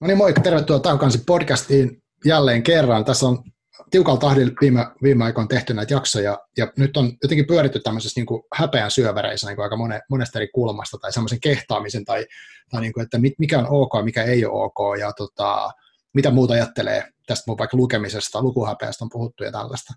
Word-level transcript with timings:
No 0.00 0.06
niin, 0.06 0.18
moikka, 0.18 0.40
tervetuloa 0.40 0.80
Taukansi 0.80 1.22
podcastiin 1.26 2.02
jälleen 2.24 2.62
kerran. 2.62 3.04
Tässä 3.04 3.26
on 3.26 3.44
tiukalla 3.90 4.20
tahdilla 4.20 4.52
viime, 4.60 4.86
viime 5.02 5.24
aikoina 5.24 5.48
tehty 5.48 5.74
näitä 5.74 5.94
jaksoja, 5.94 6.38
ja 6.56 6.72
nyt 6.78 6.96
on 6.96 7.12
jotenkin 7.22 7.46
pyöritty 7.46 7.80
tämmöisessä 7.80 8.20
niin 8.20 8.26
kuin 8.26 8.42
häpeän 8.54 8.90
syöväreissä 8.90 9.46
niin 9.46 9.56
kuin 9.56 9.64
aika 9.64 9.76
monen, 9.76 10.00
monesta 10.10 10.38
eri 10.38 10.48
kulmasta, 10.54 10.98
tai 10.98 11.12
semmoisen 11.12 11.40
kehtaamisen, 11.40 12.04
tai, 12.04 12.26
tai 12.70 12.80
niin 12.80 12.92
kuin, 12.92 13.04
että 13.04 13.18
mikä 13.38 13.58
on 13.58 13.66
ok, 13.68 13.92
mikä 14.04 14.22
ei 14.22 14.44
ole 14.44 14.64
ok, 14.64 14.98
ja 15.00 15.12
tota, 15.12 15.70
mitä 16.14 16.30
muuta 16.30 16.54
ajattelee 16.54 17.04
tästä 17.26 17.44
mun 17.46 17.58
vaikka 17.58 17.76
lukemisesta, 17.76 18.42
lukuhäpeästä 18.42 19.04
on 19.04 19.10
puhuttu 19.12 19.44
ja 19.44 19.52
tällaista. 19.52 19.94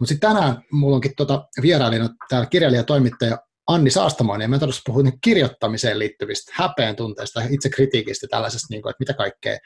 Mutta 0.00 0.08
sitten 0.08 0.34
tänään 0.34 0.62
mulla 0.72 0.96
onkin 0.96 1.12
tota 1.16 1.48
vierailina 1.62 2.08
täällä 2.28 2.46
kirjailija 2.46 2.84
toimittaja 2.84 3.38
Anni 3.74 3.90
Saastamoinen, 3.90 4.44
ja 4.44 4.48
mä 4.48 4.58
todella 4.58 4.80
puhun 4.86 5.04
niin 5.04 5.18
kirjoittamiseen 5.20 5.98
liittyvistä 5.98 6.52
häpeän 6.54 6.96
tunteista, 6.96 7.42
itse 7.50 7.70
kritiikistä 7.70 8.26
tällaisesta, 8.30 8.66
niin 8.70 8.82
kuin, 8.82 8.90
että 8.90 9.00
mitä 9.00 9.14
kaikkea 9.14 9.58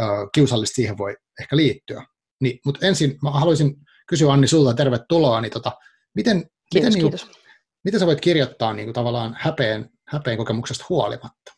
uh, 0.00 0.30
kiusallista 0.34 0.74
siihen 0.74 0.98
voi 0.98 1.16
ehkä 1.40 1.56
liittyä. 1.56 2.04
Niin, 2.40 2.60
mutta 2.64 2.86
ensin 2.86 3.18
mä 3.22 3.30
haluaisin 3.30 3.76
kysyä 4.08 4.32
Anni 4.32 4.46
sulta, 4.46 4.74
tervetuloa, 4.74 5.40
niin 5.40 5.52
tota, 5.52 5.72
miten, 6.14 6.50
kiitos, 6.72 6.94
miten, 6.94 7.00
kiitos. 7.00 7.26
Niin, 7.26 7.36
miten 7.84 8.00
sä 8.00 8.06
voit 8.06 8.20
kirjoittaa 8.20 8.72
niin 8.72 8.86
kuin, 8.86 8.94
tavallaan 8.94 9.36
häpeän, 9.40 9.88
häpeän 10.08 10.36
kokemuksesta 10.36 10.84
huolimatta? 10.88 11.52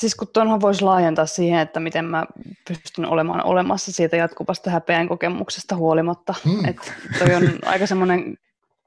Siis 0.00 0.14
kun 0.14 0.28
tuonhan 0.32 0.60
voisi 0.60 0.82
laajentaa 0.82 1.26
siihen, 1.26 1.60
että 1.60 1.80
miten 1.80 2.04
mä 2.04 2.26
pystyn 2.68 3.06
olemaan 3.06 3.44
olemassa 3.44 3.92
siitä 3.92 4.16
jatkuvasta 4.16 4.70
häpeän 4.70 5.08
kokemuksesta 5.08 5.76
huolimatta. 5.76 6.34
Hmm. 6.44 6.64
Että 6.64 6.92
toi 7.18 7.34
on 7.34 7.58
aika 7.64 7.86
semmoinen 7.86 8.36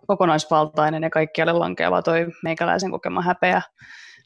kokonaisvaltainen 0.08 1.04
ja 1.04 1.10
kaikkialle 1.10 1.54
lankeava 1.54 2.02
toi 2.02 2.28
meikäläisen 2.44 2.92
kokema 2.92 3.22
häpeä, 3.22 3.62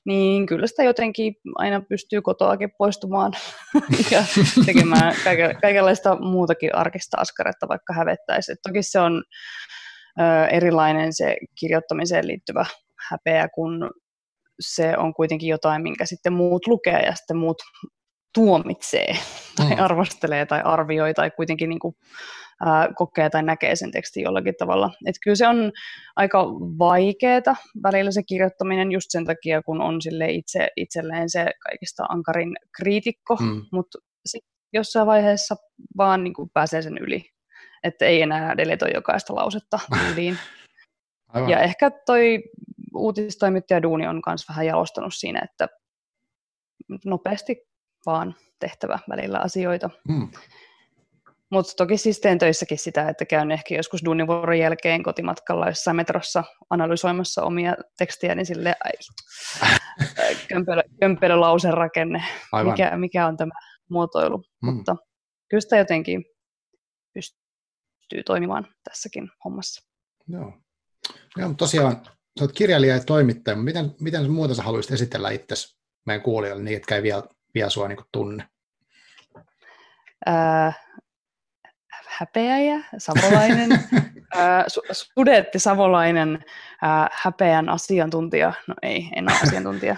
niin 0.05 0.45
kyllä 0.45 0.67
sitä 0.67 0.83
jotenkin 0.83 1.35
aina 1.55 1.81
pystyy 1.89 2.21
kotoakin 2.21 2.71
poistumaan 2.77 3.33
ja 4.11 4.23
tekemään 4.65 5.13
kaikenlaista 5.61 6.15
muutakin 6.15 6.75
arkista 6.75 7.17
askaretta, 7.19 7.67
vaikka 7.67 7.93
hävettäisi. 7.93 8.51
Et 8.51 8.59
toki 8.67 8.83
se 8.83 8.99
on 8.99 9.23
ö, 10.19 10.47
erilainen 10.47 11.13
se 11.13 11.37
kirjoittamiseen 11.59 12.27
liittyvä 12.27 12.65
häpeä, 13.09 13.47
kun 13.55 13.91
se 14.59 14.97
on 14.97 15.13
kuitenkin 15.13 15.49
jotain, 15.49 15.81
minkä 15.81 16.05
sitten 16.05 16.33
muut 16.33 16.67
lukee 16.67 16.99
ja 16.99 17.15
sitten 17.15 17.37
muut 17.37 17.57
tuomitsee 18.35 19.17
tai 19.55 19.69
mm. 19.69 19.83
arvostelee 19.83 20.45
tai 20.45 20.61
arvioi 20.63 21.13
tai 21.13 21.31
kuitenkin 21.31 21.69
niin 21.69 21.79
kuin, 21.79 21.95
ää, 22.65 22.89
kokee 22.95 23.29
tai 23.29 23.43
näkee 23.43 23.75
sen 23.75 23.91
tekstin 23.91 24.23
jollakin 24.23 24.55
tavalla. 24.59 24.91
Et 25.05 25.15
kyllä 25.23 25.35
se 25.35 25.47
on 25.47 25.71
aika 26.15 26.45
vaikeaa 26.79 27.55
välillä 27.83 28.11
se 28.11 28.23
kirjoittaminen 28.23 28.91
just 28.91 29.07
sen 29.09 29.25
takia, 29.25 29.61
kun 29.61 29.81
on 29.81 30.01
sille 30.01 30.31
itse 30.31 30.67
itselleen 30.75 31.29
se 31.29 31.45
kaikista 31.59 32.05
ankarin 32.09 32.55
kriitikko, 32.77 33.35
mm. 33.35 33.61
mutta 33.71 33.97
jossain 34.73 35.07
vaiheessa 35.07 35.55
vaan 35.97 36.23
niin 36.23 36.33
kuin 36.33 36.49
pääsee 36.53 36.81
sen 36.81 36.97
yli, 36.97 37.21
että 37.83 38.05
ei 38.05 38.21
enää 38.21 38.57
deletoi 38.57 38.89
jokaista 38.93 39.35
lausetta 39.35 39.79
yliin. 40.11 40.37
Ja 41.47 41.59
ehkä 41.59 41.91
toi 42.05 42.43
uutistoimittaja 42.95 43.83
Duuni 43.83 44.07
on 44.07 44.21
myös 44.27 44.49
vähän 44.49 44.65
jalostanut 44.65 45.13
siinä, 45.13 45.41
että 45.43 45.67
nopeasti 47.05 47.55
vaan 48.05 48.35
tehtävä 48.59 48.99
välillä 49.09 49.39
asioita. 49.39 49.89
Mm. 50.07 50.29
Mutta 51.51 51.73
toki 51.77 51.97
siis 51.97 52.19
teen 52.19 52.39
töissäkin 52.39 52.77
sitä, 52.77 53.09
että 53.09 53.25
käyn 53.25 53.51
ehkä 53.51 53.75
joskus 53.75 54.05
duunivuoron 54.05 54.59
jälkeen 54.59 55.03
kotimatkalla 55.03 55.67
jossain 55.67 55.97
metrossa 55.97 56.43
analysoimassa 56.69 57.43
omia 57.43 57.75
tekstejä, 57.97 58.35
niin 58.35 58.45
sille 58.45 58.75
kömpelö, 60.49 60.83
kömpelö 60.99 61.35
lauserakenne, 61.35 62.23
mikä, 62.71 62.97
mikä 62.97 63.27
on 63.27 63.37
tämä 63.37 63.51
muotoilu. 63.89 64.43
Mm. 64.61 64.73
Mutta 64.73 64.95
kyllä 65.49 65.61
sitä 65.61 65.77
jotenkin 65.77 66.25
pystyy 67.13 68.23
toimimaan 68.25 68.67
tässäkin 68.89 69.29
hommassa. 69.45 69.81
Joo. 70.27 70.53
Joo, 71.37 71.53
tosiaan 71.53 72.01
sä 72.39 72.45
oot 72.45 72.51
kirjailija 72.51 72.95
ja 72.95 73.03
toimittaja, 73.03 73.57
mutta 73.57 73.65
miten, 73.65 73.95
miten 73.99 74.31
muuta 74.31 74.55
sä 74.55 74.63
haluaisit 74.63 74.91
esitellä 74.91 75.29
itsesi 75.29 75.77
meidän 76.05 76.21
kuulijoille, 76.21 76.63
niin 76.63 76.77
etkä 76.77 76.95
ei 76.95 77.03
vielä, 77.03 77.23
vielä 77.55 77.69
sua 77.69 77.87
niin 77.87 77.97
tunne? 78.11 78.47
Äh, 80.27 80.79
häpeäjä, 82.07 82.83
savolainen, 82.97 83.71
äh, 84.37 84.65
sudetti 84.91 85.59
savolainen, 85.59 86.45
äh, 86.83 87.09
häpeän 87.13 87.69
asiantuntija. 87.69 88.53
No 88.67 88.75
ei, 88.81 89.09
en 89.15 89.29
ole 89.29 89.37
asiantuntija. 89.43 89.95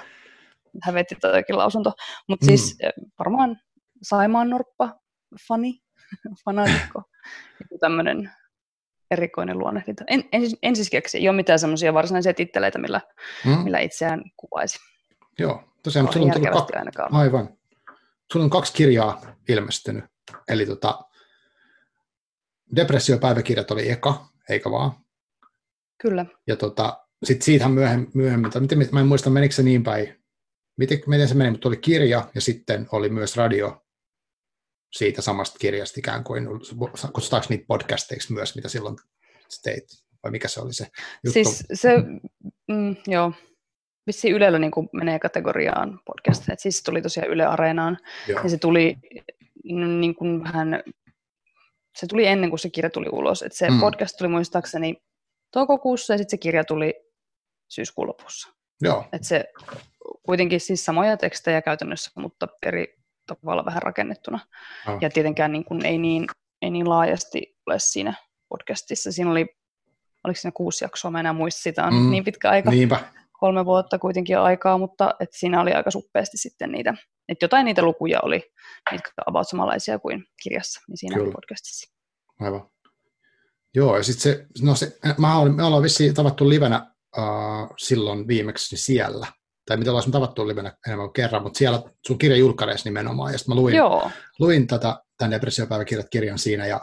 Hävetti 0.83 1.15
toikin 1.15 1.57
lausunto. 1.57 1.93
Mutta 2.27 2.45
mm. 2.45 2.47
siis 2.47 2.77
varmaan 3.19 3.57
Saimaan 4.01 4.49
Norppa, 4.49 4.99
fani, 5.47 5.79
fanaatikko. 6.45 7.03
tämmöinen 7.79 8.31
erikoinen 9.11 9.59
luonnehdinta. 9.59 10.03
En, 10.07 10.23
en, 10.31 10.41
en 10.63 10.75
siis 10.75 10.89
keksi, 10.89 11.17
ei 11.17 11.29
ole 11.29 11.35
mitään 11.35 11.59
semmoisia 11.59 11.93
varsinaisia 11.93 12.33
titteleitä, 12.33 12.79
millä, 12.79 13.01
mm. 13.45 13.51
millä 13.51 13.79
itseään 13.79 14.23
kuvaisi. 14.37 14.79
Joo, 15.39 15.63
tosiaan, 15.87 16.03
mutta 16.05 16.19
sulla 16.19 16.33
on 16.33 16.41
tullut 16.41 16.53
kaksi, 16.53 16.77
ainakaan. 16.77 17.13
aivan. 17.13 17.49
Sulla 18.31 18.43
on 18.43 18.49
kaksi 18.49 18.73
kirjaa 18.73 19.21
ilmestynyt, 19.49 20.05
eli 20.47 20.65
tota, 20.65 20.99
Depressiopäiväkirjat 22.75 23.71
oli 23.71 23.91
eka, 23.91 24.25
eikä 24.49 24.71
vaan? 24.71 24.91
Kyllä. 26.01 26.25
Ja 26.47 26.55
tota, 26.55 27.05
sitten 27.23 27.45
siitähän 27.45 27.73
myöhemmin, 27.73 28.11
myöhemmin 28.13 28.51
tai 28.51 28.61
miten, 28.61 28.89
mä 28.91 28.99
en 28.99 29.07
muista 29.07 29.29
menikö 29.29 29.55
se 29.55 29.63
niin 29.63 29.83
päin, 29.83 30.23
miten, 30.77 30.99
miten 31.07 31.27
se 31.27 31.35
meni, 31.35 31.51
mutta 31.51 31.67
oli 31.67 31.77
kirja 31.77 32.29
ja 32.35 32.41
sitten 32.41 32.87
oli 32.91 33.09
myös 33.09 33.37
radio 33.37 33.85
siitä 34.91 35.21
samasta 35.21 35.59
kirjasta 35.59 35.99
ikään 35.99 36.23
kuin, 36.23 36.47
kutsutaanko 37.13 37.47
niitä 37.49 37.65
podcasteiksi 37.67 38.33
myös, 38.33 38.55
mitä 38.55 38.69
silloin 38.69 38.95
teit, 39.63 39.83
vai 40.23 40.31
mikä 40.31 40.47
se 40.47 40.61
oli 40.61 40.73
se 40.73 40.87
juttu? 41.23 41.33
Siis 41.33 41.63
se, 41.73 41.97
mm, 42.67 42.95
joo, 43.07 43.33
vissiin 44.07 44.33
Ylellä 44.33 44.59
niin 44.59 44.71
kuin 44.71 44.89
menee 44.93 45.19
kategoriaan 45.19 45.99
podcast, 46.05 46.41
että 46.41 46.61
siis 46.61 46.77
se 46.77 46.83
tuli 46.83 47.01
tosiaan 47.01 47.29
Yle 47.29 47.45
Areenaan, 47.45 47.97
joo. 48.27 48.43
ja 48.43 48.49
se 48.49 48.57
tuli 48.57 48.95
niin 49.99 50.15
kuin 50.15 50.43
vähän, 50.43 50.83
se 51.95 52.07
tuli 52.07 52.27
ennen 52.27 52.49
kuin 52.49 52.59
se 52.59 52.69
kirja 52.69 52.89
tuli 52.89 53.07
ulos, 53.11 53.43
että 53.43 53.57
se 53.57 53.69
mm. 53.69 53.79
podcast 53.79 54.17
tuli 54.17 54.29
muistaakseni 54.29 54.95
toukokuussa, 55.51 56.13
ja 56.13 56.17
sitten 56.17 56.31
se 56.31 56.37
kirja 56.37 56.63
tuli 56.63 56.93
syyskuun 57.69 58.07
lopussa. 58.07 58.53
Joo. 58.81 59.05
Että 59.13 59.27
se 59.27 59.45
kuitenkin 60.23 60.59
siis 60.59 60.85
samoja 60.85 61.17
tekstejä 61.17 61.61
käytännössä, 61.61 62.11
mutta 62.15 62.47
eri 62.65 62.95
tavalla 63.27 63.65
vähän 63.65 63.81
rakennettuna. 63.81 64.39
Oh. 64.87 64.97
Ja 65.01 65.09
tietenkään 65.09 65.51
niin 65.51 65.65
kuin 65.65 65.85
ei, 65.85 65.97
niin, 65.97 66.27
ei 66.61 66.69
niin 66.69 66.89
laajasti 66.89 67.55
ole 67.65 67.79
siinä 67.79 68.13
podcastissa. 68.49 69.11
Siinä 69.11 69.31
oli, 69.31 69.45
oliko 70.23 70.39
siinä 70.39 70.51
kuusi 70.51 70.85
jaksoa, 70.85 71.11
mä 71.11 71.19
enää 71.19 71.33
muista, 71.33 71.61
sitä 71.61 71.85
on 71.85 71.93
mm. 71.93 72.11
niin 72.11 72.23
pitkä 72.23 72.49
aika. 72.49 72.71
Niinpä. 72.71 72.99
Kolme 73.39 73.65
vuotta 73.65 73.99
kuitenkin 73.99 74.39
aikaa, 74.39 74.77
mutta 74.77 75.15
et 75.19 75.29
siinä 75.31 75.61
oli 75.61 75.73
aika 75.73 75.91
suppeasti 75.91 76.37
sitten 76.37 76.71
niitä, 76.71 76.93
että 77.29 77.43
jotain 77.45 77.65
niitä 77.65 77.81
lukuja 77.81 78.19
oli, 78.23 78.51
mitkä 78.91 79.11
about 79.25 79.47
samanlaisia 79.47 79.99
kuin 79.99 80.25
kirjassa, 80.43 80.81
niin 80.87 80.97
siinä 80.97 81.15
Kyllä. 81.15 81.31
podcastissa. 81.31 81.93
Aivan. 82.39 82.69
Joo, 83.75 83.97
ja 83.97 84.03
sitten 84.03 84.21
se, 84.21 84.45
no 84.61 84.75
se, 84.75 84.97
mä 85.17 85.39
olen, 85.39 85.55
me 85.55 85.63
ollaan 85.63 85.83
vissiin 85.83 86.13
tavattu 86.13 86.49
livenä 86.49 86.91
uh, 87.17 87.73
silloin 87.77 88.27
viimeksi 88.27 88.77
siellä, 88.77 89.27
tai 89.65 89.77
mitä 89.77 89.91
ollaan 89.91 90.11
tavattu 90.11 90.47
livenä 90.47 90.77
enemmän 90.87 91.07
kuin 91.07 91.13
kerran, 91.13 91.43
mutta 91.43 91.57
siellä 91.57 91.81
sun 92.07 92.17
kirja 92.17 92.37
julkkareissa 92.37 92.89
nimenomaan, 92.89 93.31
ja 93.31 93.37
sitten 93.37 93.55
mä 93.55 93.61
luin, 93.61 93.75
Joo. 93.75 94.11
luin 94.39 94.67
tätä, 94.67 95.01
tämän 95.17 95.31
depressiopäiväkirjat 95.31 96.09
kirjan 96.09 96.39
siinä, 96.39 96.67
ja, 96.67 96.81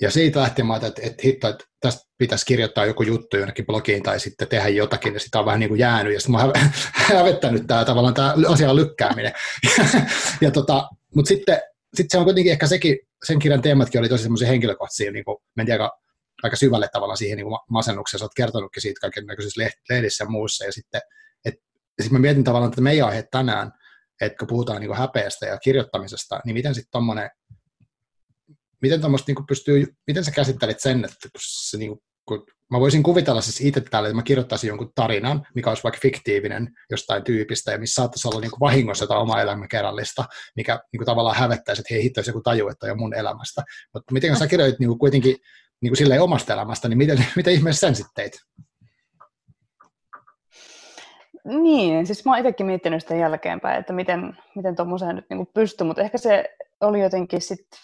ja 0.00 0.10
siitä 0.10 0.40
lähtien 0.40 0.66
mä 0.66 0.72
ajattelin, 0.72 0.94
että, 0.94 1.06
että 1.06 1.22
hitto, 1.24 1.48
että 1.48 1.64
tästä 1.80 2.08
pitäisi 2.18 2.46
kirjoittaa 2.46 2.86
joku 2.86 3.02
juttu 3.02 3.36
jonnekin 3.36 3.66
blogiin 3.66 4.02
tai 4.02 4.20
sitten 4.20 4.48
tehdä 4.48 4.68
jotakin, 4.68 5.14
ja 5.14 5.20
sitä 5.20 5.38
on 5.38 5.44
vähän 5.44 5.60
niin 5.60 5.68
kuin 5.68 5.78
jäänyt, 5.78 6.14
ja 6.14 6.20
sitten 6.20 6.32
mä 6.32 6.44
oon 6.44 6.52
hävettänyt 7.16 7.66
tämä 7.66 7.84
tavallaan 7.84 8.14
tämä 8.14 8.34
asian 8.48 8.76
lykkääminen. 8.76 9.32
ja 10.40 10.50
tota, 10.50 10.88
mutta 11.14 11.28
sitten, 11.28 11.60
sitten 11.94 12.10
se 12.10 12.18
on 12.18 12.24
kuitenkin 12.24 12.52
ehkä 12.52 12.66
sekin, 12.66 12.98
sen 13.26 13.38
kirjan 13.38 13.62
teematkin 13.62 13.98
oli 13.98 14.08
tosi 14.08 14.22
semmoisia 14.22 14.48
henkilökohtaisia, 14.48 15.12
niin 15.12 15.24
kuin, 15.24 15.36
mentiin 15.56 15.72
aika, 15.72 15.98
aika 16.42 16.56
syvälle 16.56 16.88
tavallaan 16.92 17.16
siihen 17.16 17.36
niin 17.36 17.46
masennukseen, 17.70 18.18
sä 18.18 18.24
oot 18.24 18.34
kertonutkin 18.36 18.82
siitä 18.82 19.00
kaiken 19.00 19.26
näköisissä 19.26 19.62
lehdissä 19.90 20.24
ja 20.24 20.30
muussa, 20.30 20.64
ja 20.64 20.72
sitten 20.72 21.00
ja 21.98 22.04
sitten 22.04 22.20
mä 22.20 22.22
mietin 22.22 22.44
tavallaan 22.44 22.70
että 22.70 22.80
meidän 22.80 23.08
aihe 23.08 23.24
tänään, 23.30 23.72
että 24.20 24.38
kun 24.38 24.48
puhutaan 24.48 24.80
niin 24.80 24.96
häpeästä 24.96 25.46
ja 25.46 25.58
kirjoittamisesta, 25.58 26.40
niin 26.44 26.54
miten 26.54 26.74
sitten 26.74 26.90
tuommoinen, 26.92 27.30
miten 28.86 29.12
niin 29.26 29.46
pystyy, 29.48 29.86
miten 30.06 30.24
sä 30.24 30.30
käsittelit 30.30 30.80
sen, 30.80 31.04
että 31.04 31.28
kun 31.32 31.40
se 31.40 31.76
niin 31.78 31.98
kuin, 32.26 32.42
mä 32.70 32.80
voisin 32.80 33.02
kuvitella 33.02 33.40
siis 33.40 33.60
itse 33.60 33.80
täällä, 33.80 34.08
että 34.08 34.16
mä 34.16 34.22
kirjoittaisin 34.22 34.68
jonkun 34.68 34.92
tarinan, 34.94 35.46
mikä 35.54 35.70
olisi 35.70 35.82
vaikka 35.82 36.00
fiktiivinen 36.02 36.68
jostain 36.90 37.24
tyypistä, 37.24 37.72
ja 37.72 37.78
missä 37.78 38.02
saattaisi 38.02 38.28
olla 38.28 38.40
niin 38.40 38.50
kuin 38.50 38.60
vahingossa 38.60 39.02
jotain 39.04 39.20
omaa 39.20 39.42
elämäkerrallista, 39.42 40.24
mikä 40.56 40.80
niin 40.92 40.98
kuin 40.98 41.06
tavallaan 41.06 41.36
hävettäisi, 41.36 41.80
että 41.80 41.94
hei 41.94 42.02
hitto, 42.02 42.20
joku 42.26 42.40
taju, 42.40 42.68
että 42.68 42.92
on 42.92 42.98
mun 42.98 43.14
elämästä. 43.14 43.62
Mutta 43.94 44.12
miten 44.12 44.36
sä 44.36 44.46
kirjoit 44.46 44.78
niin 44.78 44.88
kuin 44.88 44.98
kuitenkin 44.98 45.36
niin 45.82 45.90
kuin 45.90 45.96
silleen 45.96 46.22
omasta 46.22 46.52
elämästä, 46.52 46.88
niin 46.88 46.98
miten, 46.98 47.26
miten 47.36 47.54
ihmeessä 47.54 47.86
sen 47.86 47.94
sitten 47.94 48.14
teit? 48.14 48.40
niin, 51.46 52.06
siis 52.06 52.24
mä 52.24 52.32
oon 52.32 52.38
itsekin 52.38 52.66
miettinyt 52.66 53.02
sitä 53.02 53.14
jälkeenpäin, 53.14 53.80
että 53.80 53.92
miten, 53.92 54.38
miten 54.54 54.76
tuommoiseen 54.76 55.16
nyt 55.16 55.24
niin 55.30 55.48
pystyy, 55.54 55.86
mutta 55.86 56.02
ehkä 56.02 56.18
se 56.18 56.56
oli 56.80 57.00
jotenkin 57.00 57.40
sitten 57.40 57.78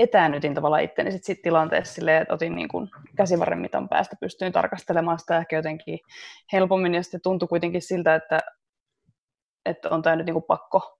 etäännytin 0.00 0.54
tavallaan 0.54 0.82
itteni 0.82 1.12
sit, 1.12 1.24
sit 1.24 1.42
tilanteessa 1.42 1.94
silleen, 1.94 2.22
että 2.22 2.34
otin 2.34 2.54
niin 2.54 2.68
kuin 2.68 2.90
käsivarren 3.16 3.58
mitan 3.58 3.88
päästä, 3.88 4.16
pystyin 4.20 4.52
tarkastelemaan 4.52 5.18
sitä 5.18 5.38
ehkä 5.38 5.56
jotenkin 5.56 5.98
helpommin, 6.52 6.94
ja 6.94 7.02
sitten 7.02 7.20
tuntui 7.22 7.48
kuitenkin 7.48 7.82
siltä, 7.82 8.14
että, 8.14 8.40
että 9.66 9.88
on 9.88 10.02
tämä 10.02 10.16
nyt 10.16 10.26
niin 10.26 10.34
kuin 10.34 10.44
pakko 10.48 10.98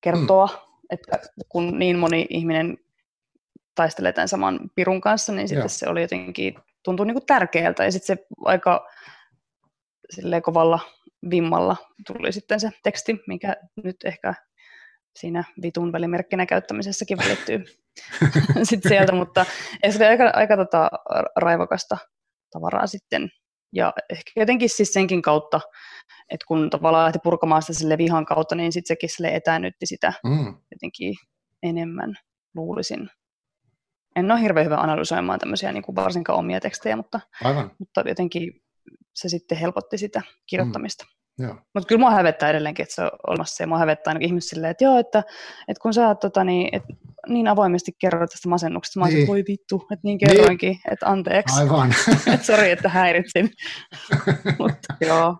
kertoa, 0.00 0.46
mm. 0.46 0.76
että 0.90 1.18
kun 1.48 1.78
niin 1.78 1.98
moni 1.98 2.26
ihminen 2.30 2.78
taistelee 3.74 4.12
tämän 4.12 4.28
saman 4.28 4.60
pirun 4.74 5.00
kanssa, 5.00 5.32
niin 5.32 5.48
sitten 5.48 5.62
Joo. 5.62 5.68
se 5.68 5.88
oli 5.88 6.02
jotenkin, 6.02 6.54
tuntui 6.84 7.06
niin 7.06 7.14
kuin 7.14 7.26
tärkeältä, 7.26 7.84
ja 7.84 7.92
sitten 7.92 8.16
se 8.16 8.26
aika 8.44 8.88
silleen 10.10 10.42
kovalla 10.42 10.80
vimmalla 11.30 11.76
tuli 12.06 12.32
sitten 12.32 12.60
se 12.60 12.70
teksti, 12.82 13.20
mikä 13.26 13.56
nyt 13.84 13.96
ehkä 14.04 14.34
siinä 15.16 15.44
vitun 15.62 15.92
välimerkkinä 15.92 16.46
käyttämisessäkin 16.46 17.18
välittyy 17.18 17.64
sit 18.62 18.80
sieltä, 18.88 19.12
mutta 19.12 19.46
se 19.90 19.96
oli 19.96 20.06
aika, 20.06 20.30
aika 20.34 20.56
tota, 20.56 20.90
raivokasta 21.36 21.98
tavaraa 22.50 22.86
sitten. 22.86 23.28
Ja 23.72 23.92
ehkä 24.10 24.32
jotenkin 24.36 24.68
siis 24.68 24.92
senkin 24.92 25.22
kautta, 25.22 25.60
että 26.30 26.44
kun 26.48 26.70
tavallaan 26.70 27.04
lähti 27.04 27.18
purkamaan 27.22 27.62
sitä 27.62 27.72
sille 27.72 27.98
vihan 27.98 28.26
kautta, 28.26 28.54
niin 28.54 28.72
sitten 28.72 28.88
sekin 28.88 29.08
sille 29.08 29.34
etäännytti 29.34 29.86
sitä 29.86 30.12
mm. 30.24 30.54
jotenkin 30.72 31.14
enemmän, 31.62 32.14
luulisin. 32.54 33.10
En 34.16 34.30
ole 34.30 34.40
hirveän 34.40 34.66
hyvä 34.66 34.76
analysoimaan 34.76 35.38
tämmöisiä 35.38 35.72
niin 35.72 35.82
kuin 35.82 35.96
varsinkaan 35.96 36.38
omia 36.38 36.60
tekstejä, 36.60 36.96
mutta, 36.96 37.20
Aivan. 37.44 37.70
mutta 37.78 38.00
jotenkin 38.06 38.62
se 39.14 39.28
sitten 39.28 39.58
helpotti 39.58 39.98
sitä 39.98 40.22
kirjoittamista. 40.46 41.04
Mm. 41.04 41.15
Mutta 41.74 41.88
kyllä 41.88 42.00
mua 42.00 42.10
hävettää 42.10 42.50
edelleenkin, 42.50 42.82
että 42.82 42.94
se 42.94 43.02
on 43.02 43.10
olemassa 43.26 43.62
ja 43.62 43.66
mua 43.66 43.78
hävettää 43.78 44.10
ainakin 44.10 44.28
ihmiset 44.28 44.50
silleen, 44.50 44.70
että 44.70 44.84
joo, 44.84 44.98
että, 44.98 45.18
että 45.68 45.82
kun 45.82 45.94
sä 45.94 46.14
tota, 46.14 46.44
niin, 46.44 46.68
et, 46.72 46.82
niin 47.28 47.48
avoimesti 47.48 47.92
kerroit 47.98 48.30
tästä 48.30 48.48
masennuksesta, 48.48 49.00
mä 49.00 49.06
niin. 49.06 49.18
että 49.18 49.28
voi 49.28 49.44
vittu, 49.48 49.86
että 49.92 50.00
niin 50.02 50.18
kerroinkin, 50.18 50.70
niin. 50.70 50.92
että 50.92 51.06
anteeksi. 51.06 51.60
Aivan. 51.60 51.94
että 52.34 52.46
sori, 52.46 52.70
että 52.70 52.88
häiritsin. 52.88 53.50
Mutta 54.58 54.94
joo, 55.00 55.36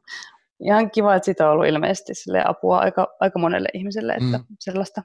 ihan 0.64 0.90
kiva, 0.90 1.14
että 1.14 1.25
sitä 1.25 1.46
on 1.46 1.52
ollut 1.52 1.66
ilmeisesti 1.66 2.14
sille 2.14 2.43
apua 2.44 2.78
aika, 2.78 3.06
aika 3.20 3.38
monelle 3.38 3.69
ihmiselle, 3.75 4.12
että 4.12 4.38
mm. 4.38 4.44
sellaista 4.60 5.02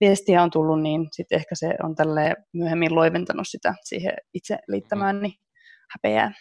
viestiä 0.00 0.42
on 0.42 0.50
tullut, 0.50 0.82
niin 0.82 1.08
sitten 1.12 1.36
ehkä 1.36 1.54
se 1.54 1.74
on 1.82 1.94
tälle 1.94 2.36
myöhemmin 2.52 2.94
loiventanut 2.94 3.46
sitä 3.48 3.74
siihen 3.84 4.12
itse 4.34 4.58
liittämään 4.68 5.16
mm. 5.16 5.22
niin 5.22 5.34
häpeää. 5.92 6.32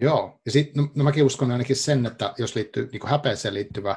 Joo, 0.00 0.40
ja 0.46 0.52
sitten 0.52 0.82
no, 0.82 0.90
no 0.94 1.04
mäkin 1.04 1.24
uskon 1.24 1.50
ainakin 1.50 1.76
sen, 1.76 2.06
että 2.06 2.34
jos 2.38 2.54
liittyy 2.54 2.88
niin 2.92 3.08
häpeeseen 3.08 3.54
liittyvä 3.54 3.96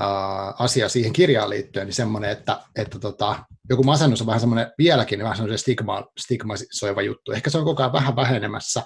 ää, 0.00 0.54
asia 0.58 0.88
siihen 0.88 1.12
kirjaan 1.12 1.50
liittyen, 1.50 1.86
niin 1.86 1.94
semmoinen, 1.94 2.30
että, 2.30 2.60
että 2.76 2.98
tota, 2.98 3.44
joku 3.70 3.82
masennus 3.82 4.20
on 4.20 4.26
vähän 4.26 4.40
semmoinen 4.40 4.72
vieläkin 4.78 5.22
vähän 5.22 5.36
semmoinen 5.36 5.58
stigma, 5.58 6.04
stigmaisoiva 6.18 7.02
juttu. 7.02 7.32
Ehkä 7.32 7.50
se 7.50 7.58
on 7.58 7.64
koko 7.64 7.82
ajan 7.82 7.92
vähän 7.92 8.16
vähenemässä, 8.16 8.82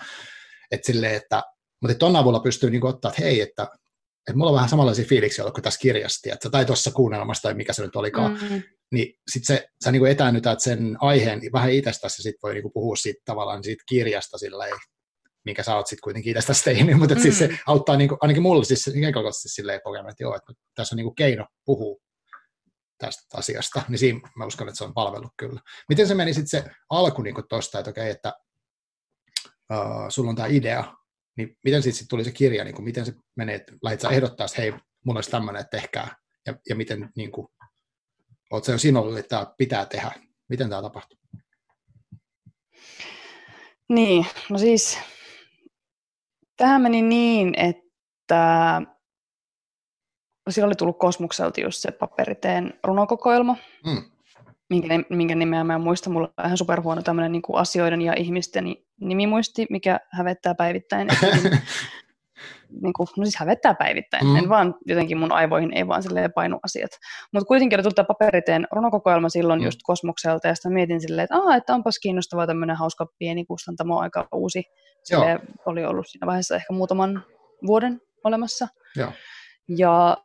että 0.70 0.86
silleen, 0.86 1.14
että, 1.14 1.42
mutta 1.82 1.94
tuon 1.94 2.16
avulla 2.16 2.40
pystyy 2.40 2.70
niin 2.70 2.86
ottaa, 2.86 3.10
että 3.10 3.22
hei, 3.22 3.40
että, 3.40 3.62
että 3.62 4.36
mulla 4.36 4.50
on 4.50 4.54
vähän 4.54 4.68
samanlaisia 4.68 5.04
fiiliksiä 5.04 5.44
ollut 5.44 5.54
kuin 5.54 5.64
tässä 5.64 5.80
kirjassa, 5.80 6.32
että, 6.32 6.50
tai 6.50 6.64
tuossa 6.64 6.90
kuunnelmassa 6.90 7.42
tai 7.42 7.54
mikä 7.54 7.72
se 7.72 7.82
nyt 7.82 7.96
olikaan, 7.96 8.32
mm-hmm. 8.32 8.62
niin 8.92 9.14
sitten 9.32 9.56
se, 9.56 9.68
sä 9.84 9.92
niin 9.92 10.06
etäännytät 10.06 10.60
sen 10.60 10.96
aiheen 11.00 11.40
vähän 11.52 11.72
itsestäsi 11.72 12.20
ja 12.20 12.22
sitten 12.22 12.40
voi 12.42 12.54
niin 12.54 12.72
puhua 12.74 12.96
siitä 12.96 13.22
tavallaan 13.24 13.64
siitä 13.64 13.84
kirjasta 13.88 14.38
silleen, 14.38 14.76
minkä 15.44 15.62
sä 15.62 15.76
oot 15.76 15.86
sitten 15.86 16.02
kuitenkin 16.02 16.30
itsestäsi 16.30 16.64
tehnyt, 16.64 16.98
mutta 17.00 17.14
mm. 17.14 17.20
siis 17.20 17.38
se 17.38 17.46
mm. 17.46 17.56
auttaa 17.66 17.96
niin 17.96 18.08
kuin, 18.08 18.18
ainakin 18.20 18.42
mulle 18.42 18.64
siis 18.64 18.86
henkilökohtaisesti 18.86 19.48
silleen 19.48 19.80
kokemaan, 19.84 20.10
että 20.10 20.22
joo, 20.22 20.36
että 20.36 20.52
tässä 20.74 20.94
on 20.94 20.96
niin 20.96 21.04
kuin 21.04 21.14
keino 21.14 21.46
puhua 21.64 21.96
tästä 22.98 23.38
asiasta, 23.38 23.82
niin 23.88 23.98
siinä 23.98 24.20
mä 24.36 24.46
uskon, 24.46 24.68
että 24.68 24.78
se 24.78 24.84
on 24.84 24.94
palvellut 24.94 25.32
kyllä. 25.36 25.60
Miten 25.88 26.08
se 26.08 26.14
meni 26.14 26.34
sitten 26.34 26.62
se 26.62 26.70
alku 26.90 27.22
niin 27.22 27.34
tuosta, 27.48 27.78
että 27.78 27.90
okei, 27.90 28.10
että 28.10 28.32
uh, 29.72 30.08
sulla 30.08 30.30
on 30.30 30.36
tämä 30.36 30.48
idea, 30.48 30.94
niin 31.36 31.56
miten 31.64 31.82
sitten 31.82 31.98
sit 31.98 32.08
tuli 32.08 32.24
se 32.24 32.32
kirja, 32.32 32.64
niin 32.64 32.74
kuin, 32.74 32.84
miten 32.84 33.06
se 33.06 33.12
menee, 33.36 33.54
että 33.54 33.72
lähdit 33.82 34.00
sä 34.00 34.08
ehdottaa, 34.08 34.44
että 34.46 34.62
hei, 34.62 34.72
mulla 35.04 35.18
olisi 35.18 35.30
tämmöinen, 35.30 35.60
että 35.60 35.76
tehkää, 35.76 36.16
ja, 36.46 36.54
ja 36.68 36.76
miten, 36.76 37.10
niin 37.16 37.32
kuin, 37.32 37.48
oot 38.50 38.64
sä 38.64 38.72
jo 38.72 38.78
sinulle, 38.78 39.18
että 39.18 39.28
tämä 39.28 39.54
pitää 39.58 39.86
tehdä, 39.86 40.10
miten 40.48 40.70
tämä 40.70 40.82
tapahtuu? 40.82 41.18
Niin, 43.88 44.26
no 44.50 44.58
siis 44.58 44.98
Tähän 46.60 46.82
meni 46.82 47.02
niin, 47.02 47.54
että 47.56 48.82
siellä 50.48 50.66
oli 50.66 50.74
tullut 50.74 50.98
Kosmukselta 50.98 51.60
just 51.60 51.78
se 51.78 51.90
paperiteen 51.90 52.74
runokokoelma, 52.84 53.56
mm. 53.86 54.02
minkä, 54.70 54.88
minkä 55.10 55.34
nimeä 55.34 55.64
mä 55.64 55.74
en 55.74 55.80
muista. 55.80 56.10
Mulla 56.10 56.32
on 56.38 56.46
ihan 56.46 56.58
superhuono 56.58 57.02
tämmöinen 57.02 57.32
niin 57.32 57.42
asioiden 57.54 58.02
ja 58.02 58.14
ihmisten 58.16 58.76
nimimuisti, 59.00 59.66
mikä 59.70 60.00
hävettää 60.10 60.54
päivittäin. 60.54 61.08
niin 62.82 62.92
kuin, 62.92 63.08
no 63.16 63.24
siis 63.24 63.36
hävettää 63.36 63.74
päivittäin. 63.74 64.26
Mm. 64.26 64.36
En 64.36 64.48
vaan 64.48 64.74
jotenkin 64.86 65.18
mun 65.18 65.32
aivoihin 65.32 65.72
ei 65.72 65.88
vaan 65.88 66.02
silleen 66.02 66.32
painu 66.32 66.58
asiat. 66.62 66.90
Mutta 67.32 67.46
kuitenkin 67.46 67.76
oli 67.76 67.82
tullut 67.82 67.94
tämä 67.94 68.06
paperiteen 68.06 68.66
runokokoelma 68.72 69.28
silloin 69.28 69.60
mm. 69.60 69.64
just 69.64 69.80
Kosmokselta 69.82 70.48
ja 70.48 70.54
sitten 70.54 70.72
mietin 70.72 71.00
silleen, 71.00 71.24
että, 71.24 71.36
Aa, 71.36 71.56
että 71.56 71.74
onpas 71.74 71.98
kiinnostavaa 71.98 72.46
tämmöinen 72.46 72.76
hauska 72.76 73.06
pieni 73.18 73.44
kustantamo, 73.44 73.98
aika 73.98 74.28
uusi. 74.34 74.62
Sille 75.04 75.40
oli 75.66 75.84
ollut 75.84 76.06
siinä 76.08 76.26
vaiheessa 76.26 76.56
ehkä 76.56 76.72
muutaman 76.72 77.24
vuoden 77.66 78.00
olemassa. 78.24 78.68
Joo. 78.96 79.12
Ja 79.68 80.16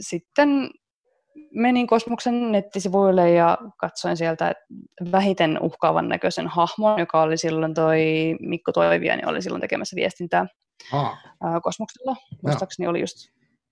sitten 0.00 0.70
menin 1.54 1.86
Kosmoksen 1.86 2.52
nettisivuille 2.52 3.30
ja 3.30 3.58
katsoin 3.76 4.16
sieltä 4.16 4.54
vähiten 5.12 5.58
uhkaavan 5.62 6.08
näköisen 6.08 6.46
hahmon, 6.46 6.98
joka 6.98 7.22
oli 7.22 7.36
silloin 7.36 7.74
toi 7.74 8.00
Mikko 8.40 8.72
Toiviani, 8.72 9.22
oli 9.26 9.42
silloin 9.42 9.60
tekemässä 9.60 9.96
viestintää 9.96 10.46
ah. 10.92 11.18
Kosmoksella. 11.62 12.16
Muistaakseni 12.42 12.86
oli 12.86 13.00
just, 13.00 13.16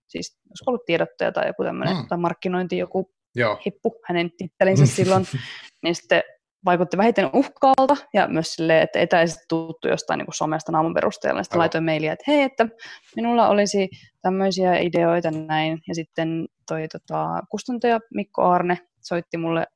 siis 0.08 0.38
olisiko 0.50 0.70
ollut 0.70 0.85
tiedottaja 0.85 1.32
tai 1.32 1.47
joku 1.47 1.64
tämmöinen, 1.64 1.97
mm. 1.97 2.08
tai 2.08 2.19
markkinointi, 2.19 2.79
joku 2.79 3.11
Joo. 3.35 3.58
hippu 3.67 4.00
hänen 4.05 4.31
tittelinsä 4.38 4.87
silloin, 4.87 5.26
niin 5.82 5.94
sitten 5.94 6.23
vaikutti 6.64 6.97
vähiten 6.97 7.31
uhkaalta 7.32 7.97
ja 8.14 8.29
myös 8.29 8.55
silleen, 8.55 8.82
että 8.82 8.99
etäisesti 8.99 9.44
tuttu 9.49 9.88
jostain 9.88 10.19
niin 10.19 10.26
kuin 10.26 10.35
somesta 10.35 10.73
naamun 10.73 10.94
perusteella. 10.94 11.43
Sitten 11.43 11.58
laitoin 11.58 11.85
mailia, 11.85 12.12
että 12.12 12.25
hei, 12.29 12.43
että 12.43 12.69
minulla 13.17 13.49
olisi 13.49 13.88
tämmöisiä 14.23 14.79
ideoita 14.79 15.31
näin. 15.31 15.82
Ja 15.88 15.94
sitten 15.94 16.47
toi 16.69 16.88
tota, 16.88 17.43
kustantaja 17.50 18.00
Mikko 18.14 18.42
Arne 18.42 18.78
soitti 19.00 19.37
mulle 19.37 19.66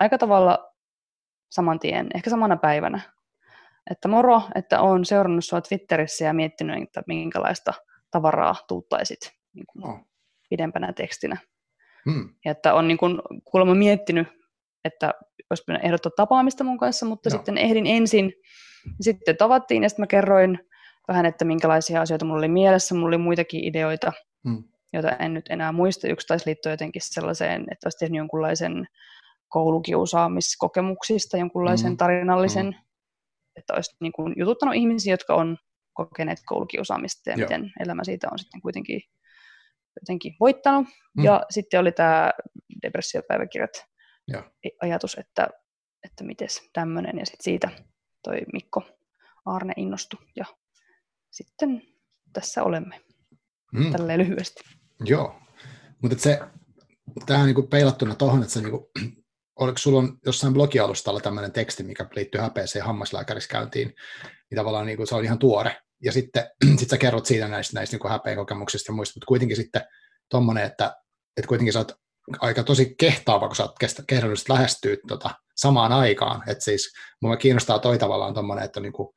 aika 0.00 0.18
tavalla 0.18 0.72
saman 1.50 1.78
tien, 1.78 2.06
ehkä 2.14 2.30
samana 2.30 2.56
päivänä. 2.56 3.00
Että 3.90 4.08
moro, 4.08 4.42
että 4.54 4.80
olen 4.80 5.04
seurannut 5.04 5.44
sinua 5.44 5.60
Twitterissä 5.60 6.24
ja 6.24 6.32
miettinyt, 6.32 6.82
että 6.82 7.02
minkälaista 7.06 7.74
tavaraa 8.10 8.56
tuuttaisit 8.68 9.18
niin 9.54 9.66
kuin 9.66 9.86
oh. 9.86 10.00
pidempänä 10.50 10.92
tekstinä. 10.92 11.36
Hmm. 12.10 12.34
Ja 12.44 12.50
että 12.50 12.74
on 12.74 12.88
niin 12.88 12.98
kuin, 12.98 13.18
kuulemma 13.44 13.74
miettinyt, 13.74 14.28
että 14.84 15.14
olisi 15.50 15.64
pitänyt 15.66 15.84
ehdottaa 15.84 16.12
tapaamista 16.16 16.64
mun 16.64 16.78
kanssa, 16.78 17.06
mutta 17.06 17.28
Joo. 17.28 17.36
sitten 17.38 17.58
ehdin 17.58 17.86
ensin, 17.86 18.32
sitten 19.00 19.36
tavattiin 19.36 19.82
ja 19.82 19.88
sitten 19.88 20.02
mä 20.02 20.06
kerroin 20.06 20.58
vähän, 21.08 21.26
että 21.26 21.44
minkälaisia 21.44 22.00
asioita 22.00 22.24
mulla 22.24 22.38
oli 22.38 22.48
mielessä, 22.48 22.94
mulla 22.94 23.08
oli 23.08 23.18
muitakin 23.18 23.64
ideoita, 23.64 24.12
hmm. 24.48 24.64
joita 24.92 25.10
en 25.10 25.34
nyt 25.34 25.46
enää 25.50 25.72
muista. 25.72 26.08
Yksi 26.08 26.26
taisi 26.26 26.46
liittyä 26.46 26.72
jotenkin 26.72 27.02
sellaiseen, 27.04 27.60
että 27.60 27.86
olisi 27.86 27.98
tehnyt 27.98 28.18
jonkunlaisen 28.18 28.86
koulukiusaamiskokemuksista, 29.48 31.36
jonkunlaisen 31.36 31.90
hmm. 31.90 31.96
tarinallisen, 31.96 32.66
hmm. 32.66 32.84
Että 33.60 33.74
olisi 33.74 33.96
niin 34.00 34.12
kuin 34.12 34.34
jututtanut 34.36 34.74
ihmisiä, 34.74 35.12
jotka 35.12 35.34
on 35.34 35.56
kokeneet 35.92 36.38
koulukiusaamista 36.46 37.30
ja 37.30 37.36
Joo. 37.36 37.48
miten 37.48 37.72
elämä 37.80 38.04
siitä 38.04 38.28
on 38.32 38.38
sitten 38.38 38.60
kuitenkin 38.60 39.00
jotenkin 40.00 40.36
voittanut. 40.40 40.86
Hmm. 40.86 41.24
Ja 41.24 41.42
sitten 41.50 41.80
oli 41.80 41.92
tämä 41.92 42.32
depressiopäiväkirjat, 42.82 43.84
ja. 44.28 44.50
ajatus, 44.82 45.14
että, 45.18 45.48
että 46.04 46.24
miten 46.24 46.48
tämmöinen, 46.72 47.18
ja 47.18 47.26
sitten 47.26 47.44
siitä 47.44 47.70
toi 48.22 48.40
Mikko 48.52 48.82
Arne 49.46 49.72
innostui, 49.76 50.26
ja 50.36 50.44
sitten 51.30 51.82
tässä 52.32 52.62
olemme, 52.62 53.00
mm. 53.72 53.92
tälleen 53.92 54.20
lyhyesti. 54.20 54.60
Joo, 55.04 55.40
mutta 56.02 56.18
se, 56.18 56.40
tähän 57.26 57.46
niin 57.46 57.68
peilattuna 57.68 58.14
tuohon, 58.14 58.40
että 58.40 58.52
se 58.52 58.60
niin 58.60 58.70
kuin, 58.70 58.86
oliko 59.60 59.78
sulla 59.78 59.98
on 59.98 60.18
jossain 60.26 60.54
blogialustalla 60.54 61.20
tämmöinen 61.20 61.52
teksti, 61.52 61.82
mikä 61.82 62.06
liittyy 62.16 62.40
häpeeseen 62.40 62.84
hammaslääkärissä 62.84 63.48
käyntiin, 63.48 63.94
niin 64.50 64.56
tavallaan 64.56 64.86
niin 64.86 64.96
kuin, 64.96 65.06
se 65.06 65.14
on 65.14 65.24
ihan 65.24 65.38
tuore, 65.38 65.76
ja 66.04 66.12
sitten 66.12 66.50
sit 66.78 66.90
sä 66.90 66.98
kerrot 66.98 67.26
siitä 67.26 67.48
näistä, 67.48 67.74
näistä 67.74 67.96
niin 67.96 68.10
häpeen 68.10 68.36
kokemuksista 68.36 68.90
ja 68.90 68.94
muista, 68.94 69.16
mutta 69.16 69.26
kuitenkin 69.26 69.56
sitten 69.56 69.82
tuommoinen, 70.30 70.64
että, 70.64 70.96
että 71.36 71.48
kuitenkin 71.48 71.72
sä 71.72 71.78
oot 71.78 71.92
aika 72.40 72.62
tosi 72.62 72.94
kehtaava, 72.98 73.46
kun 73.46 73.56
sä 73.56 73.62
oot 73.62 73.76
kehdannut 74.06 74.48
lähestyä 74.48 74.96
tota 75.08 75.30
samaan 75.56 75.92
aikaan. 75.92 76.42
Että 76.48 76.64
siis 76.64 76.92
mua 77.22 77.36
kiinnostaa 77.36 77.78
toi 77.78 77.98
tavallaan 77.98 78.34
tommonen, 78.34 78.64
että 78.64 78.80
niinku, 78.80 79.14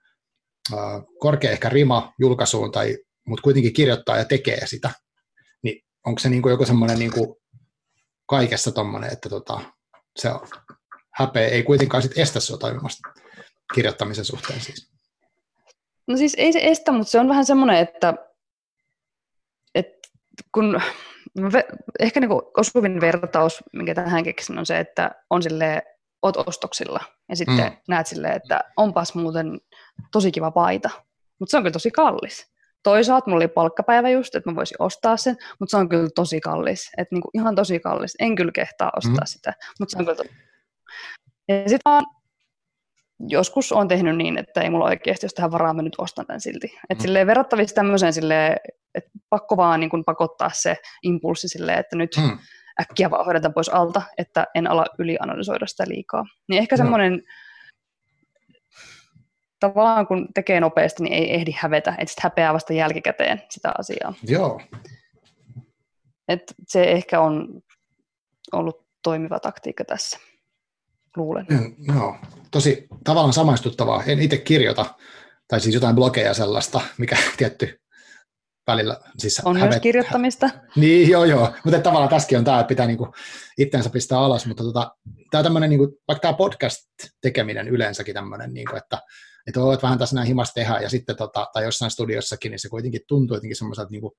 uh, 0.74 1.18
korkea 1.20 1.52
ehkä 1.52 1.70
rima 1.70 2.14
julkaisuun 2.20 2.72
tai 2.72 2.98
mutta 3.28 3.42
kuitenkin 3.42 3.74
kirjoittaa 3.74 4.18
ja 4.18 4.26
tekee 4.26 4.68
sitä, 4.68 4.90
niin 5.64 5.86
onko 6.06 6.20
se 6.20 6.30
niin 6.30 6.42
kuin 6.42 6.52
joku 6.52 6.66
semmoinen 6.66 7.00
niin 7.00 7.12
kuin 7.12 7.36
kaikessa 8.30 8.72
tommonen, 8.72 9.14
että 9.14 9.30
tota, 9.30 9.62
se 10.16 10.30
häpeä 11.12 11.48
ei 11.48 11.64
kuitenkaan 11.64 12.04
sit 12.04 12.18
estä 12.18 12.40
sinua 12.40 12.60
toimimasta 12.60 13.10
kirjoittamisen 13.74 14.26
suhteen 14.26 14.62
siis? 14.62 14.94
No 16.08 16.18
siis 16.18 16.36
ei 16.38 16.54
se 16.54 16.60
estä, 16.62 16.92
mutta 16.92 17.12
se 17.12 17.20
on 17.20 17.30
vähän 17.30 17.46
semmoinen, 17.46 17.78
että, 17.78 18.14
että 19.76 20.10
kun 20.54 20.82
ehkä 22.00 22.20
niin 22.20 22.32
osuvin 22.58 23.02
vertaus, 23.02 23.64
minkä 23.74 23.96
tähän 23.96 24.24
keksin, 24.24 24.60
on 24.60 24.66
se, 24.66 24.80
että 24.80 25.12
on 25.30 25.44
sille 25.44 25.84
oot 26.22 26.38
ostoksilla 26.38 27.00
ja 27.30 27.36
sitten 27.36 27.64
mm. 27.64 27.78
näet 27.88 28.08
silleen, 28.08 28.36
että 28.36 28.62
onpas 28.78 29.16
muuten 29.16 29.62
tosi 30.12 30.32
kiva 30.32 30.52
paita, 30.52 30.90
mutta 31.40 31.52
se 31.52 31.58
on 31.58 31.64
kyllä 31.64 31.74
tosi 31.74 31.92
kallis. 31.92 32.53
Toisaalta 32.84 33.30
mulla 33.30 33.38
oli 33.38 33.48
palkkapäivä 33.48 34.10
just, 34.10 34.36
että 34.36 34.50
mä 34.50 34.56
voisin 34.56 34.76
ostaa 34.80 35.18
sen, 35.18 35.36
mutta 35.60 35.72
se 35.72 35.78
on 35.78 35.90
kyllä 35.90 36.10
tosi 36.16 36.40
kallis. 36.40 36.92
Että 36.98 37.16
niinku 37.16 37.30
ihan 37.34 37.56
tosi 37.56 37.80
kallis. 37.80 38.16
En 38.20 38.36
kyllä 38.36 38.52
kehtaa 38.52 38.92
ostaa 38.98 39.14
mm. 39.14 39.26
sitä, 39.26 39.54
mutta 39.80 39.92
se 39.92 39.98
on 39.98 40.06
kyllä 40.06 40.18
tosi 40.18 40.30
Ja 41.48 41.70
sitten 41.70 41.92
joskus 43.30 43.72
on 43.72 43.88
tehnyt 43.88 44.18
niin, 44.18 44.38
että 44.38 44.62
ei 44.62 44.70
mulla 44.70 44.86
oikeasti, 44.86 45.26
jos 45.26 45.34
tähän 45.34 45.52
varaa, 45.52 45.74
mä 45.74 45.82
nyt 45.82 45.96
ostan 45.98 46.26
tämän 46.26 46.42
silti. 46.42 46.68
Että 46.90 47.02
mm. 47.02 47.02
silleen 47.02 47.28
verrattavissa 47.28 47.76
tämmöiseen 47.76 48.14
silleen, 48.14 48.58
että 48.96 49.10
pakko 49.30 49.58
vaan 49.58 49.80
niin 49.80 49.90
kuin 49.90 50.04
pakottaa 50.06 50.50
se 50.54 50.78
impulssi 51.04 51.48
silleen, 51.48 51.80
että 51.80 51.96
nyt 51.96 52.12
mm. 52.18 52.38
äkkiä 52.82 53.12
vaan 53.12 53.26
hoidetaan 53.26 53.54
pois 53.54 53.70
alta, 53.70 54.02
että 54.18 54.48
en 54.56 54.72
ala 54.72 54.86
ylianalysoida 55.00 55.68
sitä 55.68 55.84
liikaa. 55.88 56.24
Niin 56.50 56.60
ehkä 56.60 56.78
semmoinen, 56.78 57.22
tavallaan 59.68 60.08
kun 60.08 60.28
tekee 60.34 60.60
nopeasti, 60.60 61.04
niin 61.04 61.14
ei 61.14 61.34
ehdi 61.34 61.52
hävetä, 61.58 61.90
että 61.92 62.06
sitten 62.08 62.24
häpeää 62.24 62.54
vasta 62.54 62.74
jälkikäteen 62.74 63.42
sitä 63.50 63.72
asiaa. 63.80 64.14
Joo. 64.24 64.62
Et 66.28 66.54
se 66.68 66.84
ehkä 66.84 67.20
on 67.20 67.62
ollut 68.52 68.86
toimiva 69.04 69.40
taktiikka 69.40 69.86
tässä, 69.86 70.20
luulen. 71.18 71.46
Joo, 71.96 72.16
tosi 72.52 72.88
tavallaan 73.04 73.34
samaistuttavaa. 73.34 74.04
En 74.04 74.20
itse 74.20 74.38
kirjoita, 74.38 74.86
tai 75.48 75.60
siis 75.60 75.76
jotain 75.76 75.96
blogeja 75.96 76.34
sellaista, 76.34 76.82
mikä 76.98 77.18
tietty 77.38 77.80
välillä 78.68 78.98
siis 79.18 79.42
On 79.46 79.58
hävet... 79.58 79.70
myös 79.70 79.82
kirjoittamista. 79.82 80.50
Niin, 80.76 81.10
joo, 81.10 81.26
joo. 81.26 81.54
Mutta 81.64 81.80
tavallaan 81.80 82.10
tässäkin 82.10 82.38
on 82.38 82.44
tämä, 82.44 82.60
että 82.60 82.68
pitää 82.68 82.88
niinku 82.88 83.14
itseensä 83.58 83.90
pistää 83.90 84.20
alas, 84.20 84.46
mutta 84.46 84.64
tota, 84.64 84.96
tämä 85.32 85.44
tämmöinen, 85.44 85.70
niinku, 85.70 86.00
vaikka 86.08 86.22
tämä 86.22 86.34
podcast-tekeminen 86.34 87.68
yleensäkin 87.68 88.14
tämmöinen, 88.14 88.54
niinku, 88.54 88.76
että 88.76 89.02
että 89.48 89.60
voit 89.60 89.84
vähän 89.84 90.00
tässä 90.00 90.16
näin 90.16 90.28
himas 90.28 90.54
tehdä, 90.54 90.80
ja 90.80 90.90
sitten 90.90 91.16
tota, 91.16 91.48
tai 91.54 91.64
jossain 91.64 91.92
studiossakin, 91.92 92.50
niin 92.50 92.60
se 92.60 92.70
kuitenkin 92.70 93.02
tuntuu 93.08 93.38
jotenkin 93.38 93.56
semmoiselta, 93.56 93.92
niin 93.92 94.02
kuin, 94.02 94.14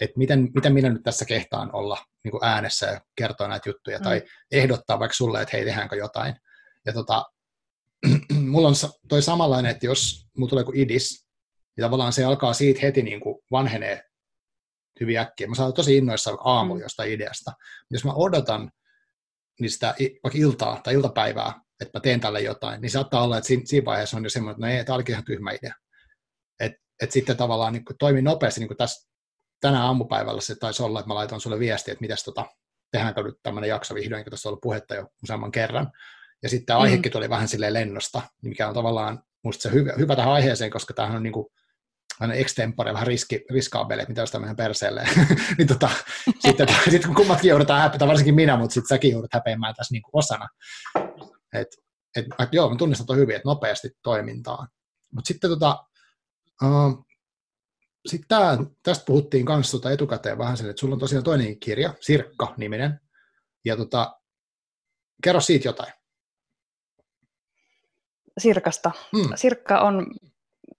että 0.00 0.18
miten, 0.18 0.50
miten 0.54 0.74
minä 0.74 0.90
nyt 0.90 1.02
tässä 1.02 1.24
kehtaan 1.24 1.74
olla 1.74 1.98
niin 2.24 2.30
kuin 2.30 2.44
äänessä 2.44 2.86
ja 2.86 3.00
kertoa 3.16 3.48
näitä 3.48 3.68
juttuja, 3.68 3.98
mm. 3.98 4.04
tai 4.04 4.22
ehdottaa 4.52 4.98
vaikka 4.98 5.14
sulle, 5.14 5.42
että 5.42 5.56
hei, 5.56 5.64
tehdäänkö 5.64 5.96
jotain. 5.96 6.34
Ja 6.86 6.92
tota, 6.92 7.24
mulla 8.50 8.68
on 8.68 8.74
toi 9.08 9.22
samanlainen, 9.22 9.70
että 9.70 9.86
jos 9.86 10.26
mulla 10.36 10.50
tulee 10.50 10.64
kuin 10.64 10.78
idis, 10.78 11.26
niin 11.76 11.82
tavallaan 11.82 12.12
se 12.12 12.24
alkaa 12.24 12.52
siitä 12.52 12.80
heti 12.82 13.02
niin 13.02 13.20
kuin 13.20 13.38
vanhenee 13.50 14.02
hyvin 15.00 15.18
äkkiä. 15.18 15.46
Mä 15.46 15.54
saan 15.54 15.74
tosi 15.74 15.96
innoissaan 15.96 16.38
aamulla 16.44 16.78
mm. 16.78 16.82
jostain 16.82 17.12
ideasta. 17.12 17.52
Jos 17.90 18.04
mä 18.04 18.12
odotan 18.12 18.70
niistä 19.60 19.94
vaikka 19.98 20.38
iltaa 20.38 20.80
tai 20.84 20.94
iltapäivää, 20.94 21.63
että 21.80 21.98
mä 21.98 22.00
teen 22.00 22.20
tälle 22.20 22.40
jotain, 22.40 22.80
niin 22.80 22.90
saattaa 22.90 23.22
olla, 23.22 23.38
että 23.38 23.48
siinä, 23.48 23.62
siinä 23.66 23.84
vaiheessa 23.84 24.16
on 24.16 24.24
jo 24.24 24.30
semmoinen, 24.30 24.54
että 24.54 24.66
no 24.66 24.72
ei, 24.72 24.84
tämä 24.84 24.94
olikin 24.94 25.12
ihan 25.12 25.24
tyhmä 25.24 25.50
idea. 25.50 25.74
Et, 26.60 26.72
et 27.02 27.10
sitten 27.10 27.36
tavallaan 27.36 27.72
niin 27.72 27.84
toimi 27.98 28.22
nopeasti, 28.22 28.60
niin 28.60 28.68
kuin 28.68 28.78
tässä 28.78 29.10
tänä 29.60 29.84
aamupäivällä 29.84 30.40
se 30.40 30.54
taisi 30.54 30.82
olla, 30.82 31.00
että 31.00 31.08
mä 31.08 31.14
laitoin 31.14 31.40
sulle 31.40 31.58
viestiä, 31.58 31.92
että 31.92 32.02
mitäs 32.02 32.24
tota, 32.24 32.46
tehdäänkö 32.92 33.22
nyt 33.22 33.38
tämmöinen 33.42 33.68
jakso 33.68 33.94
vihdoin, 33.94 34.24
kun 34.24 34.30
tässä 34.30 34.48
on 34.48 34.50
ollut 34.50 34.60
puhetta 34.60 34.94
jo 34.94 35.08
useamman 35.22 35.52
kerran. 35.52 35.92
Ja 36.42 36.48
sitten 36.48 36.66
tämä 36.66 36.78
aihekin 36.78 37.12
tuli 37.12 37.30
vähän 37.30 37.48
silleen 37.48 37.72
lennosta, 37.72 38.22
mikä 38.42 38.68
on 38.68 38.74
tavallaan 38.74 39.22
musta 39.44 39.62
se 39.62 39.72
hyvä, 39.72 39.92
hyvä 39.98 40.16
tähän 40.16 40.32
aiheeseen, 40.32 40.70
koska 40.70 40.94
tämähän 40.94 41.16
on 41.16 41.22
niin 41.22 41.32
kuin, 41.32 41.46
aina 42.20 42.34
extempore, 42.34 42.92
vähän 42.92 43.06
riski, 43.06 43.44
riskaabeli, 43.50 44.02
mitä 44.08 44.20
jos 44.20 44.30
tämmöinen 44.30 44.56
perseelle. 44.56 45.08
niin 45.58 45.68
tota, 45.68 45.90
sitten 46.46 46.68
sit 46.90 47.06
kun 47.06 47.14
kummatkin 47.14 47.48
joudutaan 47.48 47.80
häpeämään, 47.80 48.08
varsinkin 48.08 48.34
minä, 48.34 48.56
mutta 48.56 48.74
sitten 48.74 48.96
säkin 48.96 49.10
joudut 49.10 49.34
häpeämään 49.34 49.74
tässä 49.74 49.92
niin 49.92 50.02
kuin 50.02 50.12
osana. 50.12 50.48
Et, 51.54 51.68
et, 52.16 52.26
et, 52.38 52.48
joo, 52.52 52.70
mä 52.70 52.76
tunnistan 52.76 53.06
toi 53.06 53.16
hyvin, 53.16 53.36
että 53.36 53.48
nopeasti 53.48 53.90
toimintaan. 54.02 54.68
Mutta 55.14 55.28
sitten 55.28 55.50
tota, 55.50 55.84
uh, 56.62 57.06
sit 58.06 58.22
tää, 58.28 58.58
tästä 58.82 59.04
puhuttiin 59.04 59.46
kanssa 59.46 59.78
tota 59.78 59.90
etukäteen 59.90 60.38
vähän 60.38 60.56
sen, 60.56 60.70
että 60.70 60.80
sulla 60.80 60.94
on 60.94 61.00
tosiaan 61.00 61.24
toinen 61.24 61.60
kirja, 61.60 61.94
Sirkka-niminen, 62.00 63.00
ja 63.64 63.76
tota, 63.76 64.20
kerro 65.24 65.40
siitä 65.40 65.68
jotain. 65.68 65.92
Sirkasta. 68.38 68.90
Hmm. 69.16 69.32
Sirkka 69.34 69.80
on 69.80 70.06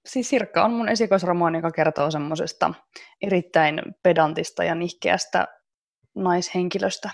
siis 0.05 0.29
Sirkka 0.29 0.63
on 0.65 0.73
mun 0.73 0.89
esikoisromaani, 0.89 1.57
joka 1.57 1.71
kertoo 1.71 2.11
semmoisesta 2.11 2.73
erittäin 3.21 3.81
pedantista 4.03 4.63
ja 4.63 4.75
nihkeästä 4.75 5.47
naishenkilöstä, 6.15 7.09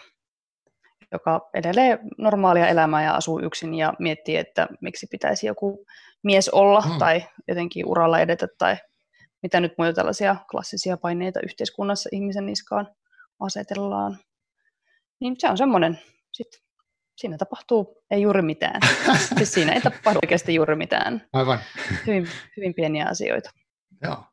joka 1.11 1.49
edelleen 1.53 1.99
normaalia 2.17 2.67
elämää 2.67 3.03
ja 3.03 3.15
asuu 3.15 3.39
yksin 3.39 3.73
ja 3.73 3.93
miettii, 3.99 4.37
että 4.37 4.67
miksi 4.81 5.07
pitäisi 5.11 5.47
joku 5.47 5.85
mies 6.23 6.49
olla 6.49 6.81
hmm. 6.81 6.97
tai 6.97 7.23
jotenkin 7.47 7.85
uralla 7.85 8.19
edetä 8.19 8.47
tai 8.57 8.77
mitä 9.43 9.59
nyt 9.59 9.73
muita 9.77 9.93
tällaisia 9.93 10.35
klassisia 10.51 10.97
paineita 10.97 11.39
yhteiskunnassa 11.43 12.09
ihmisen 12.11 12.45
niskaan 12.45 12.87
asetellaan. 13.39 14.17
Niin 15.21 15.35
se 15.39 15.49
on 15.49 15.57
semmoinen, 15.57 15.99
sitten 16.33 16.61
siinä 17.17 17.37
tapahtuu 17.37 18.03
ei 18.11 18.21
juuri 18.21 18.41
mitään. 18.41 18.81
siis 19.37 19.53
siinä 19.53 19.73
ei 19.73 19.81
tapahdu 19.81 20.19
oikeasti 20.23 20.55
juuri 20.55 20.75
mitään. 20.75 21.27
Aivan. 21.33 21.59
Hyvin, 22.07 22.27
hyvin 22.57 22.73
pieniä 22.73 23.05
asioita. 23.05 23.49
Joo. 24.03 24.23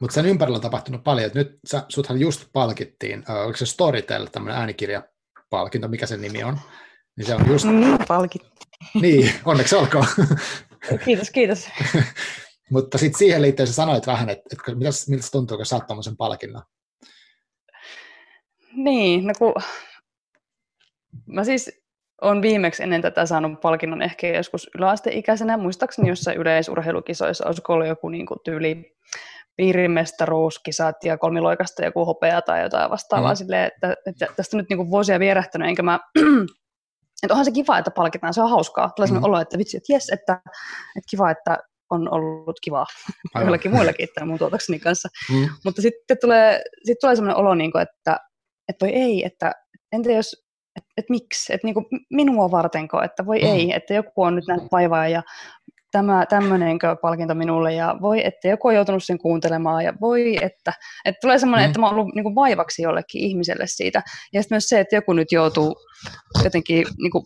Mutta 0.00 0.14
sen 0.14 0.26
ympärillä 0.26 0.56
on 0.56 0.62
tapahtunut 0.62 1.04
paljon. 1.04 1.30
Nyt 1.34 1.58
sä, 1.66 1.84
suthan 1.88 2.20
just 2.20 2.46
palkittiin, 2.52 3.24
oliko 3.28 3.56
se 3.56 3.66
Storytel, 3.66 4.26
tämmöinen 4.26 4.60
äänikirjapalkinto, 5.52 5.88
mikä 5.88 6.06
sen 6.06 6.20
nimi 6.20 6.44
on? 6.44 6.58
Niin 7.16 7.26
se 7.26 7.34
on 7.34 7.48
just... 7.48 7.64
Niin, 7.64 7.98
palkittiin. 8.08 8.52
niin, 9.00 9.32
onneksi 9.44 9.76
olkoon. 9.76 10.06
kiitos, 11.04 11.30
kiitos. 11.30 11.68
Mutta 12.70 12.98
sitten 12.98 13.18
siihen 13.18 13.42
liittyen 13.42 13.66
sä 13.66 13.72
sanoit 13.72 14.06
vähän, 14.06 14.28
että, 14.28 14.44
että 14.52 14.74
mitäs, 14.74 15.08
miltä 15.08 15.24
se 15.24 15.30
tuntuu, 15.30 15.56
kun 15.56 15.66
saat 15.66 15.86
tuommoisen 15.86 16.16
palkinnon? 16.16 16.62
Niin, 18.72 19.26
no 19.26 19.32
kun... 19.38 19.54
Mä 21.26 21.44
siis 21.44 21.70
on 22.20 22.42
viimeksi 22.42 22.82
ennen 22.82 23.02
tätä 23.02 23.26
saanut 23.26 23.60
palkinnon 23.60 24.02
ehkä 24.02 24.26
joskus 24.28 24.70
yläasteikäisenä, 24.74 25.56
muistaakseni 25.56 26.08
jossain 26.08 26.38
yleisurheilukisoissa, 26.38 27.46
olisiko 27.46 27.72
ollut 27.72 27.88
joku 27.88 28.08
niin 28.08 28.26
kuin 28.26 28.40
tyyli 28.44 28.96
piirimestaruuskisat 29.58 30.96
ja 31.04 31.18
kolmiloikasta 31.18 31.84
joku 31.84 32.04
hopea 32.04 32.42
tai 32.42 32.62
jotain 32.62 32.90
vastaavaa 32.90 33.32
mm. 33.32 33.36
silleen, 33.36 33.66
että, 33.66 33.94
että 34.06 34.26
tästä 34.36 34.56
on 34.56 34.58
nyt 34.58 34.70
niin 34.70 34.90
vuosia 34.90 35.18
vierähtänyt, 35.18 35.68
enkä 35.68 35.82
mä 35.82 36.00
että 37.22 37.34
onhan 37.34 37.44
se 37.44 37.50
kiva, 37.50 37.78
että 37.78 37.90
palkitaan, 37.90 38.34
se 38.34 38.42
on 38.42 38.50
hauskaa. 38.50 38.90
Tulee 38.96 39.06
sellainen 39.06 39.30
mm. 39.30 39.32
olo, 39.32 39.40
että 39.40 39.58
vitsi, 39.58 39.76
että 39.76 39.92
jes, 39.92 40.08
että, 40.08 40.40
että 40.96 41.10
kiva, 41.10 41.30
että 41.30 41.58
on 41.90 42.14
ollut 42.14 42.56
kivaa 42.62 42.86
joillakin 43.34 43.70
muillakin 43.70 44.04
että 44.04 44.24
mun 44.24 44.38
tuotakseni 44.38 44.78
kanssa. 44.78 45.08
Mm. 45.32 45.48
Mutta 45.64 45.82
sitten 45.82 46.16
tulee, 46.20 46.62
sitten 46.84 46.96
tulee 47.00 47.16
sellainen 47.16 47.40
olo, 47.40 47.54
niin 47.54 47.72
kuin, 47.72 47.82
että, 47.82 48.16
että 48.68 48.86
voi 48.86 48.94
ei, 48.94 49.24
että 49.24 49.52
entä 49.92 50.12
jos 50.12 50.48
että 50.76 50.90
et 50.96 51.10
miksi, 51.10 51.54
että 51.54 51.66
niinku 51.66 51.84
minua 52.10 52.50
vartenko, 52.50 53.02
että 53.02 53.26
voi 53.26 53.38
mm. 53.38 53.46
ei, 53.46 53.72
että 53.72 53.94
joku 53.94 54.22
on 54.22 54.34
nyt 54.34 54.46
näin 54.48 54.60
vaivaa 54.72 55.08
ja 55.08 55.22
tämä 55.90 56.26
tämmöinenkö 56.26 56.96
palkinto 57.02 57.34
minulle 57.34 57.74
ja 57.74 57.96
voi, 58.00 58.26
että 58.26 58.48
joku 58.48 58.68
on 58.68 58.74
joutunut 58.74 59.04
sen 59.04 59.18
kuuntelemaan 59.18 59.84
ja 59.84 59.92
voi, 60.00 60.36
että, 60.36 60.72
että 61.04 61.18
tulee 61.20 61.38
semmoinen, 61.38 61.66
mm. 61.66 61.70
että 61.70 61.80
mä 61.80 61.86
oon 61.86 61.94
ollut 61.94 62.14
niinku 62.14 62.34
vaivaksi 62.34 62.82
jollekin 62.82 63.22
ihmiselle 63.22 63.64
siitä. 63.66 64.02
Ja 64.32 64.42
sitten 64.42 64.56
myös 64.56 64.68
se, 64.68 64.80
että 64.80 64.96
joku 64.96 65.12
nyt 65.12 65.32
joutuu 65.32 65.76
jotenkin 66.44 66.86
niinku 67.02 67.24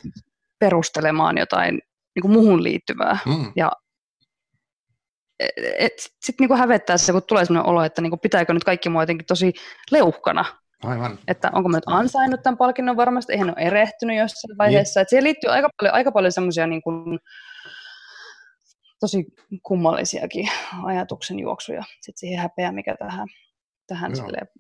perustelemaan 0.59 1.39
jotain 1.39 1.81
niinku 2.15 2.29
muuhun 2.29 2.63
liittyvää 2.63 3.19
mm. 3.27 3.53
ja 3.57 3.73
sitten 6.21 6.35
niinku 6.41 6.57
hävettää 6.57 6.97
se, 6.97 7.13
kun 7.13 7.23
tulee 7.29 7.45
sellainen 7.45 7.71
olo, 7.71 7.83
että 7.83 8.03
niinku 8.03 8.17
pitääkö 8.17 8.53
nyt 8.53 8.65
kaikki 8.65 8.89
mua 8.89 9.03
jotenkin 9.03 9.27
tosi 9.27 9.53
leuhkana 9.91 10.45
Aivan. 10.83 11.19
Että 11.29 11.51
onko 11.53 11.69
mä 11.69 11.77
nyt 11.77 11.85
ansainnut 11.87 12.43
tämän 12.43 12.57
palkinnon 12.57 12.97
varmasti, 12.97 13.33
eihän 13.33 13.49
ole 13.49 13.67
erehtynyt 13.67 14.19
jossain 14.19 14.59
vaiheessa. 14.59 15.01
Niin. 15.01 15.03
Että 15.03 15.11
siihen 15.11 15.25
liittyy 15.25 15.51
aika 15.51 15.69
paljon, 15.81 15.95
aika 15.95 16.13
paljon 16.13 16.33
semmoisia 16.33 16.67
niin 16.67 16.83
kuin, 16.83 17.19
tosi 19.03 19.27
kummallisiakin 19.63 20.49
ajatuksen 20.91 21.39
juoksuja 21.39 21.83
sit 22.01 22.19
siihen 22.19 22.43
häpeään, 22.43 22.75
mikä 22.75 22.97
tähän, 22.99 23.29
tähän 23.87 24.13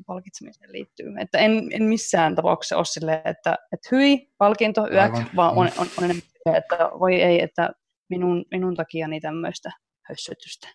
palkitsemiseen 0.06 0.72
liittyy. 0.72 1.06
Että 1.20 1.38
en, 1.38 1.68
en 1.72 1.82
missään 1.82 2.34
tapauksessa 2.34 2.76
ole 2.76 2.84
silleen, 2.84 3.22
että, 3.24 3.54
että 3.72 3.88
hyi, 3.92 4.32
palkinto, 4.38 4.88
yök, 4.88 5.14
Aivan. 5.14 5.30
vaan 5.36 5.50
on, 5.50 5.66
on, 5.78 5.86
on 5.98 6.04
enemmän 6.04 6.22
että 6.56 6.90
voi 7.00 7.22
ei, 7.22 7.42
että 7.42 7.70
minun, 8.10 8.44
minun 8.50 8.74
takiani 8.74 9.20
tämmöistä 9.20 9.70
hössötystä, 10.08 10.68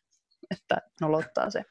että 0.52 0.78
nolottaa 1.02 1.50
se. 1.50 1.64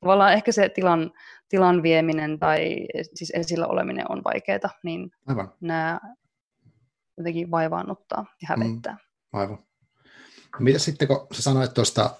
tavallaan 0.00 0.32
ehkä 0.32 0.52
se 0.52 0.68
tilan, 0.68 1.12
tilan 1.48 1.82
vieminen 1.82 2.38
tai 2.38 2.86
siis 3.14 3.32
esillä 3.34 3.66
oleminen 3.66 4.06
on 4.08 4.24
vaikeaa, 4.24 4.70
niin 4.84 5.10
Aivan. 5.26 5.52
nämä 5.60 6.00
jotenkin 7.18 7.50
vaivaannuttaa 7.50 8.24
ja 8.42 8.48
hävettää. 8.48 8.92
Mm, 8.92 9.38
aivan. 9.38 9.71
Mitä 10.58 10.78
sitten, 10.78 11.08
kun 11.08 11.26
sä 11.32 11.42
sanoit 11.42 11.74
tuosta 11.74 12.10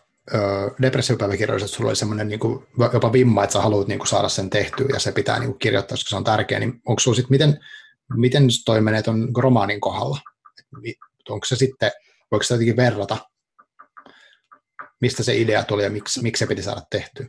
depressiopäiväkirjoissa, 0.83 1.65
että 1.65 1.77
sulla 1.77 1.91
oli 1.91 1.97
semmoinen 1.97 2.29
niin 2.29 2.41
jopa 2.93 3.13
vimma, 3.13 3.45
että 3.45 3.53
sä 3.53 3.61
haluat 3.61 3.89
niin 3.89 3.99
kuin, 3.99 4.09
saada 4.09 4.29
sen 4.29 4.51
tehtyä 4.51 4.87
ja 4.93 4.99
se 4.99 5.13
pitää 5.13 5.39
niin 5.39 5.51
kuin, 5.51 5.59
kirjoittaa, 5.59 5.97
koska 5.97 6.09
se 6.09 6.17
on 6.17 6.25
tärkeä, 6.25 6.59
niin 6.59 6.81
onko 6.87 7.01
sulla 7.01 7.15
sitten, 7.15 7.31
miten, 7.31 7.61
miten 8.17 8.47
toi 8.65 8.81
menee 8.81 9.03
tuon 9.03 9.29
romaanin 9.37 9.81
kohdalla? 9.81 10.19
Onko 11.29 11.47
se 11.47 11.57
sitten, 11.57 11.93
voiko 12.31 12.43
sitä 12.43 12.55
jotenkin 12.55 12.77
verrata, 12.77 13.17
mistä 15.01 15.23
se 15.23 15.37
idea 15.37 15.65
tuli 15.65 15.83
ja 15.83 15.91
miksi, 15.91 16.23
miksi 16.23 16.39
se 16.39 16.47
piti 16.47 16.63
saada 16.63 16.83
tehtyä? 16.91 17.27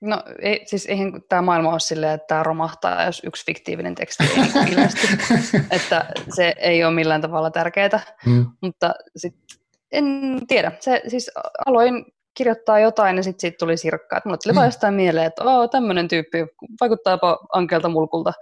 No 0.00 0.22
ei, 0.42 0.62
siis 0.66 0.86
eihän 0.86 1.22
tämä 1.28 1.42
maailma 1.42 1.70
ole 1.70 1.80
silleen, 1.80 2.14
että 2.14 2.26
tämä 2.26 2.42
romahtaa, 2.42 3.04
jos 3.04 3.22
yksi 3.26 3.46
fiktiivinen 3.46 3.94
teksti 3.94 4.24
ei 4.24 4.72
ilmesty. 4.72 5.06
että 5.76 6.06
se 6.34 6.54
ei 6.58 6.84
ole 6.84 6.94
millään 6.94 7.20
tavalla 7.20 7.50
tärkeää, 7.50 8.00
hmm. 8.24 8.46
mutta 8.60 8.94
sitten 9.16 9.58
en 9.92 10.38
tiedä. 10.48 10.72
Se, 10.80 11.02
siis 11.08 11.30
aloin 11.66 12.04
kirjoittaa 12.34 12.80
jotain 12.80 13.16
ja 13.16 13.22
sitten 13.22 13.40
siitä 13.40 13.56
tuli 13.58 13.76
sirkkaa. 13.76 14.16
Et 14.18 14.24
mulle 14.24 14.38
tuli 14.44 14.52
hmm. 14.52 14.56
vaan 14.56 14.66
jostain 14.66 14.94
mieleen, 14.94 15.26
että 15.26 15.44
oo, 15.44 15.68
tämmöinen 15.68 16.08
tyyppi, 16.08 16.38
vaikuttaapa 16.80 17.38
ankealta 17.52 17.88
mulkulta. 17.88 18.32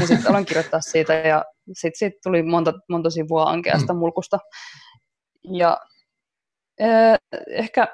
Ja 0.00 0.06
sitten 0.06 0.30
aloin 0.30 0.46
kirjoittaa 0.46 0.80
siitä 0.80 1.14
ja 1.14 1.44
sitten 1.72 1.98
siitä 1.98 2.18
tuli 2.22 2.42
monta, 2.42 2.72
monta 2.88 3.10
sivua 3.10 3.44
ankeasta 3.44 3.92
hmm. 3.92 4.00
mulkusta. 4.00 4.38
Ja 5.50 5.80
eh, 6.78 7.18
ehkä 7.48 7.88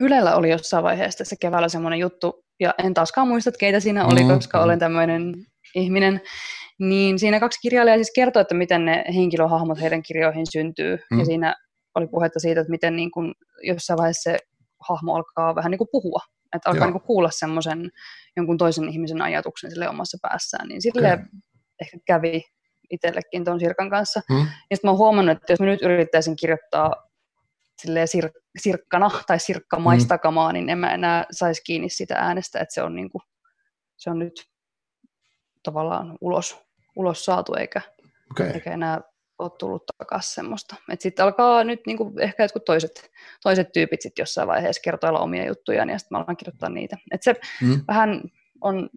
Ylellä 0.00 0.36
oli 0.36 0.50
jossain 0.50 0.84
vaiheessa 0.84 1.18
tässä 1.18 1.36
keväällä 1.40 1.68
semmoinen 1.68 1.98
juttu, 1.98 2.44
ja 2.60 2.74
en 2.84 2.94
taaskaan 2.94 3.28
muista, 3.28 3.50
keitä 3.60 3.80
siinä 3.80 4.06
oli, 4.06 4.22
mm, 4.24 4.34
koska 4.34 4.62
olen 4.62 4.78
tämmöinen 4.78 5.34
ihminen, 5.74 6.20
niin 6.78 7.18
siinä 7.18 7.40
kaksi 7.40 7.60
kirjailijaa 7.62 7.96
siis 7.96 8.12
kertoo, 8.14 8.40
että 8.40 8.54
miten 8.54 8.84
ne 8.84 9.04
henkilöhahmot 9.14 9.80
heidän 9.80 10.02
kirjoihin 10.02 10.46
syntyy, 10.52 10.98
mm. 11.10 11.18
ja 11.18 11.24
siinä 11.24 11.54
oli 11.94 12.06
puhetta 12.06 12.40
siitä, 12.40 12.60
että 12.60 12.70
miten 12.70 12.96
niin 12.96 13.10
kun 13.10 13.34
jossain 13.62 13.98
vaiheessa 13.98 14.30
se 14.30 14.38
hahmo 14.88 15.14
alkaa 15.14 15.54
vähän 15.54 15.70
niin 15.70 15.78
kuin 15.78 15.88
puhua, 15.92 16.20
että 16.56 16.70
alkaa 16.70 16.86
niin 16.86 16.92
kuin 16.92 17.06
kuulla 17.06 17.30
semmoisen 17.32 17.90
jonkun 18.36 18.58
toisen 18.58 18.88
ihmisen 18.88 19.22
ajatuksen 19.22 19.70
sille 19.70 19.88
omassa 19.88 20.18
päässään, 20.22 20.68
niin 20.68 20.82
sille 20.82 21.12
okay. 21.12 21.24
ehkä 21.80 21.98
kävi 22.06 22.42
itsellekin 22.90 23.44
tuon 23.44 23.60
Sirkan 23.60 23.90
kanssa. 23.90 24.20
Mm. 24.30 24.36
Ja 24.70 24.76
sitten 24.76 24.88
mä 24.88 24.90
oon 24.90 24.98
huomannut, 24.98 25.36
että 25.36 25.52
jos 25.52 25.60
mä 25.60 25.66
nyt 25.66 25.82
yrittäisin 25.82 26.36
kirjoittaa 26.36 27.09
sir- 27.86 28.40
sirkkana 28.58 29.10
tai 29.26 29.38
sirkkamaista 29.38 30.14
mm. 30.14 30.20
kamaa, 30.20 30.52
niin 30.52 30.70
en 30.70 30.78
mä 30.78 30.94
enää 30.94 31.24
saisi 31.30 31.62
kiinni 31.64 31.88
sitä 31.88 32.14
äänestä, 32.14 32.60
että 32.60 32.74
se 32.74 32.82
on, 32.82 32.94
niinku, 32.94 33.22
se 33.96 34.10
on 34.10 34.18
nyt 34.18 34.48
tavallaan 35.62 36.18
ulos, 36.20 36.58
ulos 36.96 37.24
saatu, 37.24 37.54
eikä, 37.54 37.80
okay. 38.30 38.46
eikä 38.46 38.72
enää 38.72 39.00
ole 39.38 39.50
tullut 39.58 39.82
takaisin 39.98 40.34
semmoista. 40.34 40.76
Sitten 40.98 41.24
alkaa 41.24 41.64
nyt 41.64 41.80
niinku 41.86 42.12
ehkä 42.20 42.44
jotkut 42.44 42.64
toiset, 42.64 43.10
toiset 43.42 43.72
tyypit 43.72 44.02
sit 44.02 44.18
jossain 44.18 44.48
vaiheessa 44.48 44.82
kertoilla 44.84 45.20
omia 45.20 45.46
juttujaan, 45.46 45.90
ja 45.90 45.98
sitten 45.98 46.18
mä 46.18 46.24
alan 46.24 46.36
kirjoittaa 46.36 46.68
niitä. 46.68 46.96
Et 47.10 47.22
se 47.22 47.34
mm. 47.62 47.84
vähän 47.88 48.22
on 48.60 48.90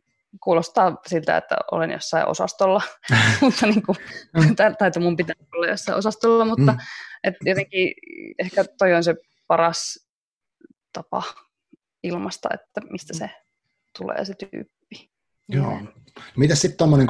kuulostaa 0.44 1.02
siltä, 1.08 1.38
että 1.38 1.56
olen 1.72 1.92
jossain 1.92 2.28
osastolla, 2.28 2.82
mutta 3.42 3.68
niin 3.68 3.84
kuin, 3.84 3.98
mm. 4.34 4.56
tai 4.56 4.88
että 4.88 5.00
mun 5.00 5.18
pitää 5.18 5.36
olla 5.56 5.68
jossain 5.68 5.98
osastolla, 5.98 6.46
mutta 6.46 6.72
mm. 6.72 6.78
et 7.24 7.36
jotenkin 7.46 7.94
ehkä 8.40 8.66
toi 8.78 8.94
on 8.94 9.04
se 9.04 9.16
paras 9.48 10.10
tapa 10.94 11.24
ilmasta, 12.04 12.50
että 12.54 12.82
mistä 12.92 13.18
se 13.18 13.30
tulee 13.98 14.26
se 14.26 14.34
tyyppi. 14.34 15.12
Joo. 15.50 15.80
Mitä 16.38 16.56
sitten 16.56 16.78
tuommoinen, 16.78 17.08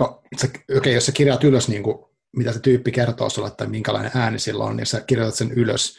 okay, 0.77 0.94
jos 0.94 1.06
sä 1.06 1.12
kirjaat 1.12 1.44
ylös, 1.44 1.68
niin 1.68 1.84
kuin, 1.84 2.06
mitä 2.36 2.53
se 2.53 2.60
tyyppi 2.60 2.92
kertoo 2.92 3.30
sulle, 3.30 3.51
tai 3.51 3.68
minkälainen 3.68 4.12
ääni 4.16 4.40
sillä 4.40 4.64
on, 4.64 4.79
ja 4.79 4.86
sä 4.86 5.01
kirjoitat 5.01 5.36
sen 5.36 5.51
ylös, 5.51 5.98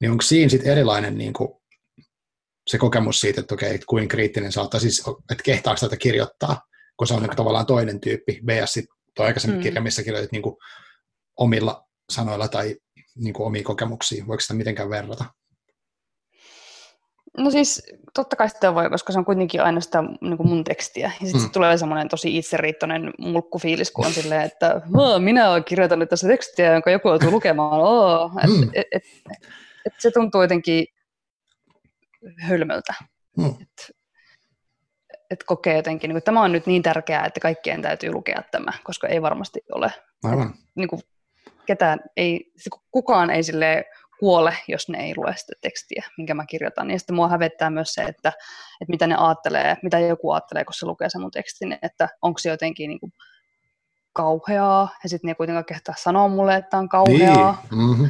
niin 0.00 0.10
onko 0.10 0.22
siinä 0.22 0.48
sitten 0.48 0.72
erilainen 0.72 1.18
niin 1.18 1.32
kuin, 1.32 1.48
se 2.66 2.78
kokemus 2.78 3.20
siitä, 3.20 3.40
että 3.40 3.54
okei, 3.54 3.74
että 3.74 3.86
kuinka 3.86 4.12
kriittinen 4.12 4.52
sä 4.52 4.60
oot, 4.60 4.72
siis, 4.78 5.04
että 5.30 5.42
kehtaako 5.44 5.80
tätä 5.80 5.96
kirjoittaa, 5.96 6.60
kun 6.96 7.06
se 7.06 7.14
on 7.14 7.22
niin 7.22 7.36
tavallaan 7.36 7.66
toinen 7.66 8.00
tyyppi, 8.00 8.40
vs. 8.46 8.72
sitten 8.72 8.96
tuo 9.16 9.26
aikaisemmin 9.26 9.60
mm. 9.60 9.62
kirja, 9.62 9.80
missä 9.80 10.02
kirjoitit 10.02 10.32
niin 10.32 10.42
kuin 10.42 10.56
omilla 11.36 11.86
sanoilla 12.10 12.48
tai 12.48 12.76
niin 13.16 13.34
kuin 13.34 13.46
omia 13.46 13.62
kokemuksia, 13.62 14.26
voiko 14.26 14.40
sitä 14.40 14.54
mitenkään 14.54 14.90
verrata? 14.90 15.24
No 17.38 17.50
siis 17.50 17.82
totta 18.14 18.36
kai 18.36 18.48
sitä 18.48 18.74
voi, 18.74 18.90
koska 18.90 19.12
se 19.12 19.18
on 19.18 19.24
kuitenkin 19.24 19.62
aina 19.62 19.80
sitä 19.80 20.02
niin 20.20 20.36
kuin 20.36 20.48
mun 20.48 20.64
tekstiä. 20.64 21.06
Ja 21.06 21.26
sitten 21.26 21.40
mm. 21.40 21.44
sit 21.44 21.52
tulee 21.52 21.78
semmoinen 21.78 22.08
tosi 22.08 22.38
itseriittoinen 22.38 23.12
mulkkufiilis, 23.18 23.90
kun 23.90 24.06
on 24.06 24.12
silleen, 24.12 24.42
että 24.42 24.80
minä 25.18 25.50
olen 25.50 25.64
kirjoittanut 25.64 26.08
tässä 26.08 26.28
tekstiä, 26.28 26.72
jonka 26.72 26.90
joku 26.90 27.08
joutuu 27.08 27.30
lukemaan. 27.30 27.80
Mm. 28.46 28.62
Et, 28.62 28.68
et, 28.74 28.86
et, 28.92 29.02
et 29.86 29.92
se 29.98 30.10
tuntuu 30.10 30.42
jotenkin 30.42 30.86
hölmöltä. 32.48 32.94
Mm. 33.36 33.54
Et, 33.60 33.96
et 35.30 35.44
kokee 35.44 35.76
jotenkin, 35.76 36.08
niin 36.08 36.14
kuin, 36.14 36.22
tämä 36.22 36.42
on 36.42 36.52
nyt 36.52 36.66
niin 36.66 36.82
tärkeää, 36.82 37.26
että 37.26 37.40
kaikkien 37.40 37.82
täytyy 37.82 38.12
lukea 38.12 38.42
tämä, 38.50 38.72
koska 38.84 39.08
ei 39.08 39.22
varmasti 39.22 39.60
ole. 39.72 39.92
Aivan. 40.24 40.54
Niin 40.74 40.88
kuin, 40.88 41.02
ketään 41.66 42.00
ei, 42.16 42.52
kukaan 42.90 43.30
ei 43.30 43.42
sille 43.42 43.84
kuole, 44.18 44.56
jos 44.68 44.88
ne 44.88 44.98
ei 44.98 45.12
lue 45.16 45.34
sitä 45.36 45.52
tekstiä, 45.60 46.04
minkä 46.18 46.34
mä 46.34 46.46
kirjoitan. 46.46 46.90
Ja 46.90 46.98
sitten 46.98 47.16
mua 47.16 47.28
hävettää 47.28 47.70
myös 47.70 47.94
se, 47.94 48.02
että, 48.02 48.28
että 48.80 48.90
mitä 48.90 49.06
ne 49.06 49.16
ajattelee, 49.18 49.76
mitä 49.82 49.98
joku 49.98 50.30
ajattelee, 50.30 50.64
kun 50.64 50.74
se 50.74 50.86
lukee 50.86 51.10
sen 51.10 51.20
mun 51.20 51.30
tekstin, 51.30 51.78
että 51.82 52.08
onko 52.22 52.38
se 52.38 52.50
jotenkin 52.50 52.88
niin 52.88 53.00
kuin 53.00 53.12
kauheaa, 54.12 54.96
ja 55.02 55.08
sitten 55.08 55.28
ne 55.28 55.34
kuitenkaan 55.34 55.64
kehtaa 55.64 55.94
sanoa 55.98 56.28
mulle, 56.28 56.56
että 56.56 56.78
on 56.78 56.88
kauheaa. 56.88 57.62
Niin. 57.70 57.82
Mm-hmm. 57.88 58.08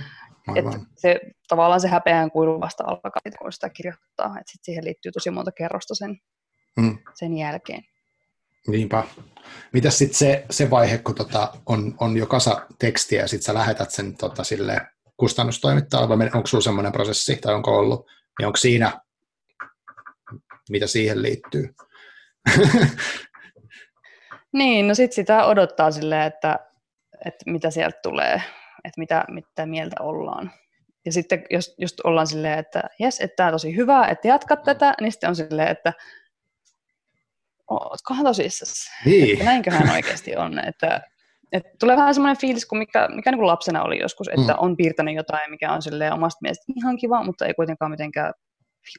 Että 0.56 0.78
se, 0.96 1.20
tavallaan 1.48 1.80
se 1.80 1.88
häpeän 1.88 2.30
kuilu 2.30 2.60
vasta 2.60 2.84
alkaa, 2.86 3.10
kun 3.38 3.52
sitä 3.52 3.68
kirjoittaa. 3.68 4.26
Että 4.26 4.52
sitten 4.52 4.64
siihen 4.64 4.84
liittyy 4.84 5.12
tosi 5.12 5.30
monta 5.30 5.52
kerrosta 5.52 5.94
sen, 5.94 6.18
mm. 6.76 6.98
sen 7.14 7.38
jälkeen. 7.38 7.84
Niinpä. 8.68 9.04
Mitäs 9.72 9.98
sitten 9.98 10.18
se, 10.18 10.44
se 10.50 10.70
vaihe, 10.70 10.98
kun 10.98 11.14
tota, 11.14 11.52
on, 11.66 11.94
on 12.00 12.16
jo 12.16 12.26
kasa 12.26 12.66
tekstiä 12.78 13.20
ja 13.20 13.28
sitten 13.28 13.44
sä 13.44 13.54
lähetät 13.54 13.90
sen 13.90 14.16
tota, 14.16 14.44
sille 14.44 14.80
kustannustoimittajalle, 15.16 16.18
vai 16.18 16.30
onko 16.34 16.46
sulla 16.46 16.64
semmoinen 16.64 16.92
prosessi 16.92 17.36
tai 17.36 17.54
onko 17.54 17.78
ollut, 17.78 18.06
niin 18.38 18.46
onko 18.46 18.56
siinä, 18.56 19.00
mitä 20.70 20.86
siihen 20.86 21.22
liittyy? 21.22 21.74
niin, 24.58 24.88
no 24.88 24.94
sitten 24.94 25.14
sitä 25.14 25.44
odottaa 25.44 25.90
silleen, 25.90 26.22
että, 26.22 26.58
että 27.26 27.50
mitä 27.50 27.70
sieltä 27.70 27.98
tulee 28.02 28.42
että 28.84 28.98
mitä, 29.00 29.24
mitä 29.28 29.66
mieltä 29.66 29.96
ollaan. 30.00 30.50
Ja 31.06 31.12
sitten 31.12 31.44
jos 31.50 31.74
just 31.78 32.00
ollaan 32.04 32.26
silleen, 32.26 32.58
että 32.58 32.82
jes, 32.98 33.20
että 33.20 33.36
tämä 33.36 33.46
on 33.46 33.52
tosi 33.52 33.76
hyvä, 33.76 34.06
että 34.06 34.28
jatkat 34.28 34.62
tätä, 34.62 34.94
niin 35.00 35.12
sitten 35.12 35.28
on 35.28 35.36
silleen, 35.36 35.68
että 35.68 35.92
ootkohan 37.70 38.24
tosissaan, 38.24 39.02
niin. 39.04 39.32
että 39.32 39.44
näinköhän 39.44 39.90
oikeasti 39.90 40.36
on. 40.36 40.58
Että, 40.58 41.00
että 41.52 41.70
tulee 41.80 41.96
vähän 41.96 42.14
semmoinen 42.14 42.40
fiilis, 42.40 42.66
kuin 42.66 42.78
mikä, 42.78 43.08
mikä 43.14 43.30
niin 43.30 43.38
kuin 43.38 43.46
lapsena 43.46 43.82
oli 43.82 43.98
joskus, 43.98 44.28
että 44.28 44.52
mm. 44.52 44.58
on 44.58 44.76
piirtänyt 44.76 45.14
jotain, 45.14 45.50
mikä 45.50 45.72
on 45.72 45.82
silleen 45.82 46.12
omasta 46.12 46.38
mielestä 46.42 46.64
ihan 46.76 46.96
kiva, 46.96 47.24
mutta 47.24 47.46
ei 47.46 47.54
kuitenkaan 47.54 47.90
mitenkään 47.90 48.32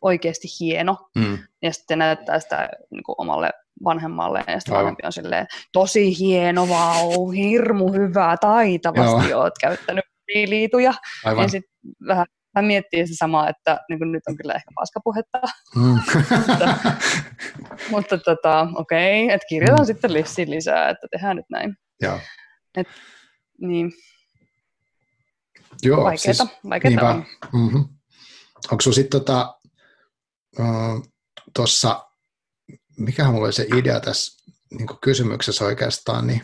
oikeasti 0.02 0.48
hieno. 0.60 1.10
Mm. 1.15 1.38
Ja 1.62 1.74
sitten 1.74 2.00
näyttää 2.00 2.39
sitä 2.39 2.69
niin 2.91 3.04
kuin 3.04 3.15
omalle 3.17 3.50
vanhemmalle, 3.83 4.43
ja 4.47 4.59
sitten 4.59 4.75
vanhempi 4.75 5.01
on 5.05 5.13
silleen, 5.13 5.47
tosi 5.71 6.19
hieno, 6.19 6.69
vau, 6.69 7.29
hirmu 7.29 7.93
hyvä, 7.93 8.38
taitavasti 8.41 9.29
Joo. 9.29 9.41
oot 9.41 9.53
käyttänyt 9.61 10.05
liituja. 10.45 10.93
Aivan. 11.25 11.43
Ja 11.43 11.49
sitten 11.49 11.71
vähän 12.07 12.25
hän 12.55 12.65
miettii 12.65 13.07
se 13.07 13.13
sama, 13.15 13.49
että 13.49 13.79
niin 13.89 13.99
kuin 13.99 14.11
nyt 14.11 14.23
on 14.27 14.38
kyllä 14.38 14.53
ehkä 14.53 14.71
paskapuhetta. 14.75 15.41
Mm. 15.75 15.99
mutta 16.38 16.75
mutta 17.91 18.17
tota, 18.17 18.67
okei, 18.75 19.23
okay, 19.23 19.35
että 19.35 19.47
kirjoitan 19.49 19.79
mm. 19.79 19.85
sitten 19.85 20.13
lissin 20.13 20.49
lisää, 20.49 20.89
että 20.89 21.07
tehdään 21.11 21.35
nyt 21.35 21.45
näin. 21.49 21.75
Joo. 22.01 22.19
Et, 22.77 22.88
niin. 23.61 23.91
Joo, 25.83 26.03
vaikeeta, 26.03 26.45
siis, 26.45 26.57
vaikeeta 26.69 27.09
on. 27.09 27.25
Mm-hmm. 27.53 27.85
Onko 28.71 28.81
sinulla 28.81 28.95
sitten 28.95 29.21
tota, 29.21 29.59
tuossa 31.55 32.05
mikähän 32.97 33.34
mulla 33.34 33.45
oli 33.45 33.53
se 33.53 33.67
idea 33.75 33.99
tässä 33.99 34.45
niin 34.71 34.88
kysymyksessä 35.01 35.65
oikeastaan, 35.65 36.27
niin, 36.27 36.41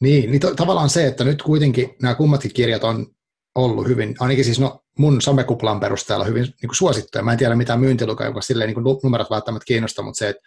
niin, 0.00 0.30
niin 0.30 0.40
to, 0.40 0.54
tavallaan 0.54 0.90
se, 0.90 1.06
että 1.06 1.24
nyt 1.24 1.42
kuitenkin 1.42 1.96
nämä 2.02 2.14
kummatkin 2.14 2.54
kirjat 2.54 2.84
on 2.84 3.06
ollut 3.54 3.88
hyvin, 3.88 4.16
ainakin 4.20 4.44
siis 4.44 4.60
no, 4.60 4.80
mun 4.98 5.22
somekuplan 5.22 5.80
perusteella 5.80 6.24
hyvin 6.24 6.42
niin 6.42 6.68
kuin 6.68 6.76
suosittuja. 6.76 7.24
Mä 7.24 7.32
en 7.32 7.38
tiedä 7.38 7.54
mitään 7.54 7.80
myyntilukaa, 7.80 8.26
joka 8.26 8.40
silleen 8.40 8.68
niin 8.68 8.82
kuin 8.82 8.98
numerot 9.02 9.30
välttämättä 9.30 9.64
kiinnostaa, 9.64 10.04
mutta 10.04 10.18
se, 10.18 10.28
että 10.28 10.42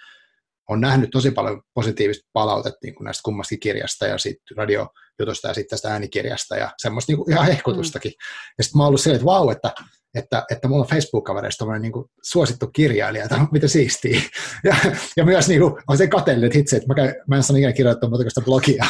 on 0.70 0.82
nähnyt 0.82 1.10
tosi 1.10 1.32
paljon 1.32 1.62
positiivista 1.74 2.30
palautetta 2.34 2.80
niin 2.84 2.96
kuin 2.96 3.06
näistä 3.06 3.22
kummastakin 3.24 3.60
kirjasta 3.60 4.08
ja 4.08 4.18
siitä 4.18 4.42
radiojutusta 4.58 5.48
ja 5.48 5.54
sitten 5.54 5.70
tästä 5.70 5.92
äänikirjasta 5.92 6.56
ja 6.56 6.72
semmoista 6.78 7.12
niin 7.12 7.18
kuin 7.18 7.32
ihan 7.32 7.46
hehkutustakin. 7.46 8.12
Mm. 8.12 8.54
Ja 8.58 8.64
sitten 8.64 8.78
mä 8.78 8.84
oon 8.84 8.88
ollut 8.88 9.02
silleen, 9.02 9.16
että 9.16 9.26
vau, 9.26 9.50
että, 9.50 9.74
että, 10.16 10.46
että 10.52 10.68
mulla 10.68 10.84
on 10.84 10.90
Facebook-kavereista 10.90 11.80
niin 11.80 11.92
kuin 11.92 12.06
suosittu 12.24 12.68
kirjailija, 12.68 13.24
että 13.24 13.48
mitä 13.52 13.68
siistiä. 13.68 14.22
Ja, 14.64 14.76
ja 15.18 15.26
myös 15.26 15.48
niin 15.48 15.62
kuin, 15.62 15.74
on 15.88 15.98
se 15.98 16.08
kateellinen 16.08 16.52
hitse, 16.56 16.76
että 16.76 16.88
mä, 16.88 16.96
käyn, 16.96 17.16
mä 17.28 17.36
en 17.36 17.44
sano 17.44 17.58
ikinä 17.58 17.74
kirjoittaa 17.74 18.10
muuta 18.10 18.24
kuin 18.24 18.32
sitä 18.32 18.46
blogia, 18.46 18.86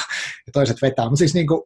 ja 0.48 0.52
toiset 0.54 0.78
vetää. 0.82 1.06
Mutta 1.06 1.20
siis 1.20 1.34
niin 1.34 1.48
kuin, 1.48 1.62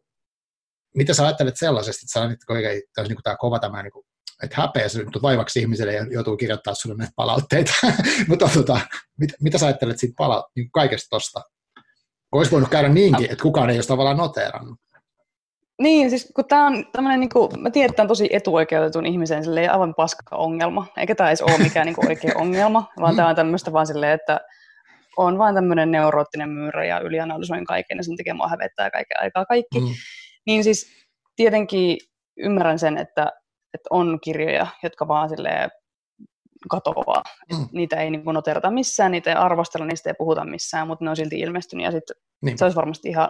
mitä 0.96 1.14
sä 1.14 1.24
ajattelet 1.24 1.56
sellaisesta, 1.56 2.00
että 2.04 2.20
sä 2.20 2.28
nyt 2.28 2.38
oikein, 2.48 2.82
niin 3.08 3.18
tämä 3.22 3.36
kova 3.36 3.58
tämä, 3.58 3.82
niin 3.82 3.92
kuin, 3.92 4.04
että 4.42 4.56
häpeä 4.60 4.88
se 4.88 4.98
nyt 4.98 5.22
vaivaksi 5.22 5.60
ihmiselle 5.60 5.94
ja 5.94 6.06
joutuu 6.10 6.36
kirjoittaa 6.36 6.74
sulle 6.74 6.96
näitä 6.96 7.12
palautteita. 7.16 7.72
Mutta 8.28 8.50
tota, 8.54 8.80
mit, 9.18 9.30
mitä 9.40 9.58
sä 9.58 9.66
ajattelet 9.66 9.98
siitä 9.98 10.14
pala, 10.16 10.50
niin 10.56 10.70
kaikesta 10.70 11.08
tosta? 11.10 11.42
Olisi 12.32 12.50
voinut 12.50 12.70
käydä 12.70 12.88
niinkin, 12.88 13.30
että 13.30 13.42
kukaan 13.42 13.70
ei 13.70 13.76
ole 13.76 13.84
tavallaan 13.84 14.16
noteerannut. 14.16 14.78
Niin, 15.80 16.10
siis 16.10 16.32
kun 16.36 16.44
tämä 16.44 16.66
on 16.66 16.84
tämmöinen, 16.92 17.20
niin 17.20 17.30
kuin, 17.30 17.50
mä 17.60 17.70
tiedän, 17.70 17.86
että 17.86 17.96
tämä 17.96 18.04
on 18.04 18.08
tosi 18.08 18.28
etuoikeutetun 18.32 19.06
ihmisen 19.06 19.44
silleen, 19.44 19.72
aivan 19.72 19.94
paska 19.94 20.36
ongelma, 20.36 20.86
eikä 20.96 21.14
tämä 21.14 21.30
edes 21.30 21.42
ole 21.42 21.58
mikään 21.58 21.86
niin 21.86 21.94
kuin, 21.94 22.08
oikea 22.08 22.32
ongelma, 22.42 22.88
vaan 23.00 23.16
tämä 23.16 23.28
on 23.28 23.36
tämmöistä 23.36 23.72
vaan 23.72 23.86
silleen, 23.86 24.12
että 24.12 24.40
on 25.16 25.38
vain 25.38 25.54
tämmöinen 25.54 25.90
neuroottinen 25.90 26.48
myyrä 26.48 26.84
ja 26.84 27.00
ylianalysoin 27.00 27.64
kaiken 27.64 27.96
ja 27.96 28.04
sen 28.04 28.16
takia 28.16 28.34
mua 28.34 28.48
hävettää 28.48 28.90
kaiken 28.90 29.20
aikaa 29.20 29.44
kaikki. 29.44 29.80
Mm. 29.80 29.86
Niin 30.46 30.64
siis 30.64 30.86
tietenkin 31.36 31.98
ymmärrän 32.36 32.78
sen, 32.78 32.98
että, 32.98 33.22
että 33.74 33.88
on 33.90 34.18
kirjoja, 34.24 34.66
jotka 34.82 35.08
vaan 35.08 35.28
silleen 35.28 35.70
katoaa. 36.70 37.22
Mm. 37.52 37.68
Niitä 37.72 37.96
ei 37.96 38.10
niin 38.10 38.24
kuin 38.24 38.34
noterata 38.34 38.70
missään, 38.70 39.12
niitä 39.12 39.30
ei 39.30 39.36
arvostella, 39.36 39.86
niistä 39.86 40.10
ei 40.10 40.14
puhuta 40.18 40.44
missään, 40.44 40.86
mutta 40.86 41.04
ne 41.04 41.10
on 41.10 41.16
silti 41.16 41.40
ilmestynyt 41.40 41.84
ja 41.84 41.90
sitten 41.92 42.16
se 42.58 42.64
olisi 42.64 42.76
varmasti 42.76 43.08
ihan 43.08 43.28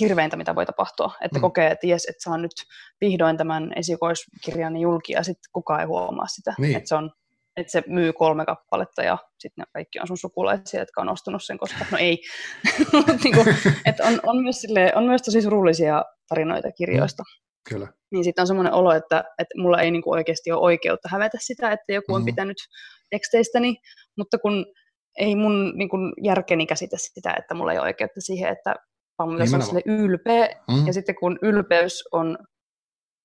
hirveintä, 0.00 0.36
mitä 0.36 0.54
voi 0.54 0.66
tapahtua. 0.66 1.12
Että 1.20 1.38
mm. 1.38 1.40
kokee, 1.40 1.70
että 1.70 1.86
jes, 1.86 2.04
että 2.04 2.22
saa 2.22 2.38
nyt 2.38 2.52
vihdoin 3.00 3.36
tämän 3.36 3.72
esikoiskirjan 3.76 4.76
julki 4.76 5.12
ja 5.12 5.22
sitten 5.22 5.50
kukaan 5.52 5.80
ei 5.80 5.86
huomaa 5.86 6.26
sitä. 6.26 6.54
Niin. 6.58 6.76
Että, 6.76 6.88
se 6.88 6.94
on, 6.94 7.10
että 7.56 7.70
se 7.70 7.82
myy 7.86 8.12
kolme 8.12 8.46
kappaletta 8.46 9.02
ja 9.02 9.18
sitten 9.38 9.62
ne 9.62 9.66
kaikki 9.72 10.00
on 10.00 10.06
sun 10.06 10.18
sukulaisia, 10.18 10.80
jotka 10.80 11.00
on 11.00 11.08
ostunut 11.08 11.44
sen, 11.44 11.58
koska 11.58 11.84
no 11.90 11.98
ei. 11.98 12.18
niin 13.24 13.34
kuin, 13.34 13.56
että 13.86 14.04
on, 14.04 14.20
on, 14.26 14.42
myös 14.42 14.60
sille, 14.60 14.92
on 14.94 15.04
myös 15.04 15.22
tosi 15.22 15.42
surullisia 15.42 16.04
tarinoita 16.28 16.72
kirjoista. 16.72 17.22
Mm. 17.22 17.50
Kyllä. 17.68 17.88
Niin 18.12 18.24
sitten 18.24 18.42
on 18.42 18.46
semmoinen 18.46 18.72
olo, 18.72 18.92
että, 18.92 19.24
että 19.38 19.54
mulla 19.58 19.80
ei 19.80 19.90
niin 19.90 20.02
kuin 20.02 20.12
oikeasti 20.12 20.52
ole 20.52 20.60
oikeutta 20.60 21.08
hävetä 21.12 21.38
sitä, 21.40 21.72
että 21.72 21.92
joku 21.92 22.14
on 22.14 22.22
mm. 22.22 22.26
pitänyt 22.26 22.56
teksteistäni, 23.10 23.76
mutta 24.16 24.38
kun 24.38 24.66
ei 25.18 25.36
mun 25.36 25.72
niin 25.76 25.88
kuin, 25.88 26.12
järkeni 26.22 26.66
käsitä 26.66 26.96
sitä, 26.98 27.34
että 27.38 27.54
mulla 27.54 27.72
ei 27.72 27.78
ole 27.78 27.86
oikeutta 27.86 28.20
siihen, 28.20 28.52
että 28.52 28.74
vaan 29.26 29.30
pitäisi 29.30 29.54
olla 29.54 29.64
sille 29.64 29.82
ylpeä. 29.86 30.48
Mm. 30.68 30.86
Ja 30.86 30.92
sitten 30.92 31.14
kun 31.14 31.38
ylpeys 31.42 32.04
on 32.12 32.38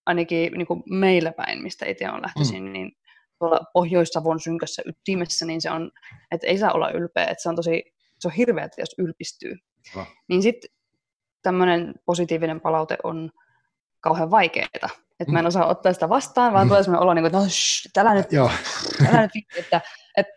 ainakin 0.05 0.53
niin 0.53 0.67
kuin 0.67 0.83
meillä 0.89 1.31
päin, 1.31 1.63
mistä 1.63 1.85
itse 1.85 2.09
on 2.09 2.21
lähtöisin, 2.21 2.63
mm. 2.63 2.73
niin 2.73 2.91
tuolla 3.39 3.59
Pohjois-Savon 3.73 4.39
synkässä 4.39 4.81
ytimessä, 4.85 5.45
niin 5.45 5.61
se 5.61 5.71
on, 5.71 5.91
että 6.31 6.47
ei 6.47 6.57
saa 6.57 6.71
olla 6.71 6.91
ylpeä, 6.91 7.23
että 7.25 7.43
se 7.43 7.49
on 7.49 7.55
tosi, 7.55 7.83
se 8.19 8.27
on 8.27 8.33
hirveä, 8.33 8.69
jos 8.77 8.95
ylpistyy. 8.97 9.55
Oh. 9.97 10.07
Niin 10.27 10.41
sitten 10.41 10.69
tämmöinen 11.41 11.93
positiivinen 12.05 12.61
palaute 12.61 12.97
on 13.03 13.31
kauhean 13.99 14.31
vaikeaa. 14.31 14.67
Että 15.19 15.25
mm. 15.27 15.33
mä 15.33 15.39
en 15.39 15.47
osaa 15.47 15.67
ottaa 15.67 15.93
sitä 15.93 16.09
vastaan, 16.09 16.53
vaan 16.53 16.67
mm. 16.67 16.69
tulee 16.69 16.83
sellainen 16.83 17.03
olo, 17.03 17.13
niin 17.13 17.23
kuin, 17.23 17.27
että 17.27 17.37
no, 17.37 17.49
shh, 17.49 17.89
älä 17.97 18.13
nyt, 18.13 18.27
älä 19.09 19.21
nyt 19.21 19.31
että, 19.57 19.81
että 20.17 20.33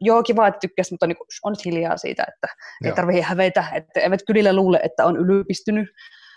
joo, 0.00 0.22
kiva, 0.22 0.46
että 0.46 0.58
tykkäsi, 0.60 0.92
mutta 0.92 1.06
niin 1.06 1.16
on 1.42 1.52
nyt 1.52 1.64
hiljaa 1.64 1.96
siitä, 1.96 2.24
että 2.34 2.48
joo. 2.80 2.90
ei 2.90 2.96
tarvitse 2.96 3.22
hävetä, 3.22 3.64
että 3.74 4.00
eivät 4.00 4.20
kylillä 4.26 4.52
luule, 4.52 4.80
että 4.82 5.04
on 5.04 5.16
ylpistynyt. 5.16 5.88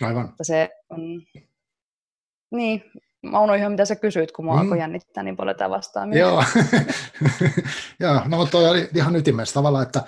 Aivan. 0.02 0.30
Että 0.30 0.44
se 0.44 0.70
on, 0.90 1.00
niin, 2.52 2.84
mä 3.22 3.40
unoin 3.40 3.60
ihan 3.60 3.72
mitä 3.72 3.86
sä 3.86 3.96
kysyit, 3.96 4.32
kun 4.32 4.46
mua 4.46 4.54
mm. 4.54 4.60
alkoi 4.60 4.80
jännittää 4.80 5.24
niin 5.24 5.38
paljon 5.38 5.56
tämä 5.56 5.70
vastaan. 5.70 6.14
Joo, 6.14 6.44
joo 8.00 8.22
no 8.26 8.38
mutta 8.38 8.52
toi 8.52 8.70
oli 8.70 8.90
ihan 8.96 9.16
ytimessä 9.16 9.54
tavallaan, 9.54 9.84
että 9.84 10.04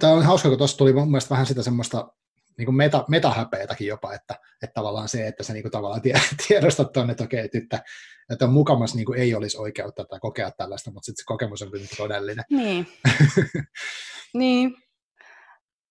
tämä 0.00 0.12
on 0.12 0.22
hauska, 0.22 0.48
kun 0.48 0.58
tuossa 0.58 0.78
tuli 0.78 0.92
mun 0.92 1.10
mielestä 1.10 1.30
vähän 1.30 1.46
sitä 1.46 1.62
semmoista 1.62 2.08
niin 2.58 2.66
kuin 2.66 2.74
meta, 2.74 3.04
metahäpeetäkin 3.08 3.86
jopa, 3.86 4.14
että, 4.14 4.34
että 4.62 4.74
tavallaan 4.74 5.08
se, 5.08 5.26
että 5.26 5.42
sä 5.42 5.52
niin 5.52 5.62
kuin 5.62 5.72
tavallaan 5.72 6.02
tiedostat 6.48 6.92
tuonne, 6.92 7.10
että 7.10 7.24
okei, 7.24 7.48
että, 7.54 7.82
että 8.32 8.44
on 8.44 8.52
mukamas 8.52 8.94
niin 8.94 9.06
kuin 9.06 9.18
ei 9.18 9.34
olisi 9.34 9.58
oikeutta 9.58 10.04
tai 10.04 10.20
kokea 10.20 10.50
tällaista, 10.50 10.90
mutta 10.90 11.06
sitten 11.06 11.22
se 11.22 11.26
kokemus 11.26 11.62
on 11.62 11.70
kyllä 11.70 11.86
todellinen. 11.96 12.44
Niin. 12.50 12.86
niin. 14.34 14.76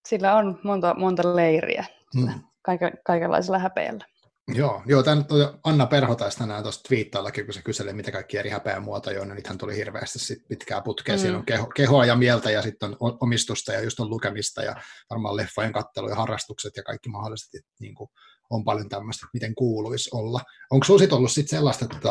Sillä 0.08 0.36
on 0.36 0.60
monta, 0.64 0.94
monta 0.98 1.36
leiriä 1.36 1.86
mm. 2.16 2.30
Kaike, 2.62 2.92
kaikenlaisella 3.06 3.60
häpeällä. 3.60 4.06
Joo, 4.48 4.84
joo 4.86 5.04
tämä 5.04 5.26
Anna 5.64 5.86
Perho 5.86 6.16
taisi 6.16 6.38
tänään 6.38 6.64
tuossa 6.64 6.84
twiittaillakin, 6.88 7.46
kun 7.46 7.54
se 7.54 7.62
kyseli, 7.62 7.94
mitä 7.94 8.12
kaikki 8.12 8.38
eri 8.38 8.50
häpeämuotoja 8.50 9.22
on, 9.22 9.28
niin 9.28 9.36
nythän 9.36 9.58
tuli 9.58 9.76
hirveästi 9.76 10.20
sit 10.20 10.48
pitkää 10.48 10.82
putkea. 10.82 11.16
Mm. 11.16 11.20
Siinä 11.20 11.38
on 11.38 11.46
keho, 11.46 11.68
kehoa 11.68 12.06
ja 12.06 12.16
mieltä 12.16 12.52
ja 12.52 12.62
sitten 12.62 12.96
on 13.00 13.18
omistusta 13.20 13.74
ja 13.74 13.82
just 13.82 14.00
on 14.00 14.10
lukemista 14.10 14.64
ja 14.64 14.76
varmaan 15.10 15.36
leffojen 15.36 15.74
kattelu 15.74 16.10
ja 16.10 16.16
harrastukset 16.16 16.78
ja 16.78 16.84
kaikki 16.84 17.10
mahdolliset, 17.10 17.62
niin 17.80 17.96
kuin, 17.96 18.10
on 18.50 18.64
paljon 18.64 18.90
tämmöistä, 18.90 19.28
miten 19.34 19.56
kuuluisi 19.56 20.10
olla. 20.14 20.42
Onko 20.72 20.84
sinulla 20.84 21.18
ollut 21.18 21.32
sitten 21.32 21.58
sellaista, 21.58 21.86
että, 21.86 22.10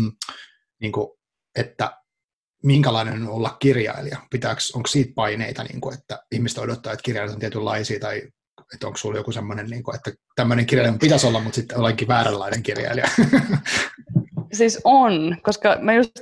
niin 0.82 0.92
kuin, 0.92 1.08
että 1.56 1.96
minkälainen 2.62 3.22
on 3.22 3.28
olla 3.28 3.56
kirjailija? 3.60 4.18
Pitääks, 4.30 4.70
onko 4.70 4.86
siitä 4.86 5.12
paineita, 5.14 5.64
niin 5.64 5.80
kuin, 5.80 5.98
että 5.98 6.22
ihmiset 6.32 6.58
odottaa, 6.58 6.92
että 6.92 7.02
kirjailijat 7.02 7.34
on 7.34 7.40
tietynlaisia 7.40 8.00
tai 8.00 8.22
että 8.74 8.86
onko 8.86 8.96
sulla 8.96 9.16
joku 9.16 9.32
semmoinen, 9.32 9.66
niin 9.66 9.82
että 9.94 10.12
tämmöinen 10.36 10.66
kirjailija 10.66 10.98
pitäisi 11.00 11.26
olla, 11.26 11.40
mutta 11.40 11.56
sitten 11.56 11.78
olenkin 11.78 12.08
vääränlainen 12.08 12.62
kirjailija? 12.62 13.08
Siis 14.52 14.80
on, 14.84 15.36
koska 15.42 15.76
mä 15.80 15.92
just 15.92 16.12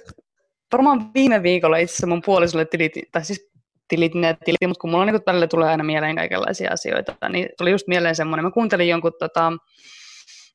varmaan 0.72 1.14
viime 1.14 1.42
viikolla 1.42 1.76
itse 1.76 1.92
asiassa 1.92 2.06
mun 2.06 2.22
puolisolle 2.24 2.64
tilitin, 2.64 3.02
tai 3.12 3.24
siis 3.24 3.50
tilitin 3.88 4.24
ja 4.24 4.34
tilitin, 4.34 4.68
mutta 4.68 4.80
kun 4.80 4.90
mulla 4.90 5.04
niin 5.04 5.20
välillä 5.26 5.46
tulee 5.46 5.68
aina 5.68 5.84
mieleen 5.84 6.16
kaikenlaisia 6.16 6.72
asioita, 6.72 7.16
niin 7.28 7.48
tuli 7.58 7.70
just 7.70 7.86
mieleen 7.86 8.14
semmoinen, 8.14 8.44
mä 8.44 8.50
kuuntelin 8.50 8.88
jonkun 8.88 9.12
tota, 9.18 9.52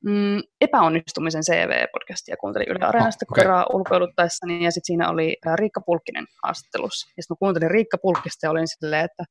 mm, 0.05 0.41
epäonnistumisen 0.61 1.43
CV-podcastia 1.43 2.35
kuuntelin 2.39 2.69
Yle 2.69 2.85
Areenasta 2.85 3.25
oh, 3.31 3.39
okay. 3.39 3.63
ulkoiluttaessani, 3.73 4.63
ja 4.63 4.71
sitten 4.71 4.85
siinä 4.85 5.09
oli 5.09 5.37
Riikka 5.55 5.81
Pulkkinen 5.81 6.25
haastattelussa. 6.43 7.09
Ja 7.17 7.23
sitten 7.23 7.35
mä 7.35 7.39
kuuntelin 7.39 7.71
Riikka 7.71 7.97
Pulkkista 7.97 8.45
ja 8.45 8.51
olin 8.51 8.67
silleen, 8.67 9.05
että 9.05 9.23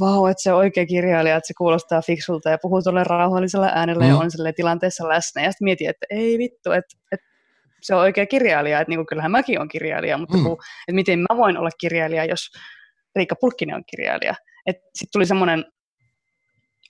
vau, 0.00 0.26
että 0.26 0.42
se 0.42 0.52
on 0.52 0.58
oikea 0.58 0.86
kirjailija, 0.86 1.36
että 1.36 1.48
se 1.48 1.54
kuulostaa 1.58 2.02
fiksulta 2.02 2.50
ja 2.50 2.58
puhuu 2.62 2.82
tuolle 2.82 3.04
rauhallisella 3.04 3.70
äänellä 3.74 4.04
mm. 4.04 4.10
ja 4.10 4.16
on 4.16 4.30
silleen 4.30 4.54
tilanteessa 4.54 5.08
läsnä. 5.08 5.42
Ja 5.42 5.52
sitten 5.52 5.64
mietin, 5.64 5.90
että 5.90 6.06
ei 6.10 6.38
vittu, 6.38 6.72
että, 6.72 6.96
että 7.12 7.26
se 7.82 7.94
on 7.94 8.00
oikea 8.00 8.26
kirjailija, 8.26 8.80
että 8.80 8.90
niin 8.90 8.98
kuin, 8.98 9.06
kyllähän 9.06 9.30
mäkin 9.30 9.58
olen 9.58 9.68
kirjailija, 9.68 10.18
mutta 10.18 10.36
mm. 10.36 10.42
kun, 10.42 10.52
että 10.88 10.94
miten 10.94 11.18
mä 11.18 11.36
voin 11.36 11.56
olla 11.56 11.70
kirjailija, 11.80 12.24
jos 12.24 12.40
Riikka 13.16 13.34
Pulkkinen 13.40 13.76
on 13.76 13.84
kirjailija. 13.90 14.34
Sitten 14.68 15.12
tuli 15.12 15.26
semmoinen 15.26 15.64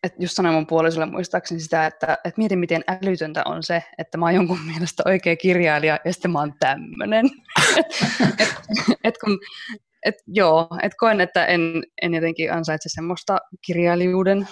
että 0.02 0.22
just 0.22 0.36
sanoin 0.36 0.54
mun 0.54 0.66
puolisolle 0.66 1.06
muistaakseni 1.06 1.60
sitä, 1.60 1.86
että, 1.86 2.12
että 2.12 2.38
mietin 2.38 2.58
miten 2.58 2.84
älytöntä 2.88 3.42
on 3.46 3.62
se, 3.62 3.82
että 3.98 4.18
mä 4.18 4.26
oon 4.26 4.34
jonkun 4.34 4.60
mielestä 4.66 5.02
oikea 5.06 5.36
kirjailija 5.36 5.98
ja 6.04 6.12
sitten 6.12 6.30
mä 6.30 6.38
oon 6.38 6.54
tämmönen. 6.60 7.26
et, 7.78 7.86
et 9.04 9.14
kun, 9.24 9.38
et, 10.04 10.14
joo, 10.26 10.68
et 10.82 10.92
koen, 10.98 11.20
että 11.20 11.46
en, 11.46 11.60
en 12.02 12.14
jotenkin 12.14 12.52
ansaitse 12.52 12.88
semmoista 12.88 13.38
kirjailijuuden 13.66 14.48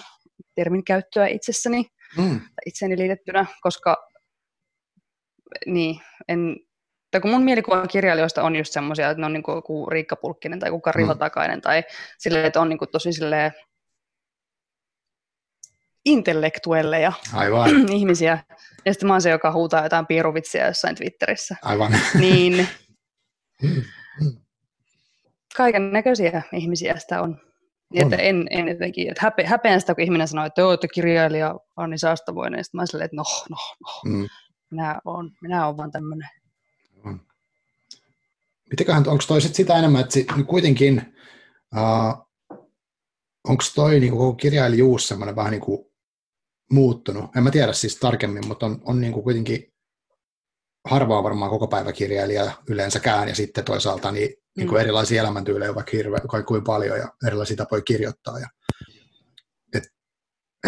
termin 0.55 0.83
käyttöä 0.83 1.27
itsessäni, 1.27 1.85
mm. 2.17 2.41
itseni 2.65 2.97
liitettynä, 2.97 3.45
koska 3.61 3.97
niin, 5.65 6.01
en, 6.27 6.57
tai 7.11 7.21
kun 7.21 7.31
mun 7.31 7.43
mielikuva 7.43 7.87
kirjailijoista 7.87 8.43
on 8.43 8.55
just 8.55 8.73
semmoisia, 8.73 9.09
että 9.09 9.21
ne 9.21 9.25
on 9.25 9.33
niin 9.33 9.43
kuin 9.43 9.91
Riikka 9.91 10.15
Pulkkinen 10.15 10.59
tai 10.59 10.69
kuka 10.69 10.91
Riho 10.91 11.13
mm. 11.13 11.61
Tai 11.61 11.83
silleen, 12.17 12.45
että 12.45 12.61
on 12.61 12.69
niin 12.69 12.79
kuin 12.79 12.89
tosi 12.91 13.13
silleen 13.13 13.51
intellektuelleja 16.05 17.13
Aivan. 17.33 17.89
ihmisiä. 17.91 18.43
Ja 18.85 18.93
sitten 18.93 19.07
mä 19.07 19.13
oon 19.13 19.21
se, 19.21 19.29
joka 19.29 19.51
huutaa 19.51 19.83
jotain 19.83 20.07
piiruvitsiä 20.07 20.67
jossain 20.67 20.95
Twitterissä. 20.95 21.55
Aivan. 21.61 21.95
Niin 22.19 22.67
kaiken 25.57 25.91
näköisiä 25.91 26.41
ihmisiä 26.53 26.99
sitä 26.99 27.21
on. 27.21 27.41
Niin, 27.93 28.03
että 28.03 28.15
en, 28.15 28.47
en 28.49 28.67
jotenkin, 28.67 29.09
että 29.09 29.21
häpe, 29.21 29.45
häpeän 29.45 29.81
sitä, 29.81 29.95
kun 29.95 30.03
ihminen 30.03 30.27
sanoo, 30.27 30.45
että 30.45 30.65
oot 30.65 30.81
kirjailija 30.93 31.55
Anni 31.75 31.97
Saastavuinen, 31.97 32.57
ja 32.57 32.63
sitten 32.63 32.81
mä 32.81 32.85
silleen, 32.85 33.05
että 33.05 33.15
no, 33.15 33.23
no, 33.49 33.57
no, 33.79 34.11
mm. 34.11 34.27
minä 34.71 34.99
olen 35.05 35.31
minä 35.41 35.65
olen 35.65 35.77
vaan 35.77 35.91
tämmöinen. 35.91 36.29
Mm. 37.03 37.19
Mitenköhän, 38.69 39.07
onko 39.07 39.23
toi 39.27 39.41
sit 39.41 39.55
sitä 39.55 39.77
enemmän, 39.77 40.01
että 40.01 40.13
sit, 40.13 40.27
kuitenkin, 40.47 41.15
uh, 41.75 42.27
onko 43.47 43.63
toi 43.75 43.99
niin 43.99 44.11
koko 44.11 44.33
kirjailijuus 44.33 45.07
semmoinen 45.07 45.35
vähän 45.35 45.51
niin 45.51 45.61
kuin 45.61 45.88
muuttunut. 46.71 47.35
En 47.35 47.43
mä 47.43 47.51
tiedä 47.51 47.73
siis 47.73 47.95
tarkemmin, 47.95 48.47
mutta 48.47 48.65
on, 48.65 48.81
on 48.85 49.01
niin 49.01 49.13
kuin 49.13 49.23
kuitenkin 49.23 49.73
harvaa 50.89 51.23
varmaan 51.23 51.51
koko 51.51 51.67
päiväkirjailija 51.67 52.51
yleensäkään, 52.69 53.27
ja 53.29 53.35
sitten 53.35 53.65
toisaalta 53.65 54.11
niin, 54.11 54.29
niin 54.57 54.67
kuin 54.67 54.79
mm. 54.79 54.81
erilaisia 54.81 55.21
elämäntyylejä 55.21 55.75
vaikka 55.75 55.91
hirveän 55.93 56.45
kuin 56.47 56.63
paljon, 56.63 56.97
ja 56.97 57.13
erilaisia 57.27 57.57
tapoja 57.57 57.81
kirjoittaa. 57.81 58.39
Ja, 58.39 58.47
et, 59.73 59.83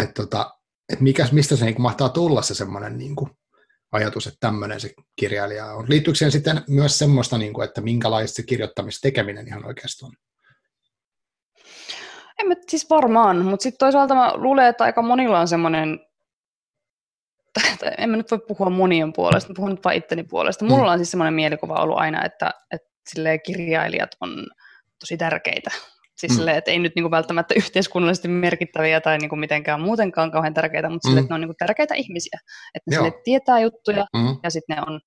et 0.02 0.14
tota, 0.14 0.54
et 0.92 1.00
mikä, 1.00 1.28
mistä 1.32 1.56
se 1.56 1.64
niin 1.64 1.74
kuin 1.74 1.82
mahtaa 1.82 2.08
tulla 2.08 2.42
se 2.42 2.54
semmoinen, 2.54 2.98
niin 2.98 3.16
kuin, 3.16 3.30
ajatus, 3.92 4.26
että 4.26 4.40
tämmöinen 4.40 4.80
se 4.80 4.94
kirjailija 5.16 5.74
on. 5.74 5.86
Liittyykö 5.88 6.18
siihen 6.18 6.32
sitten 6.32 6.64
myös 6.68 6.98
semmoista, 6.98 7.38
niin 7.38 7.52
kuin, 7.52 7.68
että 7.68 7.80
minkälaista 7.80 8.36
se 8.36 8.42
kirjoittamistekeminen 8.42 9.48
ihan 9.48 9.66
oikeasti 9.66 10.04
on? 10.04 10.12
En 12.42 12.48
mä 12.48 12.54
siis 12.68 12.90
varmaan, 12.90 13.44
mutta 13.44 13.62
sitten 13.62 13.78
toisaalta 13.78 14.14
mä 14.14 14.32
luulen, 14.34 14.66
että 14.66 14.84
aika 14.84 15.02
monilla 15.02 15.40
on 15.40 15.48
semmoinen, 15.48 16.00
en 17.98 18.10
mä 18.10 18.16
nyt 18.16 18.30
voi 18.30 18.38
puhua 18.48 18.70
monien 18.70 19.12
puolesta, 19.12 19.50
mä 19.50 19.54
puhun 19.56 19.70
nyt 19.70 19.84
vain 19.84 19.98
itteni 19.98 20.22
puolesta. 20.22 20.64
Mulla 20.64 20.86
mm. 20.86 20.92
on 20.92 20.98
siis 20.98 21.10
semmoinen 21.10 21.34
mielikuva 21.34 21.82
ollut 21.82 21.98
aina, 21.98 22.24
että, 22.24 22.50
että 22.70 23.38
kirjailijat 23.46 24.10
on 24.20 24.46
tosi 25.00 25.16
tärkeitä. 25.16 25.70
Siis 26.16 26.32
mm. 26.32 26.36
silleen, 26.36 26.56
että 26.58 26.70
ei 26.70 26.78
nyt 26.78 26.92
niinku 26.94 27.10
välttämättä 27.10 27.54
yhteiskunnallisesti 27.54 28.28
merkittäviä 28.28 29.00
tai 29.00 29.18
niinku 29.18 29.36
mitenkään 29.36 29.80
muutenkaan 29.80 30.30
kauhean 30.30 30.54
tärkeitä, 30.54 30.88
mutta 30.88 31.08
mm. 31.08 31.10
silleen, 31.10 31.24
että 31.24 31.32
ne 31.32 31.34
on 31.34 31.40
niinku 31.40 31.56
tärkeitä 31.58 31.94
ihmisiä. 31.94 32.38
Että 32.74 32.90
ne 32.90 32.96
sille 32.96 33.20
tietää 33.24 33.60
juttuja 33.60 34.06
mm. 34.16 34.36
ja 34.42 34.50
sitten 34.50 34.76
ne 34.76 34.82
on 34.86 35.00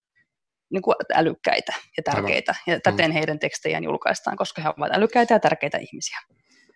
niinku 0.74 0.94
älykkäitä 1.14 1.74
ja 1.98 2.04
tärkeitä. 2.04 2.52
Aivan. 2.52 2.76
Ja 2.76 2.80
täten 2.80 3.12
mm. 3.12 3.14
heidän 3.14 3.40
tekstejään 3.40 3.84
julkaistaan, 3.84 4.38
koska 4.38 4.62
he 4.62 4.70
ovat 4.78 4.92
älykkäitä 4.94 5.34
ja 5.34 5.40
tärkeitä 5.40 5.78
ihmisiä. 5.78 6.18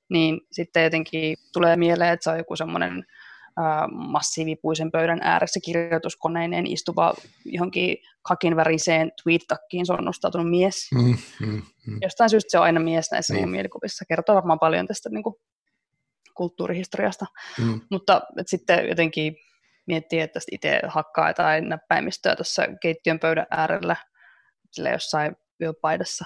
Niin 0.09 0.41
sitten 0.51 0.83
jotenkin 0.83 1.37
tulee 1.53 1.75
mieleen, 1.75 2.13
että 2.13 2.23
se 2.23 2.29
on 2.29 2.37
joku 2.37 2.55
semmoinen 2.55 3.05
massiivipuisen 3.91 4.91
pöydän 4.91 5.19
ääressä 5.21 5.59
kirjoituskoneineen 5.65 6.67
istuva 6.67 7.13
johonkin 7.45 7.97
kakinväriseen 8.21 9.11
tweet-takkiin 9.23 9.85
sonnustautunut 9.85 10.49
mies. 10.49 10.87
Mm, 10.95 11.17
mm, 11.47 11.61
mm. 11.87 11.97
Jostain 12.01 12.29
syystä 12.29 12.51
se 12.51 12.57
on 12.57 12.63
aina 12.63 12.79
mies 12.79 13.11
näissä 13.11 13.33
mun 13.33 13.49
mielikuvissa. 13.49 14.05
Kertoo 14.05 14.35
varmaan 14.35 14.59
paljon 14.59 14.87
tästä 14.87 15.09
niin 15.09 15.23
kuin, 15.23 15.35
kulttuurihistoriasta. 16.39 17.25
Mm. 17.57 17.81
Mutta 17.91 18.21
sitten 18.45 18.89
jotenkin 18.89 19.35
miettii, 19.87 20.19
että 20.19 20.39
itse 20.51 20.81
hakkaa 20.87 21.33
tai 21.33 21.61
näppäimistöä 21.61 22.35
tuossa 22.35 22.63
keittiön 22.81 23.19
pöydän 23.19 23.45
äärellä 23.51 23.95
sille 24.71 24.89
jossain 24.89 25.35
yöpaidassa, 25.61 26.25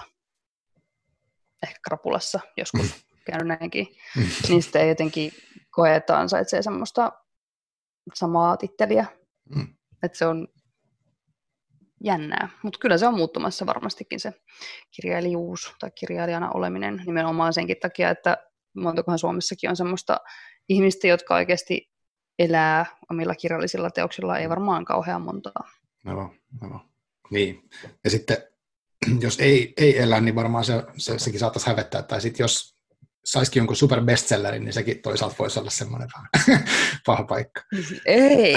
ehkä 1.62 1.78
krapulassa 1.84 2.40
joskus 2.56 2.82
mm. 2.82 3.00
käynyt 3.24 3.58
näinkin, 3.58 3.86
mm. 4.16 4.22
niin 4.48 4.62
sitten 4.62 4.88
jotenkin 4.88 5.32
koe, 5.70 5.96
että 5.96 6.18
ansaitsee 6.18 6.62
semmoista 6.62 7.12
samaa 8.14 8.56
titteliä. 8.56 9.06
Mm. 9.54 9.74
Että 10.02 10.18
se 10.18 10.26
on 10.26 10.48
jännää. 12.04 12.48
Mutta 12.62 12.78
kyllä 12.78 12.98
se 12.98 13.06
on 13.06 13.14
muuttumassa 13.14 13.66
varmastikin 13.66 14.20
se 14.20 14.32
kirjailijuus 14.90 15.74
tai 15.80 15.90
kirjailijana 15.90 16.50
oleminen 16.50 17.02
nimenomaan 17.06 17.52
senkin 17.52 17.76
takia, 17.82 18.10
että 18.10 18.36
montakohan 18.76 19.18
Suomessakin 19.18 19.70
on 19.70 19.76
semmoista 19.76 20.20
ihmistä, 20.68 21.06
jotka 21.06 21.34
oikeasti 21.34 21.90
elää 22.38 22.86
omilla 23.10 23.34
kirjallisilla 23.34 23.90
teoksilla, 23.90 24.38
ei 24.38 24.48
varmaan 24.48 24.84
kauhean 24.84 25.22
montaa. 25.22 25.68
No, 26.04 26.34
no. 26.60 26.80
Niin. 27.30 27.68
Ja 28.04 28.10
sitten 28.10 28.36
jos 29.20 29.40
ei, 29.40 29.74
ei 29.76 29.98
elä, 29.98 30.20
niin 30.20 30.34
varmaan 30.34 30.64
se, 30.64 30.84
se, 30.96 31.18
sekin 31.18 31.40
saattaisi 31.40 31.66
hävettää. 31.66 32.02
Tai 32.02 32.20
sitten 32.20 32.44
jos 32.44 32.73
saisikin 33.24 33.60
jonkun 33.60 33.76
super 33.76 34.00
bestsellerin, 34.00 34.64
niin 34.64 34.72
sekin 34.72 35.02
toisaalta 35.02 35.36
voisi 35.38 35.60
olla 35.60 35.70
semmoinen 35.70 36.08
paha 37.06 37.24
paikka. 37.24 37.62
Ei. 38.06 38.56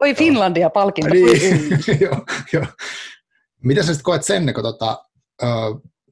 Oi 0.00 0.14
Finlandia 0.14 0.70
palkinto. 0.70 1.14
Niin, 1.14 1.78
joo, 2.00 2.24
joo. 2.52 2.66
Miten 3.64 3.84
sä 3.84 3.92
sitten 3.92 4.04
koet 4.04 4.24
sen, 4.24 4.54
kun 4.54 4.62
tota, 4.62 5.04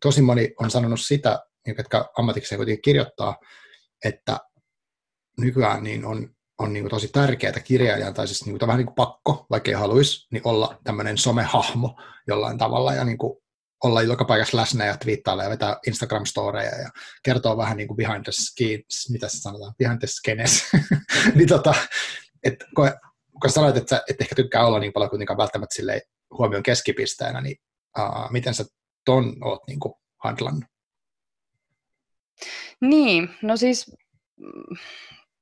tosi 0.02 0.22
moni 0.22 0.54
on 0.60 0.70
sanonut 0.70 1.00
sitä, 1.00 1.44
jotka 1.78 2.10
ammatikseen 2.18 2.58
kuitenkin 2.58 2.82
kirjoittaa, 2.82 3.36
että 4.04 4.38
nykyään 5.38 5.82
niin 5.82 6.04
on, 6.04 6.30
on 6.58 6.72
niin 6.72 6.82
kuin 6.82 6.90
tosi 6.90 7.08
tärkeää 7.08 7.60
kirjailijan, 7.64 8.14
tai 8.14 8.26
siis 8.26 8.44
niin 8.44 8.58
kuin, 8.58 8.66
vähän 8.66 8.78
niin 8.78 8.86
kuin 8.86 8.94
pakko, 8.94 9.46
vaikka 9.50 9.70
ei 9.70 9.74
haluaisi, 9.76 10.26
niin 10.32 10.42
olla 10.44 10.80
tämmöinen 10.84 11.18
somehahmo 11.18 12.00
jollain 12.26 12.58
tavalla, 12.58 12.94
ja 12.94 13.04
niin 13.04 13.18
kuin 13.18 13.38
olla 13.84 14.02
joka 14.02 14.24
paikassa 14.24 14.56
läsnä 14.56 14.86
ja 14.86 14.96
twiittailla 14.96 15.42
ja 15.42 15.50
vetää 15.50 15.76
Instagram-storeja 15.86 16.80
ja 16.82 16.90
kertoo 17.22 17.56
vähän 17.56 17.76
niin 17.76 17.88
kuin 17.88 17.96
behind 17.96 18.24
the 18.24 18.32
skins, 18.32 19.10
mitä 19.10 19.28
se 19.28 19.40
sanotaan, 19.40 19.74
behind 19.78 19.98
the 19.98 20.06
skenes. 20.06 20.64
niin 21.36 21.48
tota, 21.48 21.74
et, 22.42 22.54
kun, 22.76 22.90
kun 23.42 23.50
sanoit, 23.50 23.76
että 23.76 24.02
et 24.10 24.20
ehkä 24.20 24.34
tykkää 24.34 24.66
olla 24.66 24.78
niin 24.78 24.92
paljon 24.92 25.10
kuitenkaan 25.10 25.38
välttämättä 25.38 25.74
sille 25.74 26.02
huomion 26.38 26.62
keskipisteenä, 26.62 27.40
niin 27.40 27.56
uh, 27.98 28.30
miten 28.30 28.54
sä 28.54 28.64
ton 29.04 29.36
oot 29.44 29.60
niin 29.66 29.80
kuin 29.80 29.94
handlannut? 30.24 30.64
Niin, 32.80 33.30
no 33.42 33.56
siis 33.56 33.96
mm, 34.36 34.76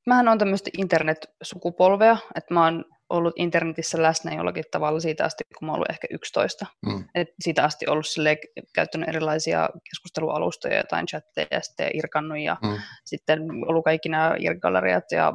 mähän 0.06 0.28
on 0.28 0.38
tämmöistä 0.38 0.70
internet-sukupolvea, 0.78 2.18
että 2.34 2.54
mä 2.54 2.64
oon 2.64 2.84
ollut 3.10 3.34
internetissä 3.36 4.02
läsnä 4.02 4.34
jollakin 4.34 4.64
tavalla 4.70 5.00
siitä 5.00 5.24
asti, 5.24 5.44
kun 5.58 5.66
mä 5.66 5.72
ollut 5.72 5.90
ehkä 5.90 6.06
11. 6.10 6.66
Mm. 6.86 7.04
Et 7.14 7.28
siitä 7.40 7.64
asti 7.64 7.86
ollut 7.88 8.06
sille, 8.06 8.38
käyttänyt 8.74 9.08
erilaisia 9.08 9.68
keskustelualustoja, 9.90 10.76
jotain 10.76 11.06
chatteja 11.06 11.46
ja 11.50 11.60
sitten 11.60 11.90
irkannut 11.94 12.38
ja 12.38 12.56
mm. 12.62 12.78
sitten 13.04 13.40
ollut 13.68 13.84
kaikki 13.84 14.08
nämä 14.08 14.34
irgalleriat 14.38 15.04
ja 15.12 15.34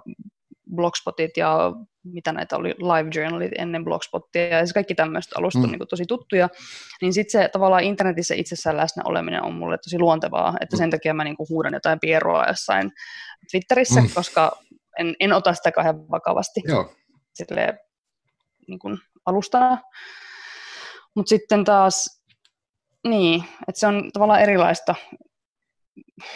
blogspotit 0.76 1.38
ja 1.38 1.72
mitä 2.04 2.32
näitä 2.32 2.58
oli, 2.58 2.70
live 2.70 3.10
journalit 3.16 3.52
ennen 3.58 3.84
blogspottia 3.84 4.48
ja 4.48 4.60
siis 4.60 4.74
kaikki 4.74 4.96
tämmöiset 4.96 5.34
alustat 5.38 5.64
mm. 5.64 5.72
niin 5.72 5.88
tosi 5.90 6.06
tuttuja, 6.08 6.50
niin 7.02 7.14
sitten 7.14 7.42
se 7.42 7.50
tavallaan 7.50 7.84
internetissä 7.84 8.36
itsessään 8.36 8.78
läsnä 8.78 9.04
oleminen 9.06 9.44
on 9.44 9.54
mulle 9.54 9.78
tosi 9.78 10.00
luontevaa, 10.00 10.54
että 10.62 10.76
mm. 10.76 10.78
sen 10.78 10.90
takia 10.90 11.14
mä 11.14 11.24
niin 11.24 11.38
kuin 11.38 11.50
huudan 11.50 11.74
jotain 11.74 12.00
pieroa 12.00 12.48
jossain 12.48 12.92
Twitterissä, 13.52 14.02
mm. 14.02 14.10
koska 14.16 14.52
en, 15.00 15.16
en 15.20 15.34
ota 15.34 15.54
sitä 15.54 15.72
kauhean 15.72 16.10
vakavasti. 16.12 16.62
Joo 16.68 16.94
silleen, 17.34 17.80
niin 18.68 18.80
kuin 18.80 18.98
alustana. 19.26 19.78
Mutta 21.16 21.30
sitten 21.30 21.64
taas, 21.64 22.24
niin, 23.08 23.44
että 23.68 23.80
se 23.80 23.88
on 23.88 24.10
tavallaan 24.14 24.42
erilaista. 24.42 24.96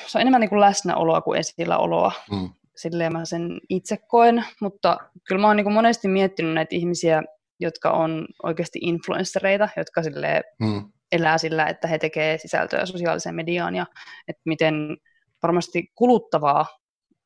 Se 0.07 0.17
on 0.17 0.21
enemmän 0.21 0.41
niin 0.41 0.49
kuin 0.49 0.61
läsnäoloa 0.61 1.21
kuin 1.21 1.39
esilläoloa. 1.39 2.11
Mm. 2.31 2.49
Silleen 2.75 3.13
mä 3.13 3.25
sen 3.25 3.59
itse 3.69 3.97
koen, 3.97 4.45
mutta 4.61 4.97
kyllä 5.27 5.41
mä 5.41 5.47
oon 5.47 5.55
niin 5.55 5.65
kuin 5.65 5.73
monesti 5.73 6.07
miettinyt 6.07 6.53
näitä 6.53 6.75
ihmisiä, 6.75 7.23
jotka 7.59 7.91
on 7.91 8.27
oikeasti 8.43 8.79
influenssereita, 8.81 9.69
jotka 9.77 10.03
sille 10.03 10.43
mm. 10.59 10.91
elää 11.11 11.37
sillä, 11.37 11.65
että 11.65 11.87
he 11.87 11.97
tekevät 11.97 12.41
sisältöä 12.41 12.85
sosiaaliseen 12.85 13.35
mediaan 13.35 13.75
ja 13.75 13.85
että 14.27 14.41
miten 14.45 14.97
varmasti 15.43 15.91
kuluttavaa 15.95 16.65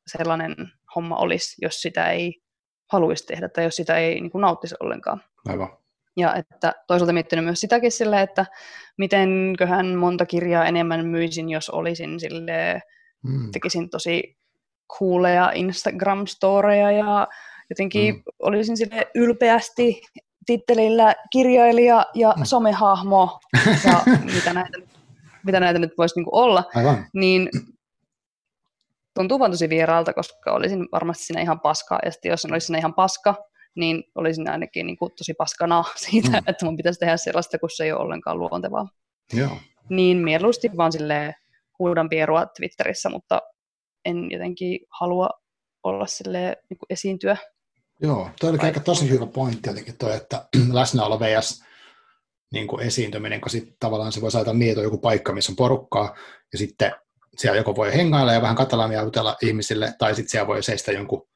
sellainen 0.06 0.56
homma 0.94 1.16
olisi, 1.16 1.56
jos 1.62 1.80
sitä 1.82 2.10
ei 2.10 2.42
haluaisi 2.92 3.26
tehdä 3.26 3.48
tai 3.48 3.64
jos 3.64 3.76
sitä 3.76 3.96
ei 3.96 4.20
niin 4.20 4.30
kuin 4.30 4.42
nauttisi 4.42 4.74
ollenkaan. 4.80 5.22
Aivan. 5.48 5.68
Ja 6.16 6.34
että 6.34 6.72
toisaalta 6.86 7.12
miettinyt 7.12 7.44
myös 7.44 7.60
sitäkin 7.60 7.92
sille, 7.92 8.22
että 8.22 8.46
mitenköhän 8.98 9.86
monta 9.86 10.26
kirjaa 10.26 10.66
enemmän 10.66 11.06
myisin, 11.06 11.50
jos 11.50 11.70
olisin 11.70 12.20
sille 12.20 12.80
mm. 13.22 13.50
tekisin 13.52 13.90
tosi 13.90 14.36
cooleja 14.98 15.52
Instagram-storeja 15.54 16.90
ja 16.90 17.28
jotenkin 17.70 18.14
mm. 18.14 18.22
olisin 18.42 18.76
sille 18.76 19.10
ylpeästi 19.14 20.02
tittelillä 20.46 21.14
kirjailija 21.32 22.06
ja 22.14 22.34
mm. 22.36 22.44
somehahmo 22.44 23.40
ja 23.84 24.02
mitä 24.34 24.52
näitä, 24.52 24.78
mitä 25.46 25.60
näitä 25.60 25.78
nyt 25.78 25.92
voisi 25.98 26.20
niin 26.20 26.26
olla, 26.32 26.64
Aivan. 26.74 27.06
niin 27.12 27.48
tuntuu 29.14 29.38
vaan 29.38 29.50
tosi 29.50 29.68
vieraalta, 29.68 30.12
koska 30.12 30.52
olisin 30.52 30.88
varmasti 30.92 31.24
siinä 31.24 31.40
ihan 31.40 31.60
paska, 31.60 31.98
ja 32.04 32.10
sitten 32.10 32.30
jos 32.30 32.44
olisin 32.44 32.66
siinä 32.66 32.78
ihan 32.78 32.94
paska, 32.94 33.34
niin 33.76 34.04
olisin 34.14 34.50
ainakin 34.50 34.86
niin 34.86 34.96
kuin 34.96 35.12
tosi 35.18 35.34
paskana 35.34 35.84
siitä, 36.06 36.28
mm. 36.30 36.44
että 36.46 36.64
mun 36.64 36.76
pitäisi 36.76 37.00
tehdä 37.00 37.16
sellaista, 37.16 37.58
kun 37.58 37.70
se 37.70 37.84
ei 37.84 37.92
ole 37.92 38.00
ollenkaan 38.00 38.38
luontevaa. 38.38 38.88
Joo. 39.32 39.56
Niin 39.90 40.18
mieluusti 40.18 40.70
vaan 40.76 40.92
sille 40.92 41.34
huudan 41.78 42.08
pierua 42.08 42.46
Twitterissä, 42.46 43.08
mutta 43.10 43.42
en 44.04 44.30
jotenkin 44.30 44.78
halua 45.00 45.30
olla 45.82 46.06
sille 46.06 46.56
niin 46.70 46.78
kuin 46.78 46.86
esiintyä. 46.90 47.36
Joo, 48.00 48.30
toi 48.40 48.50
oli 48.50 48.58
aika 48.62 48.80
tosi 48.80 49.10
hyvä 49.10 49.26
pointti 49.26 49.68
jotenkin 49.68 49.98
toi, 49.98 50.16
että 50.16 50.48
läsnäolo 50.72 51.20
vs. 51.20 51.62
Niin 52.52 52.66
kuin 52.66 52.86
esiintyminen, 52.86 53.40
kun 53.40 53.50
sitten 53.50 53.76
tavallaan 53.80 54.12
se 54.12 54.20
voi 54.20 54.30
saada 54.30 54.50
on 54.50 54.82
joku 54.82 54.98
paikka, 54.98 55.32
missä 55.32 55.52
on 55.52 55.56
porukkaa, 55.56 56.14
ja 56.52 56.58
sitten 56.58 56.92
siellä 57.36 57.56
joko 57.56 57.76
voi 57.76 57.94
hengailla 57.94 58.32
ja 58.32 58.42
vähän 58.42 58.56
katalamia 58.56 59.02
jutella 59.02 59.36
ihmisille, 59.42 59.94
tai 59.98 60.14
sitten 60.14 60.30
siellä 60.30 60.46
voi 60.46 60.62
seistä 60.62 60.92
jonkun, 60.92 61.28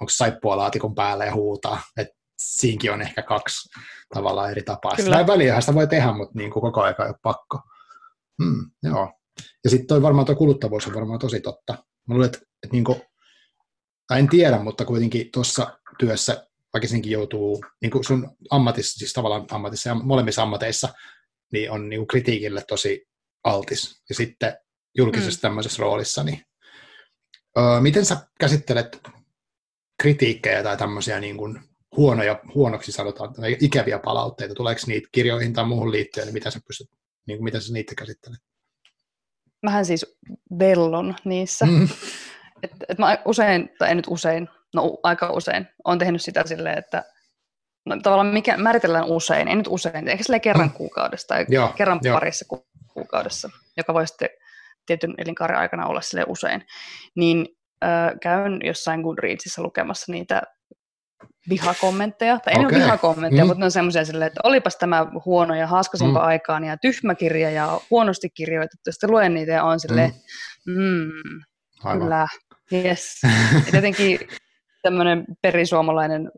onko 0.00 0.10
saippua 0.10 0.56
laatikon 0.56 0.94
päällä 0.94 1.24
ja 1.24 1.34
huutaa. 1.34 1.82
Et 1.96 2.08
siinkin 2.38 2.92
on 2.92 3.02
ehkä 3.02 3.22
kaksi 3.22 3.68
tavallaan 4.14 4.50
eri 4.50 4.62
tapaa. 4.62 4.92
Kyllä. 4.96 5.18
Sitä 5.18 5.32
väliä 5.32 5.60
sitä 5.60 5.74
voi 5.74 5.86
tehdä, 5.86 6.12
mutta 6.12 6.38
niin 6.38 6.50
kuin 6.50 6.60
koko 6.60 6.82
ajan 6.82 6.94
ei 6.98 7.06
ole 7.06 7.14
pakko. 7.22 7.60
Hmm, 8.42 8.70
joo. 8.82 9.12
Ja 9.64 9.70
sitten 9.70 9.86
toi 9.86 10.02
varmaan 10.02 10.26
tuo 10.26 10.36
kuluttavuus 10.36 10.86
on 10.86 10.94
varmaan 10.94 11.18
tosi 11.18 11.40
totta. 11.40 11.72
Mä 12.08 12.14
luulen, 12.14 12.26
että, 12.26 12.38
että 12.38 12.72
niin 12.72 12.84
kuin, 12.84 13.02
tai 14.06 14.18
en 14.18 14.28
tiedä, 14.28 14.58
mutta 14.58 14.84
kuitenkin 14.84 15.28
tuossa 15.32 15.78
työssä 15.98 16.46
väkisinkin 16.74 17.12
joutuu, 17.12 17.64
niin 17.82 17.90
kuin 17.90 18.04
sun 18.04 18.36
ammatissa, 18.50 18.98
siis 18.98 19.12
tavallaan 19.12 19.46
ammatissa 19.50 19.88
ja 19.88 19.94
molemmissa 19.94 20.42
ammateissa, 20.42 20.88
niin 21.52 21.70
on 21.70 21.88
niin 21.88 22.00
kuin 22.00 22.06
kritiikille 22.06 22.64
tosi 22.68 23.08
altis. 23.44 24.02
Ja 24.08 24.14
sitten 24.14 24.56
julkisessa 24.96 25.38
mm. 25.38 25.42
tämmöisessä 25.42 25.82
roolissa, 25.82 26.22
niin 26.22 26.42
öö, 27.58 27.80
miten 27.80 28.04
sä 28.04 28.16
käsittelet 28.40 29.00
kritiikkejä 30.02 30.62
tai 30.62 30.76
tämmöisiä 30.76 31.20
niin 31.20 31.36
kuin 31.36 31.60
huonoja, 31.96 32.40
huonoksi 32.54 32.92
sanotaan, 32.92 33.32
tai 33.32 33.56
ikäviä 33.60 33.98
palautteita? 33.98 34.54
Tuleeko 34.54 34.80
niitä 34.86 35.08
kirjoihin 35.12 35.52
tai 35.52 35.66
muuhun 35.66 35.92
liittyen, 35.92 36.26
niin 36.26 36.34
mitä 36.34 36.50
sä 36.50 36.60
pystyt, 36.66 36.90
niin 37.26 37.38
kuin, 37.38 37.44
miten 37.44 37.62
sä 37.62 37.72
niitä 37.72 37.94
käsittelet? 37.94 38.38
Mähän 39.62 39.86
siis 39.86 40.16
vellon 40.58 41.14
niissä. 41.24 41.66
Mm. 41.66 41.88
Et, 42.62 42.70
et 42.88 42.98
mä 42.98 43.18
usein, 43.24 43.70
tai 43.78 43.90
en 43.90 43.96
nyt 43.96 44.06
usein, 44.08 44.48
no 44.74 44.98
aika 45.02 45.30
usein, 45.30 45.68
on 45.84 45.98
tehnyt 45.98 46.22
sitä 46.22 46.42
silleen, 46.46 46.78
että 46.78 47.04
no, 47.86 47.96
tavallaan 48.02 48.34
mikä, 48.34 48.56
määritellään 48.56 49.04
usein, 49.04 49.48
ei 49.48 49.56
nyt 49.56 49.68
usein, 49.68 50.08
ehkä 50.08 50.40
kerran 50.42 50.68
mm. 50.68 50.72
kuukaudessa 50.72 51.28
tai 51.28 51.46
joo, 51.48 51.68
kerran 51.68 52.00
joo. 52.02 52.16
parissa 52.16 52.44
ku, 52.48 52.66
kuukaudessa, 52.94 53.50
joka 53.76 53.94
voi 53.94 54.06
sitten 54.06 54.28
tietyn 54.86 55.14
elinkaaren 55.18 55.58
aikana 55.58 55.86
olla 55.86 56.00
sille 56.00 56.24
usein, 56.28 56.66
niin 57.16 57.46
äh, 57.84 58.12
käyn 58.22 58.60
jossain 58.64 59.00
Goodreadsissa 59.00 59.62
lukemassa 59.62 60.12
niitä 60.12 60.42
vihakommentteja, 61.48 62.38
tai 62.38 62.52
okay. 62.52 62.62
ei 62.62 62.66
ole 62.66 62.84
vihakommentteja, 62.84 63.44
mm. 63.44 63.48
mutta 63.48 63.60
ne 63.60 63.64
on 63.64 63.70
semmoisia 63.70 64.04
silleen, 64.04 64.26
että 64.26 64.40
olipas 64.44 64.76
tämä 64.76 65.06
huono 65.24 65.54
ja 65.54 65.66
haaskasinpa 65.66 66.18
mm. 66.18 66.26
aikaan 66.26 66.64
ja 66.64 66.76
tyhmä 66.76 67.14
kirja 67.14 67.50
ja 67.50 67.80
huonosti 67.90 68.30
kirjoitettu, 68.30 68.92
sitten 68.92 69.10
luen 69.10 69.34
niitä 69.34 69.52
ja 69.52 69.64
on 69.64 69.80
silleen, 69.80 70.12
mm. 70.66 70.74
Mm, 70.74 71.92
kyllä, 71.92 72.26
yes. 72.72 73.20
jotenkin 73.74 74.18
tämmöinen 74.82 75.24
perisuomalainen, 75.42 76.30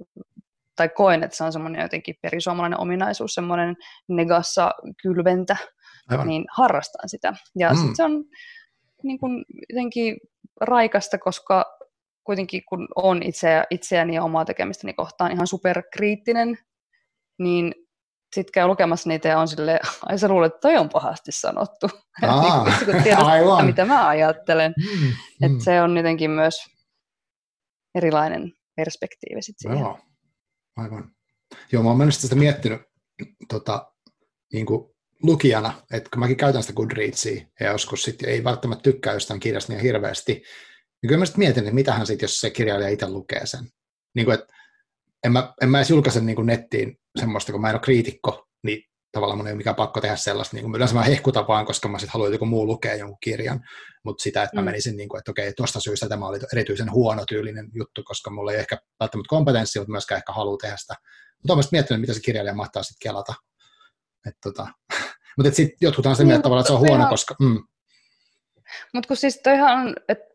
tai 0.76 0.88
koen, 0.88 1.24
että 1.24 1.36
se 1.36 1.44
on 1.44 1.52
semmoinen 1.52 1.82
jotenkin 1.82 2.14
perisuomalainen 2.22 2.80
ominaisuus, 2.80 3.34
semmoinen 3.34 3.76
negassa 4.08 4.70
kylventä, 5.02 5.56
Aivan. 6.08 6.28
niin 6.28 6.44
harrastan 6.56 7.08
sitä. 7.08 7.34
Ja 7.56 7.70
mm. 7.70 7.76
sit 7.76 7.96
se 7.96 8.04
on 8.04 8.24
niin 9.02 9.18
kuin 9.18 9.44
jotenkin 9.70 10.16
raikasta, 10.60 11.18
koska 11.18 11.78
kuitenkin 12.24 12.62
kun 12.68 12.88
on 12.96 13.22
itseä, 13.22 13.64
itseäni 13.70 14.14
ja 14.14 14.22
omaa 14.22 14.44
tekemistäni 14.44 14.94
kohtaan 14.94 15.32
ihan 15.32 15.46
superkriittinen, 15.46 16.58
niin 17.38 17.74
sitten 18.34 18.52
käy 18.52 18.66
lukemassa 18.66 19.08
niitä 19.08 19.28
ja 19.28 19.38
on 19.38 19.48
silleen, 19.48 19.80
ai 20.06 20.18
sä 20.18 20.28
luulet, 20.28 20.54
että 20.54 20.68
toi 20.68 20.76
on 20.76 20.88
pahasti 20.88 21.32
sanottu. 21.32 21.86
Aa, 22.22 22.64
niin, 22.64 22.84
kun 22.84 23.02
tiedät, 23.02 23.22
aivan. 23.26 23.66
mitä 23.66 23.84
mä 23.84 24.08
ajattelen. 24.08 24.74
Mm, 24.76 25.00
mm. 25.00 25.12
Että 25.42 25.64
se 25.64 25.82
on 25.82 25.96
jotenkin 25.96 26.30
myös 26.30 26.54
erilainen 27.94 28.52
perspektiivi 28.76 29.42
sit 29.42 29.56
siihen. 29.58 29.78
Joo, 29.78 29.98
aivan. 30.76 31.10
Joo, 31.72 31.82
mä 31.82 31.88
oon 31.88 31.98
mennessä 31.98 32.20
sitä 32.20 32.34
miettinyt 32.34 32.82
tota, 33.48 33.92
niin 34.52 34.66
kuin 34.66 34.93
lukijana, 35.22 35.82
että 35.92 36.10
kun 36.10 36.20
mäkin 36.20 36.36
käytän 36.36 36.62
sitä 36.62 36.72
Goodreadsia 36.72 37.46
ja 37.60 37.72
joskus 37.72 38.02
sitten 38.02 38.28
ei 38.28 38.44
välttämättä 38.44 38.82
tykkää 38.82 39.14
jostain 39.14 39.40
kirjasta 39.40 39.72
niin 39.72 39.82
hirveästi, 39.82 40.32
niin 40.32 41.08
kyllä 41.08 41.18
mä 41.18 41.26
sitten 41.26 41.38
mietin, 41.38 41.62
että 41.62 41.74
mitähän 41.74 42.06
sitten, 42.06 42.24
jos 42.24 42.40
se 42.40 42.50
kirjailija 42.50 42.88
itse 42.88 43.08
lukee 43.08 43.46
sen. 43.46 43.64
Niin 44.14 44.24
kuin, 44.24 44.34
että 44.34 44.54
en 45.24 45.32
mä, 45.32 45.54
en 45.62 45.68
mä 45.68 45.78
edes 45.78 45.90
julkaise 45.90 46.20
niin 46.20 46.36
kuin 46.36 46.46
nettiin 46.46 46.98
semmoista, 47.18 47.52
kun 47.52 47.60
mä 47.60 47.68
en 47.68 47.74
ole 47.74 47.80
kriitikko, 47.80 48.46
niin 48.62 48.82
tavallaan 49.12 49.38
mun 49.38 49.46
ei 49.46 49.52
ole 49.52 49.56
mikään 49.56 49.76
pakko 49.76 50.00
tehdä 50.00 50.16
sellaista. 50.16 50.56
Niin 50.56 50.64
kuin, 50.64 50.76
yleensä 50.76 50.94
mä 50.94 51.02
hehkutan 51.02 51.48
vaan, 51.48 51.66
koska 51.66 51.88
mä 51.88 51.98
sitten 51.98 52.12
haluan 52.12 52.32
joku 52.32 52.46
muu 52.46 52.66
lukea 52.66 52.94
jonkun 52.94 53.18
kirjan, 53.20 53.60
mutta 54.04 54.22
sitä, 54.22 54.42
että 54.42 54.56
mä 54.56 54.60
mm. 54.60 54.64
menisin, 54.64 54.96
niin 54.96 55.08
kuin, 55.08 55.18
että 55.18 55.30
okei, 55.30 55.52
tuosta 55.52 55.80
syystä 55.80 56.08
tämä 56.08 56.26
oli 56.26 56.38
erityisen 56.52 56.92
huono 56.92 57.24
tyylinen 57.28 57.70
juttu, 57.74 58.02
koska 58.04 58.30
mulla 58.30 58.52
ei 58.52 58.58
ehkä 58.58 58.78
välttämättä 59.00 59.28
kompetenssia, 59.28 59.82
mutta 59.82 59.92
myöskään 59.92 60.16
ehkä 60.18 60.32
halua 60.32 60.56
tehdä 60.56 60.76
sitä. 60.76 60.94
Mutta 61.42 61.52
olen 61.52 61.64
miettinyt, 61.72 62.00
mitä 62.00 62.14
se 62.14 62.20
kirjailija 62.20 62.54
mahtaa 62.54 62.82
sitten 62.82 63.08
kelata. 63.08 63.34
Et, 64.28 64.34
tota, 64.42 64.66
mutta 65.36 65.52
sitten 65.52 65.76
jotkut 65.80 66.06
on 66.06 66.16
sitä 66.16 66.26
mieltä 66.26 66.42
tavallaan, 66.42 66.60
että 66.62 66.68
se 66.68 66.74
on 66.74 66.80
huono, 66.80 66.96
ihan... 66.96 67.10
koska... 67.10 67.34
Mm. 67.40 67.62
Mutta 68.94 69.08
kun 69.08 69.16
siis 69.16 69.40
toihan 69.42 69.78
on, 69.78 69.94
että 70.08 70.34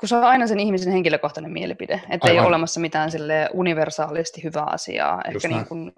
kun 0.00 0.08
se 0.08 0.16
on 0.16 0.24
aina 0.24 0.46
sen 0.46 0.60
ihmisen 0.60 0.92
henkilökohtainen 0.92 1.52
mielipide, 1.52 2.02
että 2.10 2.30
ei 2.30 2.38
ole 2.38 2.46
olemassa 2.46 2.80
mitään 2.80 3.10
sille 3.10 3.50
universaalisti 3.52 4.44
hyvää 4.44 4.64
asiaa. 4.64 5.22
Ehkä 5.22 5.48
niin 5.48 5.66
kuin, 5.66 5.92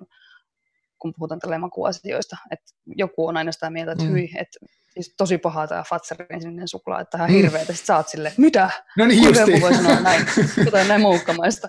kun 0.98 1.14
puhutaan 1.16 1.40
tällä 1.40 1.58
makuasioista, 1.58 2.36
että 2.50 2.72
joku 2.86 3.26
on 3.26 3.36
aina 3.36 3.52
sitä 3.52 3.70
mieltä, 3.70 3.92
että 3.92 4.04
mm. 4.04 4.10
hyi, 4.10 4.30
että 4.38 4.58
siis 5.02 5.14
tosi 5.16 5.38
pahaa 5.38 5.66
tämä 5.66 5.82
Fatserin 5.88 6.42
sininen 6.42 6.68
suklaa, 6.68 7.00
että 7.00 7.18
ihan 7.18 7.30
mm. 7.30 7.34
hirveetä. 7.34 7.72
Sitten 7.72 7.86
sä 7.86 7.96
oot 7.96 8.08
silleen, 8.08 8.34
mitä? 8.36 8.70
No 8.98 9.06
niin 9.06 9.24
justi. 9.24 9.50
Joku 9.50 9.60
voi 9.60 9.74
sanoa 9.74 10.00
näin, 10.00 10.26
jotain 10.64 10.88
näin 10.88 11.00
muukkamaista. 11.00 11.68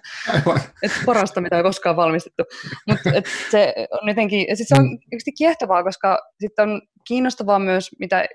Että 0.83 0.99
parasta, 1.05 1.41
mitä 1.41 1.57
on 1.57 1.63
koskaan 1.63 1.95
valmistettu. 1.95 2.43
Mutta 2.87 3.09
se 3.51 3.73
on 4.01 4.09
jotenkin, 4.09 4.45
ja 4.49 4.55
sit 4.55 4.67
se 4.67 4.75
on 4.75 4.85
mm. 4.85 5.17
kiehtovaa, 5.37 5.83
koska 5.83 6.19
sitten 6.39 6.69
on 6.69 6.81
kiinnostavaa 7.07 7.59
myös, 7.59 7.89
mitä 7.99 8.25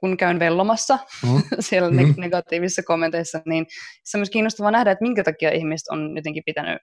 kun 0.00 0.16
käyn 0.16 0.38
vellomassa 0.38 0.98
mm. 1.22 1.42
siellä 1.60 1.90
mm. 1.90 2.14
negatiivisissa 2.16 2.82
kommenteissa, 2.82 3.40
niin 3.46 3.66
se 4.04 4.16
on 4.16 4.20
myös 4.20 4.30
kiinnostavaa 4.30 4.70
nähdä, 4.70 4.90
että 4.90 5.04
minkä 5.04 5.24
takia 5.24 5.50
ihmiset 5.50 5.88
on 5.88 6.16
jotenkin 6.16 6.42
pitänyt 6.46 6.78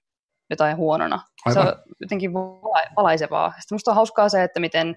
jotain 0.49 0.77
huonona. 0.77 1.19
Aivan. 1.45 1.63
Se 1.63 1.69
on 1.69 1.75
jotenkin 1.99 2.33
valaisevaa. 2.95 3.49
Sitten 3.49 3.75
musta 3.75 3.91
on 3.91 3.95
hauskaa 3.95 4.29
se, 4.29 4.43
että 4.43 4.59
miten 4.59 4.95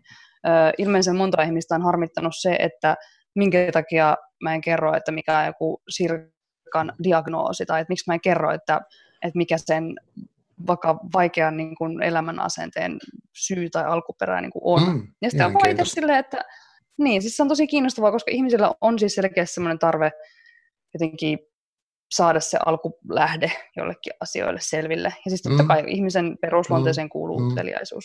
ilmeisen 0.78 1.16
monta 1.16 1.42
ihmistä 1.42 1.74
on 1.74 1.83
harmittanut 1.83 2.33
se, 2.37 2.57
että 2.59 2.96
minkä 3.35 3.59
takia 3.72 4.16
mä 4.42 4.54
en 4.54 4.61
kerro, 4.61 4.96
että 4.96 5.12
mikä 5.12 5.38
on 5.38 5.46
joku 5.46 5.83
sirkan 5.88 6.92
diagnoosi, 7.04 7.66
tai 7.66 7.80
että 7.80 7.92
miksi 7.92 8.11
mä 8.11 8.14
en 8.14 8.20
kerro, 8.20 8.50
että, 8.50 8.80
että 9.22 9.38
mikä 9.38 9.57
sen 9.59 9.94
vaikka 10.66 10.98
vaikean 11.14 11.57
niin 11.57 11.76
kuin 11.76 12.02
elämän 12.02 12.40
asenteen 12.40 12.98
syy 13.33 13.70
tai 13.70 13.85
alkuperä 13.85 14.40
niin 14.40 14.52
kuin 14.52 14.62
on. 14.64 14.83
Mm, 14.83 15.09
ja 15.22 15.46
on 15.46 15.54
vaan 15.54 15.87
silleen, 15.87 16.18
että 16.18 16.44
niin, 16.98 17.22
siis 17.22 17.37
se 17.37 17.42
on 17.42 17.48
tosi 17.48 17.66
kiinnostavaa, 17.66 18.12
koska 18.12 18.30
ihmisillä 18.30 18.72
on 18.80 18.98
siis 18.98 19.14
selkeästi 19.14 19.54
sellainen 19.54 19.78
tarve 19.78 20.11
jotenkin 20.94 21.38
saada 22.11 22.40
se 22.40 22.59
alkulähde 22.66 23.52
jollekin 23.76 24.12
asioille 24.20 24.61
selville. 24.62 25.14
Ja 25.24 25.28
siis 25.30 25.42
totta 25.42 25.62
mm. 25.62 25.68
kai 25.68 25.83
mm. 25.83 25.88
ihmisen 25.88 26.37
perusluonteeseen 26.40 27.07
mm. 27.07 27.11
kuuluu 27.11 27.40
mm. 27.40 27.46
uteliaisuus. 27.46 28.04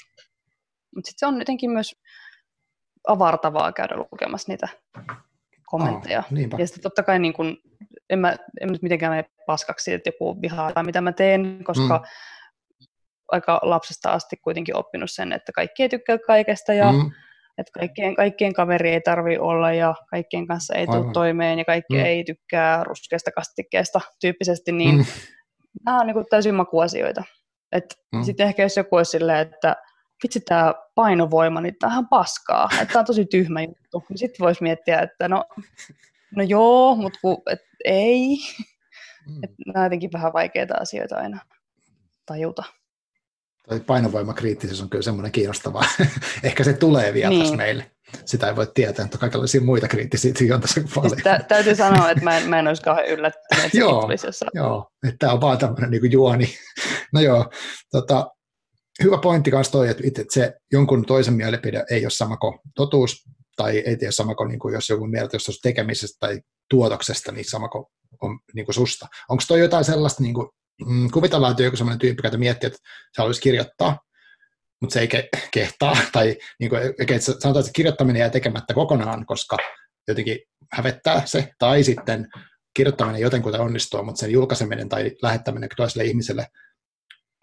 Mutta 0.95 1.09
sitten 1.09 1.19
se 1.19 1.25
on 1.25 1.39
jotenkin 1.39 1.71
myös 1.71 1.95
avartavaa 3.11 3.71
käydä 3.71 3.95
lukemassa 3.97 4.51
niitä 4.51 4.67
kommentteja. 5.65 6.19
Oh, 6.19 6.59
ja 6.59 6.67
sitten 6.67 6.83
totta 6.83 7.03
kai 7.03 7.19
niin 7.19 7.33
kun, 7.33 7.57
en, 8.09 8.19
mä, 8.19 8.35
en 8.61 8.69
nyt 8.71 8.81
mitenkään 8.81 9.11
mene 9.11 9.25
paskaksi, 9.45 9.93
että 9.93 10.09
joku 10.09 10.41
vihaa 10.41 10.73
tai 10.73 10.83
mitä 10.83 11.01
mä 11.01 11.11
teen, 11.11 11.63
koska 11.63 11.97
mm. 11.97 12.05
aika 13.31 13.59
lapsesta 13.63 14.11
asti 14.11 14.37
kuitenkin 14.37 14.75
oppinut 14.75 15.11
sen, 15.11 15.33
että 15.33 15.51
kaikki 15.51 15.83
ei 15.83 15.89
tykkää 15.89 16.17
kaikesta 16.27 16.73
ja 16.73 16.91
mm 16.91 17.11
että 17.59 17.79
kaikkien, 17.79 18.15
kaikkien 18.15 18.53
kaveri 18.53 18.89
ei 18.89 19.01
tarvi 19.01 19.37
olla 19.37 19.73
ja 19.73 19.95
kaikkien 20.09 20.47
kanssa 20.47 20.75
ei 20.75 20.87
tule 20.87 21.13
toimeen 21.13 21.59
ja 21.59 21.65
kaikki 21.65 21.93
mm. 21.93 22.05
ei 22.05 22.23
tykkää 22.23 22.83
ruskeasta 22.83 23.31
kastikkeesta 23.31 24.01
tyyppisesti, 24.21 24.71
niin 24.71 24.95
mm. 24.95 25.05
nämä 25.85 25.99
on 25.99 26.07
niin 26.07 26.13
kuin 26.13 26.25
täysin 26.29 26.55
makuasioita. 26.55 27.23
Mm. 28.15 28.23
Sitten 28.23 28.47
ehkä 28.47 28.63
jos 28.63 28.77
joku 28.77 28.95
olisi 28.95 29.11
silleen, 29.11 29.39
että 29.39 29.75
vitsi 30.23 30.39
tämä 30.39 30.73
painovoima, 30.95 31.61
niin 31.61 31.75
tämä 31.79 31.97
on 31.97 32.07
paskaa, 32.07 32.69
että 32.73 32.93
tämä 32.93 32.99
on 32.99 33.05
tosi 33.05 33.25
tyhmä 33.25 33.61
juttu. 33.61 34.03
Niin 34.09 34.17
sitten 34.17 34.43
voisi 34.43 34.63
miettiä, 34.63 34.99
että 34.99 35.27
no, 35.27 35.45
no 36.35 36.43
joo, 36.43 36.95
mutta 36.95 37.19
ku, 37.21 37.43
et, 37.51 37.61
ei. 37.85 38.37
Mm. 39.27 39.43
Et 39.43 39.51
nämä 39.65 39.79
on 39.79 39.85
jotenkin 39.85 40.11
vähän 40.13 40.33
vaikeita 40.33 40.73
asioita 40.79 41.15
aina 41.15 41.39
tajuta 42.25 42.63
painovoimakriittisyys 43.85 44.81
on 44.81 44.89
kyllä 44.89 45.01
semmoinen 45.01 45.31
kiinnostava. 45.31 45.83
Ehkä 46.43 46.63
se 46.63 46.73
tulee 46.73 47.13
vielä 47.13 47.29
niin. 47.29 47.57
meille. 47.57 47.91
Sitä 48.25 48.47
ei 48.47 48.55
voi 48.55 48.67
tietää, 48.73 49.05
että 49.05 49.17
kaikenlaisia 49.17 49.61
muita 49.61 49.87
kriittisyyksiä 49.87 50.55
on 50.55 50.61
tässä 50.61 50.81
paljon. 50.95 51.09
Siis 51.09 51.23
tä- 51.23 51.45
täytyy 51.47 51.75
sanoa, 51.85 52.11
että 52.11 52.23
mä 52.23 52.37
en, 52.37 52.49
mä 52.49 52.59
en 52.59 52.67
olisi 52.67 52.81
kauhean 52.81 53.07
yllättynyt, 53.07 53.65
että 53.65 53.77
joo, 53.77 54.09
joo, 54.53 54.91
että 55.07 55.17
tämä 55.19 55.33
on 55.33 55.41
vaan 55.41 55.57
tämmöinen 55.57 55.91
niin 55.91 56.11
juoni. 56.11 56.49
No 57.13 57.21
joo, 57.21 57.51
tota, 57.91 58.31
hyvä 59.03 59.17
pointti 59.17 59.51
kanssa 59.51 59.71
toi, 59.71 59.89
että, 59.89 60.03
että 60.05 60.33
se 60.33 60.53
jonkun 60.71 61.05
toisen 61.05 61.33
mielipide 61.33 61.83
ei 61.91 62.05
ole 62.05 62.09
sama 62.09 62.37
kuin 62.37 62.59
totuus, 62.75 63.23
tai 63.55 63.77
ei 63.77 63.97
tiedä 63.97 64.11
sama 64.11 64.35
kuin, 64.35 64.49
niin 64.49 64.59
kuin 64.59 64.73
jos 64.73 64.89
joku 64.89 65.07
mieltä 65.07 65.35
jos 65.35 65.59
tekemisestä 65.63 66.17
tai 66.19 66.41
tuotoksesta, 66.69 67.31
niin 67.31 67.49
sama 67.49 67.67
kuin 67.67 67.85
on 68.21 68.39
niin 68.53 68.65
kuin 68.65 68.75
susta. 68.75 69.07
Onko 69.29 69.43
toi 69.47 69.59
jotain 69.59 69.85
sellaista 69.85 70.23
niin 70.23 70.33
kuin 70.33 70.49
mm, 70.85 71.09
kuvitellaan, 71.11 71.51
että 71.51 71.63
joku 71.63 71.77
sellainen 71.77 71.99
tyyppi, 71.99 72.21
joka 72.23 72.37
miettii, 72.37 72.67
että 72.67 72.79
se 73.13 73.21
haluaisi 73.21 73.41
kirjoittaa, 73.41 73.99
mutta 74.81 74.93
se 74.93 74.99
ei 74.99 75.07
ke- 75.07 75.39
kehtaa, 75.51 75.97
tai 76.13 76.37
niin 76.59 76.69
kuin, 76.69 76.81
että 76.99 77.19
sanotaan, 77.19 77.59
että 77.59 77.71
kirjoittaminen 77.75 78.19
jää 78.19 78.29
tekemättä 78.29 78.73
kokonaan, 78.73 79.25
koska 79.25 79.57
jotenkin 80.07 80.39
hävettää 80.71 81.25
se, 81.25 81.49
tai 81.59 81.83
sitten 81.83 82.27
kirjoittaminen 82.73 83.21
jotenkin 83.21 83.61
onnistuu, 83.61 84.03
mutta 84.03 84.19
sen 84.19 84.31
julkaiseminen 84.31 84.89
tai 84.89 85.11
lähettäminen 85.21 85.69
toiselle 85.77 86.05
ihmiselle 86.05 86.47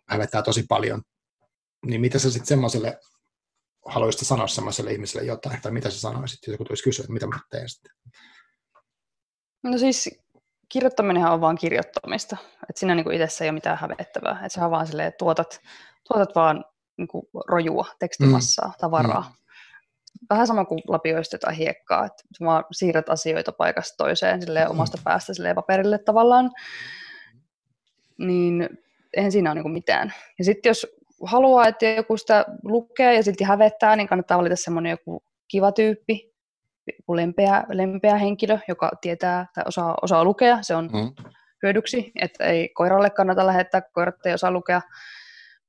hävettää 0.08 0.42
tosi 0.42 0.64
paljon. 0.68 1.02
Niin 1.86 2.00
mitä 2.00 2.18
sä 2.18 2.30
sitten 2.30 2.46
semmoiselle 2.46 2.98
haluaisit 3.86 4.26
sanoa 4.26 4.46
semmoiselle 4.46 4.92
ihmiselle 4.92 5.26
jotain, 5.26 5.62
tai 5.62 5.72
mitä 5.72 5.90
sä 5.90 6.00
sanoisit, 6.00 6.46
jos 6.46 6.52
joku 6.52 6.64
tulisi 6.64 6.84
kysyä, 6.84 7.02
että 7.02 7.12
mitä 7.12 7.26
mä 7.26 7.38
teen 7.50 7.68
sitten? 7.68 7.92
No 9.62 9.78
siis 9.78 10.10
kirjoittaminen 10.68 11.26
on 11.26 11.40
vaan 11.40 11.58
kirjoittamista. 11.58 12.36
Et 12.70 12.76
siinä 12.76 12.94
niin 12.94 13.12
itsessä 13.12 13.44
ei 13.44 13.48
ole 13.48 13.54
mitään 13.54 13.78
hävettävää. 13.78 14.40
Et 14.46 14.52
se 14.52 14.64
on 14.64 14.70
vaan 14.70 14.86
silleen, 14.86 15.08
että 15.08 15.18
tuotat, 15.18 15.60
tuotat 16.08 16.34
vaan 16.34 16.64
niin 16.96 17.08
kuin 17.08 17.26
rojua, 17.48 17.86
tekstimassaa, 17.98 18.68
mm. 18.68 18.74
tavaraa. 18.78 19.20
Mm. 19.20 19.36
Vähän 20.30 20.46
sama 20.46 20.64
kuin 20.64 20.82
lapioista 20.88 21.34
jotain 21.34 21.56
hiekkaa, 21.56 22.06
että 22.06 22.22
vaan 22.40 22.64
siirrät 22.72 23.08
asioita 23.08 23.52
paikasta 23.52 23.96
toiseen 23.96 24.42
silleen, 24.42 24.66
mm. 24.66 24.70
omasta 24.70 24.98
päästä 25.04 25.34
silleen, 25.34 25.54
paperille 25.54 25.98
tavallaan. 25.98 26.50
Niin 28.18 28.68
eihän 29.16 29.32
siinä 29.32 29.52
ole 29.52 29.62
niin 29.62 29.72
mitään. 29.72 30.14
Ja 30.38 30.44
sitten 30.44 30.70
jos 30.70 30.86
haluaa, 31.22 31.68
että 31.68 31.86
joku 31.86 32.16
sitä 32.16 32.44
lukee 32.64 33.14
ja 33.14 33.22
sitten 33.22 33.46
hävettää, 33.46 33.96
niin 33.96 34.08
kannattaa 34.08 34.38
valita 34.38 34.56
semmoinen 34.56 34.90
joku 34.90 35.22
kiva 35.48 35.72
tyyppi, 35.72 36.34
joku 36.98 37.16
lempeä, 37.16 37.64
lempeä 37.68 38.16
henkilö, 38.16 38.58
joka 38.68 38.90
tietää 39.00 39.46
tai 39.54 39.64
osaa, 39.66 39.94
osaa 40.02 40.24
lukea. 40.24 40.58
Se 40.62 40.74
on 40.74 40.84
mm. 40.92 41.24
hyödyksi, 41.62 42.12
että 42.20 42.44
ei 42.44 42.68
koiralle 42.68 43.10
kannata 43.10 43.46
lähettää, 43.46 43.82
koirat 43.92 44.26
ei 44.26 44.34
osaa 44.34 44.50
lukea, 44.50 44.80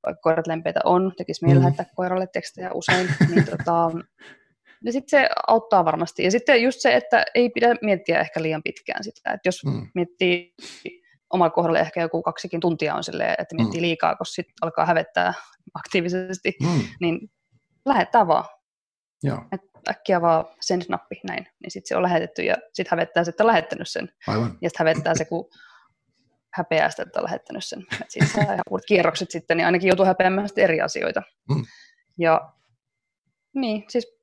vaikka 0.06 0.20
koirat 0.20 0.46
lempeitä 0.46 0.80
on, 0.84 1.12
tekisi 1.16 1.44
mieli 1.44 1.58
mm. 1.58 1.64
lähettää 1.64 1.86
koiralle 1.94 2.26
tekstejä 2.26 2.70
usein. 2.72 3.08
Niin 3.30 3.46
tota, 3.46 3.90
ja 4.84 4.92
sitten 4.92 5.20
se 5.20 5.28
auttaa 5.46 5.84
varmasti. 5.84 6.24
Ja 6.24 6.30
sitten 6.30 6.62
just 6.62 6.80
se, 6.80 6.94
että 6.94 7.24
ei 7.34 7.50
pidä 7.50 7.74
miettiä 7.82 8.20
ehkä 8.20 8.42
liian 8.42 8.62
pitkään 8.62 9.04
sitä. 9.04 9.32
Että 9.32 9.48
jos 9.48 9.64
mm. 9.64 9.88
miettii 9.94 10.54
oma 11.30 11.50
kohdalle 11.50 11.80
ehkä 11.80 12.00
joku 12.00 12.22
kaksikin 12.22 12.60
tuntia 12.60 12.94
on 12.94 13.04
silleen, 13.04 13.34
että 13.38 13.54
miettii 13.54 13.80
mm. 13.80 13.82
liikaa, 13.82 14.16
koska 14.16 14.34
sitten 14.34 14.54
alkaa 14.62 14.86
hävettää 14.86 15.34
aktiivisesti, 15.74 16.56
mm. 16.62 16.82
niin 17.00 17.30
lähettää 17.86 18.26
vaan. 18.26 18.44
Joo. 19.22 19.38
Et 19.52 19.60
äkkiä 19.90 20.20
vaan 20.20 20.44
send-nappi 20.60 21.20
näin, 21.28 21.46
niin 21.62 21.70
sitten 21.70 21.88
se 21.88 21.96
on 21.96 22.02
lähetetty 22.02 22.42
ja 22.42 22.54
sitten 22.72 22.90
hävettää 22.90 23.24
se, 23.24 23.30
että 23.30 23.42
on 23.42 23.46
lähettänyt 23.46 23.88
sen. 23.88 24.08
Aivan. 24.26 24.58
Ja 24.60 24.70
sitten 24.70 24.86
hävettää 24.86 25.14
se, 25.14 25.24
kun 25.24 25.48
häpeää 26.54 26.90
sitä, 26.90 27.02
että 27.02 27.20
on 27.20 27.24
lähettänyt 27.24 27.64
sen. 27.64 27.86
Että 27.92 28.04
siitä 28.08 28.26
saa 28.26 28.42
ihan 28.42 28.60
uudet 28.70 28.86
kierrokset 28.86 29.30
sitten, 29.30 29.56
niin 29.56 29.66
ainakin 29.66 29.88
joutuu 29.88 30.06
häpeämään 30.06 30.48
eri 30.56 30.80
asioita. 30.80 31.22
Mm. 31.48 31.64
Ja 32.18 32.52
niin, 33.54 33.84
siis 33.88 34.18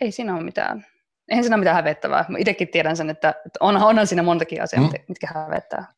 ei 0.00 0.10
siinä 0.10 0.34
ole 0.34 0.44
mitään, 0.44 0.86
eihän 1.30 1.44
siinä 1.44 1.56
ole 1.56 1.60
mitään 1.60 1.76
hävettävää. 1.76 2.24
Mä 2.28 2.38
itsekin 2.38 2.68
tiedän 2.68 2.96
sen, 2.96 3.10
että, 3.10 3.28
että 3.28 3.58
onhan, 3.60 3.88
onhan 3.88 4.06
siinä 4.06 4.22
montakin 4.22 4.62
asiaa, 4.62 4.82
mm. 4.82 4.90
mitkä 5.08 5.28
hävettää. 5.34 5.95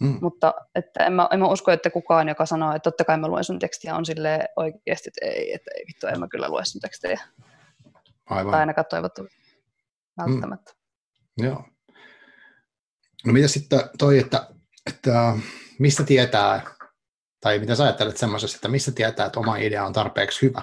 Mm. 0.00 0.18
Mutta 0.20 0.54
että 0.74 1.06
en, 1.06 1.12
mä, 1.12 1.28
en 1.32 1.40
mä 1.40 1.48
usko, 1.48 1.70
että 1.70 1.90
kukaan, 1.90 2.28
joka 2.28 2.46
sanoo, 2.46 2.74
että 2.74 2.90
totta 2.90 3.04
kai 3.04 3.18
mä 3.18 3.28
luen 3.28 3.44
sun 3.44 3.58
tekstiä, 3.58 3.96
on 3.96 4.06
sille 4.06 4.48
oikeasti, 4.56 5.10
että 5.10 5.26
ei, 5.26 5.54
että 5.54 5.70
ei 5.74 5.84
vittu, 5.88 6.06
en 6.06 6.20
mä 6.20 6.28
kyllä 6.28 6.48
lue 6.48 6.64
sun 6.64 6.80
tekstejä. 6.80 7.20
Aivan. 8.26 8.50
Tai 8.50 8.60
ainakaan 8.60 8.86
toivottavasti 8.90 9.36
välttämättä. 10.18 10.72
Mm. 11.40 11.46
Joo. 11.46 11.64
No 13.26 13.32
mitä 13.32 13.48
sitten 13.48 13.80
toi, 13.98 14.18
että, 14.18 14.48
että 14.86 15.36
mistä 15.78 16.04
tietää, 16.04 16.62
tai 17.40 17.58
mitä 17.58 17.74
sä 17.74 17.84
ajattelet 17.84 18.16
semmoisessa, 18.16 18.56
että 18.56 18.68
mistä 18.68 18.92
tietää, 18.92 19.26
että 19.26 19.40
oma 19.40 19.56
idea 19.56 19.86
on 19.86 19.92
tarpeeksi 19.92 20.42
hyvä, 20.42 20.62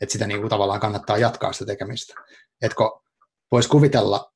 että 0.00 0.12
sitä 0.12 0.26
niin 0.26 0.40
kuin 0.40 0.50
tavallaan 0.50 0.80
kannattaa 0.80 1.18
jatkaa 1.18 1.52
sitä 1.52 1.66
tekemistä. 1.66 2.14
Etkö 2.62 2.84
voisi 3.52 3.68
kuvitella, 3.68 4.33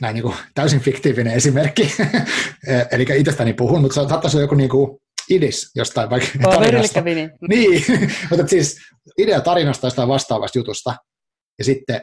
näin 0.00 0.14
niin 0.14 0.22
kuin 0.22 0.34
täysin 0.54 0.80
fiktiivinen 0.80 1.34
esimerkki, 1.34 1.92
eli 2.92 3.06
itsestäni 3.16 3.52
puhun, 3.52 3.80
mutta 3.80 3.94
saattaisi 3.94 4.36
olla 4.36 4.44
joku 4.44 4.54
niin 4.54 4.70
kuin 4.70 4.98
idis 5.30 5.70
jostain 5.74 6.10
vaikka 6.10 6.28
oh, 6.44 6.54
tarinasta. 6.54 7.00
Niin. 7.48 7.84
mutta 8.30 8.46
siis 8.46 8.76
idea 9.18 9.40
tarinasta 9.40 9.86
jostain 9.86 10.08
vastaavasta 10.08 10.58
jutusta, 10.58 10.94
ja 11.58 11.64
sitten, 11.64 11.96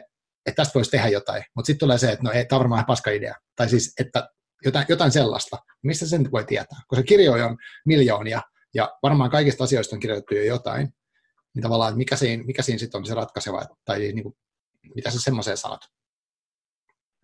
että 0.46 0.56
tästä 0.56 0.74
voisi 0.74 0.90
tehdä 0.90 1.08
jotain, 1.08 1.44
mutta 1.56 1.66
sitten 1.66 1.86
tulee 1.86 1.98
se, 1.98 2.12
että 2.12 2.24
no 2.24 2.30
ei, 2.30 2.44
tämä 2.44 2.56
on 2.56 2.60
varmaan 2.60 2.84
paska 2.86 3.10
idea, 3.10 3.34
tai 3.56 3.68
siis, 3.68 3.94
että 4.00 4.28
jotain, 4.64 4.86
jotain 4.88 5.12
sellaista, 5.12 5.56
mistä 5.82 6.06
sen 6.06 6.32
voi 6.32 6.44
tietää, 6.44 6.78
koska 6.88 7.02
kirjoja 7.02 7.46
on 7.46 7.56
miljoonia, 7.86 8.42
ja 8.74 8.98
varmaan 9.02 9.30
kaikista 9.30 9.64
asioista 9.64 9.96
on 9.96 10.00
kirjoitettu 10.00 10.34
jo 10.34 10.42
jotain, 10.42 10.88
niin 11.54 11.62
tavallaan, 11.62 11.88
että 11.88 11.98
mikä 11.98 12.16
siinä, 12.16 12.42
mikä 12.42 12.62
siinä 12.62 12.78
sitten 12.78 12.98
on 12.98 13.06
se 13.06 13.14
ratkaiseva, 13.14 13.62
tai 13.84 13.98
niin 13.98 14.22
kuin, 14.22 14.34
mitä 14.94 15.10
sä 15.10 15.20
semmoiseen 15.20 15.56
sanot? 15.56 15.80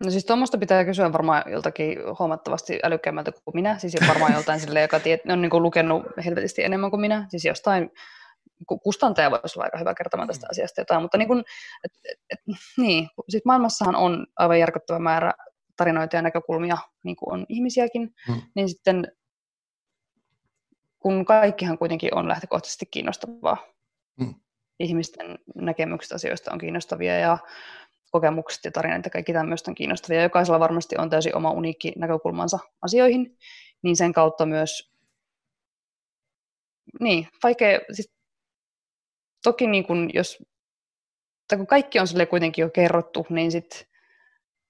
No 0.03 0.11
siis 0.11 0.25
tuommoista 0.25 0.57
pitää 0.57 0.85
kysyä 0.85 1.13
varmaan 1.13 1.43
joltakin 1.51 1.97
huomattavasti 2.19 2.79
älykkäämmältä 2.83 3.31
kuin 3.31 3.55
minä, 3.55 3.77
siis 3.77 3.95
varmaan 4.07 4.33
joltain 4.33 4.59
sille, 4.59 4.81
joka 4.81 4.99
tiet, 4.99 5.21
on 5.29 5.41
niin 5.41 5.49
kuin 5.49 5.63
lukenut 5.63 6.03
helvetisti 6.25 6.63
enemmän 6.63 6.89
kuin 6.89 7.01
minä, 7.01 7.25
siis 7.29 7.45
jostain 7.45 7.91
kustantaja 8.83 9.31
voisi 9.31 9.59
olla 9.59 9.63
aika 9.63 9.77
hyvä 9.77 9.93
kertomaan 9.93 10.27
tästä 10.27 10.47
asiasta 10.51 10.81
jotain, 10.81 11.01
mutta 11.01 11.17
niin, 11.17 11.27
kuin, 11.27 11.43
et, 11.83 11.91
et, 12.11 12.19
et, 12.29 12.39
niin. 12.77 13.09
Sit 13.29 13.45
maailmassahan 13.45 13.95
on 13.95 14.27
aivan 14.35 14.59
järkyttävä 14.59 14.99
määrä 14.99 15.33
tarinoita 15.77 16.15
ja 16.15 16.21
näkökulmia, 16.21 16.77
niin 17.03 17.15
kuin 17.15 17.33
on 17.33 17.45
ihmisiäkin, 17.49 18.15
hmm. 18.27 18.41
niin 18.55 18.69
sitten 18.69 19.11
kun 20.99 21.25
kaikkihan 21.25 21.77
kuitenkin 21.77 22.15
on 22.15 22.27
lähtökohtaisesti 22.27 22.85
kiinnostavaa, 22.85 23.57
hmm. 24.23 24.35
ihmisten 24.79 25.39
näkemykset 25.55 26.11
asioista 26.11 26.51
on 26.51 26.57
kiinnostavia 26.57 27.19
ja 27.19 27.37
kokemukset 28.11 28.65
ja 28.65 28.71
tarinat 28.71 29.05
ja 29.05 29.11
kaikki 29.11 29.33
tämmöistä 29.33 29.71
on 29.71 29.75
kiinnostavia. 29.75 30.21
Jokaisella 30.21 30.59
varmasti 30.59 30.95
on 30.97 31.09
täysin 31.09 31.35
oma 31.35 31.51
uniikki 31.51 31.93
näkökulmansa 31.97 32.59
asioihin, 32.81 33.37
niin 33.81 33.97
sen 33.97 34.13
kautta 34.13 34.45
myös, 34.45 34.91
niin, 36.99 37.27
vaikea, 37.43 37.79
siis 37.91 38.11
toki 39.43 39.67
niin 39.67 39.87
kun 39.87 40.09
jos, 40.13 40.43
tai 41.47 41.57
kun 41.57 41.67
kaikki 41.67 41.99
on 41.99 42.07
sille 42.07 42.25
kuitenkin 42.25 42.61
jo 42.61 42.69
kerrottu, 42.69 43.25
niin 43.29 43.51
sitten 43.51 43.87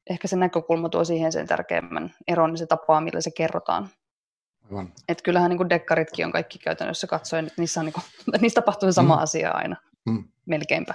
ehkä 0.09 0.27
se 0.27 0.35
näkökulma 0.35 0.89
tuo 0.89 1.05
siihen 1.05 1.31
sen 1.31 1.47
tärkeimmän 1.47 2.15
eron, 2.27 2.49
niin 2.49 2.57
se 2.57 2.65
tapaa, 2.65 3.01
millä 3.01 3.21
se 3.21 3.31
kerrotaan. 3.31 3.89
Aivan. 4.65 4.93
Et 5.07 5.21
kyllähän 5.21 5.49
niin 5.49 5.69
dekkaritkin 5.69 6.25
on 6.25 6.31
kaikki 6.31 6.59
käytännössä 6.59 7.07
katsoen, 7.07 7.47
että 7.47 7.61
niissä, 7.61 7.79
on 7.79 7.85
niin 7.85 7.93
kuin, 7.93 8.03
niissä 8.41 8.61
tapahtuu 8.61 8.91
sama 8.91 9.15
mm. 9.15 9.21
asia 9.21 9.51
aina, 9.51 9.75
mm. 10.05 10.23
melkeinpä 10.45 10.93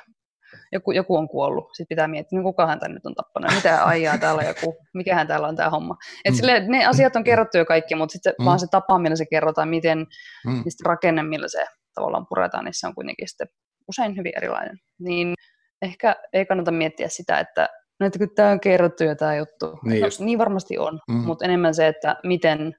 joku, 0.73 0.93
joku 0.93 1.17
on 1.17 1.29
kuollut. 1.29 1.65
Sitten 1.73 1.89
pitää 1.89 2.09
miettiä, 2.09 2.39
no 2.39 2.43
kukahan 2.43 2.81
tänne 2.81 2.95
nyt 2.95 3.07
on 3.07 3.15
tappanut, 3.15 3.55
mitä 3.55 3.87
ajaa 3.87 4.19
täällä 4.19 4.43
joku, 4.43 4.77
mikähän 4.95 5.27
täällä 5.27 5.49
on 5.49 5.57
tämä 5.57 5.71
homma. 5.71 5.97
Et 6.25 6.33
mm. 6.33 6.37
sille, 6.37 6.61
ne 6.69 6.87
asiat 6.87 7.17
on 7.17 7.25
kerrottu 7.25 7.59
jo 7.59 7.65
kaikki, 7.65 7.95
mutta 7.95 8.13
sitten 8.13 8.35
mm. 8.39 8.45
vaan 8.45 8.61
se 8.61 8.67
tapa, 8.71 8.99
millä 8.99 9.17
se 9.17 9.27
kerrotaan, 9.31 9.69
miten 9.69 9.99
mm. 10.47 10.63
rakenne, 10.85 11.23
millä 11.23 11.49
se 11.49 11.65
tavallaan 11.95 12.27
puretaan, 12.29 12.65
niin 12.65 12.75
se 12.75 12.87
on 12.87 12.95
kuitenkin 12.95 13.29
sitten 13.29 13.47
usein 13.89 14.17
hyvin 14.17 14.33
erilainen. 14.37 14.77
Niin 15.01 15.35
ehkä 15.83 16.17
ei 16.33 16.47
kannata 16.47 16.71
miettiä 16.71 17.09
sitä, 17.09 17.39
että 17.39 17.69
no, 18.01 18.07
että 18.07 18.19
kun 18.19 18.29
tämä 18.35 18.51
on 18.51 18.61
kerrottu 18.61 19.05
jo 19.05 19.15
tämä 19.15 19.37
juttu. 19.37 19.79
Niin, 19.85 20.03
no, 20.03 20.09
niin 20.19 20.39
varmasti 20.39 20.79
on, 20.79 21.01
mm. 21.09 21.15
mutta 21.15 21.45
enemmän 21.45 21.75
se, 21.75 21.87
että 21.87 22.17
miten 22.25 22.75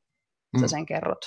mm. 0.53 0.61
sä 0.61 0.67
sen 0.67 0.85
kerrot, 0.85 1.21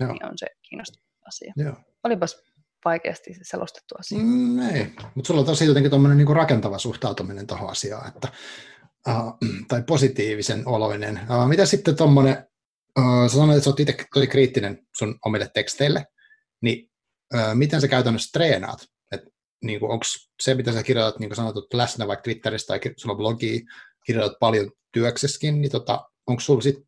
Joo. 0.00 0.12
niin 0.12 0.24
on 0.24 0.32
se 0.36 0.46
kiinnostava 0.68 1.04
asia. 1.26 1.52
Joo. 1.56 1.74
Olipas 2.04 2.42
vaikeasti 2.84 3.34
selostettu 3.42 3.94
asia. 3.98 4.18
Mm, 4.18 4.58
ei, 4.58 4.86
mutta 5.14 5.26
sulla 5.26 5.40
on 5.40 5.46
tosi 5.46 5.66
jotenkin 5.66 5.90
tuommoinen 5.90 6.18
niin 6.18 6.36
rakentava 6.36 6.78
suhtautuminen 6.78 7.46
tuohon 7.46 7.70
asiaan, 7.70 8.08
että, 8.08 8.28
uh, 9.08 9.38
tai 9.68 9.82
positiivisen 9.82 10.68
oloinen. 10.68 11.20
Uh, 11.30 11.48
mitä 11.48 11.66
sitten 11.66 11.96
tuommoinen, 11.96 12.46
uh, 12.98 13.30
sä 13.30 13.36
sanoit, 13.36 13.56
että 13.56 13.64
sä 13.64 13.70
oot 13.70 13.80
itse 13.80 13.96
tosi 14.14 14.26
kriittinen 14.26 14.86
sun 14.98 15.18
omille 15.24 15.50
teksteille, 15.54 16.06
niin 16.62 16.90
uh, 17.34 17.54
miten 17.54 17.80
sä 17.80 17.88
käytännössä 17.88 18.30
treenaat? 18.32 18.78
Niin 19.64 19.84
onko 19.84 20.04
se, 20.42 20.54
mitä 20.54 20.72
sä 20.72 20.82
kirjoitat, 20.82 21.20
niin 21.20 21.28
kuin 21.28 21.36
sanotut, 21.36 21.74
läsnä 21.74 22.06
vaikka 22.06 22.22
Twitterissä 22.22 22.66
tai 22.66 22.80
sulla 22.96 23.14
blogi, 23.14 23.64
kirjoitat 24.06 24.38
paljon 24.40 24.70
työkseskin, 24.92 25.60
niin 25.60 25.70
tota, 25.70 26.10
onko 26.26 26.40
sulla 26.40 26.60
sitten 26.60 26.84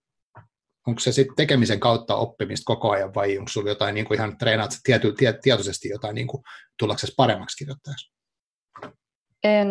onko 0.88 1.00
se 1.00 1.12
sitten 1.12 1.36
tekemisen 1.36 1.80
kautta 1.80 2.16
oppimista 2.16 2.64
koko 2.64 2.90
ajan 2.90 3.14
vai 3.14 3.38
onko 3.38 3.48
sinulla 3.48 3.70
jotain 3.70 3.94
niin 3.94 4.06
kuin 4.06 4.18
ihan 4.18 4.38
treenaat 4.38 4.70
tiety, 4.84 5.14
tietoisesti 5.42 5.88
jotain 5.88 6.14
niin 6.14 6.26
kuin 6.26 6.42
tullaksesi 6.78 7.12
paremmaksi 7.16 7.56
kirjoittajaksi? 7.56 8.12
En 9.44 9.68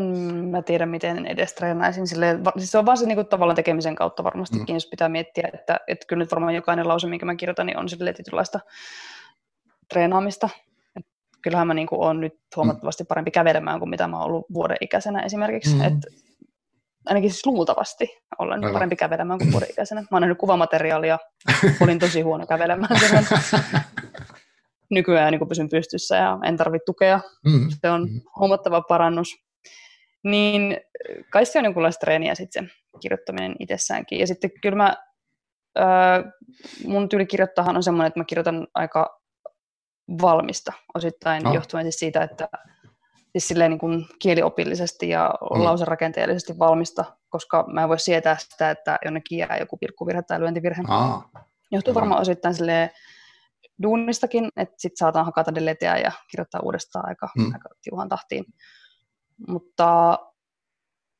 mä 0.51 0.61
tiedä, 0.61 0.85
miten 0.85 1.25
edes 1.25 1.53
treenaisin. 1.53 2.07
Silleen, 2.07 2.43
siis 2.57 2.71
se 2.71 2.77
on 2.77 2.85
vaan 2.85 2.97
se 2.97 3.05
niin 3.05 3.15
kuin, 3.15 3.27
tavallaan 3.27 3.55
tekemisen 3.55 3.95
kautta 3.95 4.23
varmastikin, 4.23 4.73
mm. 4.73 4.75
jos 4.75 4.87
pitää 4.87 5.09
miettiä, 5.09 5.49
että, 5.53 5.79
että 5.87 6.05
kyllä 6.07 6.23
nyt 6.23 6.31
varmaan 6.31 6.55
jokainen 6.55 6.87
lause, 6.87 7.07
minkä 7.07 7.25
mä 7.25 7.35
kirjoitan, 7.35 7.65
niin 7.65 7.77
on 7.77 7.89
sille 7.89 8.13
tietynlaista 8.13 8.59
treenaamista. 9.89 10.49
Et 10.99 11.05
kyllähän 11.41 11.67
mä 11.67 11.73
niin 11.73 11.87
kuin, 11.87 12.01
olen 12.01 12.19
nyt 12.19 12.39
huomattavasti 12.55 13.03
parempi 13.03 13.31
kävelemään 13.31 13.79
kuin 13.79 13.89
mitä 13.89 14.07
mä 14.07 14.17
oon 14.17 14.25
ollut 14.25 14.45
vuoden 14.53 14.77
ikäisenä 14.81 15.21
esimerkiksi. 15.21 15.75
Mm. 15.75 15.81
Et 15.81 16.26
ainakin 17.07 17.31
siis 17.31 17.45
luultavasti 17.45 18.17
olla 18.37 18.57
nyt 18.57 18.73
parempi 18.73 18.95
kävelemään 18.95 19.39
kuin 19.39 19.51
vuoden-ikäisenä. 19.51 20.01
Mä 20.01 20.07
oon 20.11 20.21
nähnyt 20.21 20.37
kuvamateriaalia, 20.37 21.19
olin 21.81 21.99
tosi 21.99 22.21
huono 22.21 22.47
kävelemään 22.47 22.99
silloin. 22.99 23.25
Nykyään 24.89 25.31
niin 25.31 25.49
pysyn 25.49 25.69
pystyssä 25.69 26.15
ja 26.15 26.37
en 26.43 26.57
tarvitse 26.57 26.85
tukea. 26.85 27.19
Mm. 27.45 27.69
Se 27.81 27.89
on 27.89 28.09
mm. 28.09 28.21
huomattava 28.39 28.81
parannus. 28.81 29.35
Niin 30.23 30.77
kai 31.29 31.45
se 31.45 31.59
on 31.59 31.65
jonkunlaista 31.65 31.99
treeniä 31.99 32.35
sitten 32.35 32.65
se 32.65 32.99
kirjoittaminen 32.99 33.55
itsessäänkin. 33.59 34.19
Ja 34.19 34.27
sitten 34.27 34.51
kyllä 34.61 34.75
mä, 34.75 34.95
äh, 35.79 36.23
mun 36.85 37.09
tyyli 37.09 37.25
kirjoittahan 37.25 37.75
on 37.75 37.83
semmoinen, 37.83 38.07
että 38.07 38.19
mä 38.19 38.25
kirjoitan 38.25 38.67
aika 38.73 39.19
valmista 40.21 40.73
osittain 40.95 41.47
oh. 41.47 41.53
johtuen 41.53 41.85
siis 41.85 41.99
siitä, 41.99 42.23
että 42.23 42.49
siis 43.39 43.47
silleen 43.47 43.71
niin 43.71 43.79
kuin 43.79 44.05
kieliopillisesti 44.19 45.09
ja 45.09 45.33
mm. 45.41 45.63
lauserakenteellisesti 45.63 46.59
valmista, 46.59 47.05
koska 47.29 47.65
mä 47.73 47.83
en 47.83 47.89
voi 47.89 47.99
sietää 47.99 48.37
sitä, 48.37 48.71
että 48.71 48.97
jonnekin 49.05 49.37
jää 49.37 49.57
joku 49.59 49.77
pilkkuvirhe 49.77 50.21
tai 50.21 50.39
lyöntivirhe. 50.39 50.83
Aa. 50.87 51.29
Johtuu 51.71 51.91
Aa. 51.91 51.95
varmaan 51.95 52.21
osittain 52.21 52.55
silleen 52.55 52.89
duunistakin, 53.83 54.49
että 54.55 54.75
sitten 54.77 54.97
saatan 54.97 55.25
hakata 55.25 55.55
deleteä 55.55 55.97
ja 55.97 56.11
kirjoittaa 56.31 56.61
uudestaan 56.63 57.07
aika, 57.07 57.29
mm. 57.37 57.53
aika 57.53 57.69
tiuhan 57.81 58.09
tahtiin. 58.09 58.45
Mutta 59.47 60.19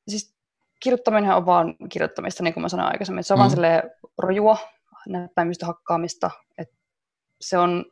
siis 0.07 0.36
kirjoittaminen 0.84 1.36
on 1.36 1.45
vaan 1.45 1.76
kirjoittamista, 1.89 2.43
niin 2.43 2.53
kuin 2.53 2.61
mä 2.61 2.70
sanoin 2.70 2.91
aikaisemmin. 2.91 3.24
Se 3.24 3.34
on 3.34 3.38
mm. 3.38 3.39
vaan 3.39 3.51
silleen 3.51 3.84
rojua, 4.18 4.57
näppäimistä 5.07 5.65
hakkaamista. 5.65 6.32
Että 6.57 6.76
se 7.41 7.57
on 7.57 7.86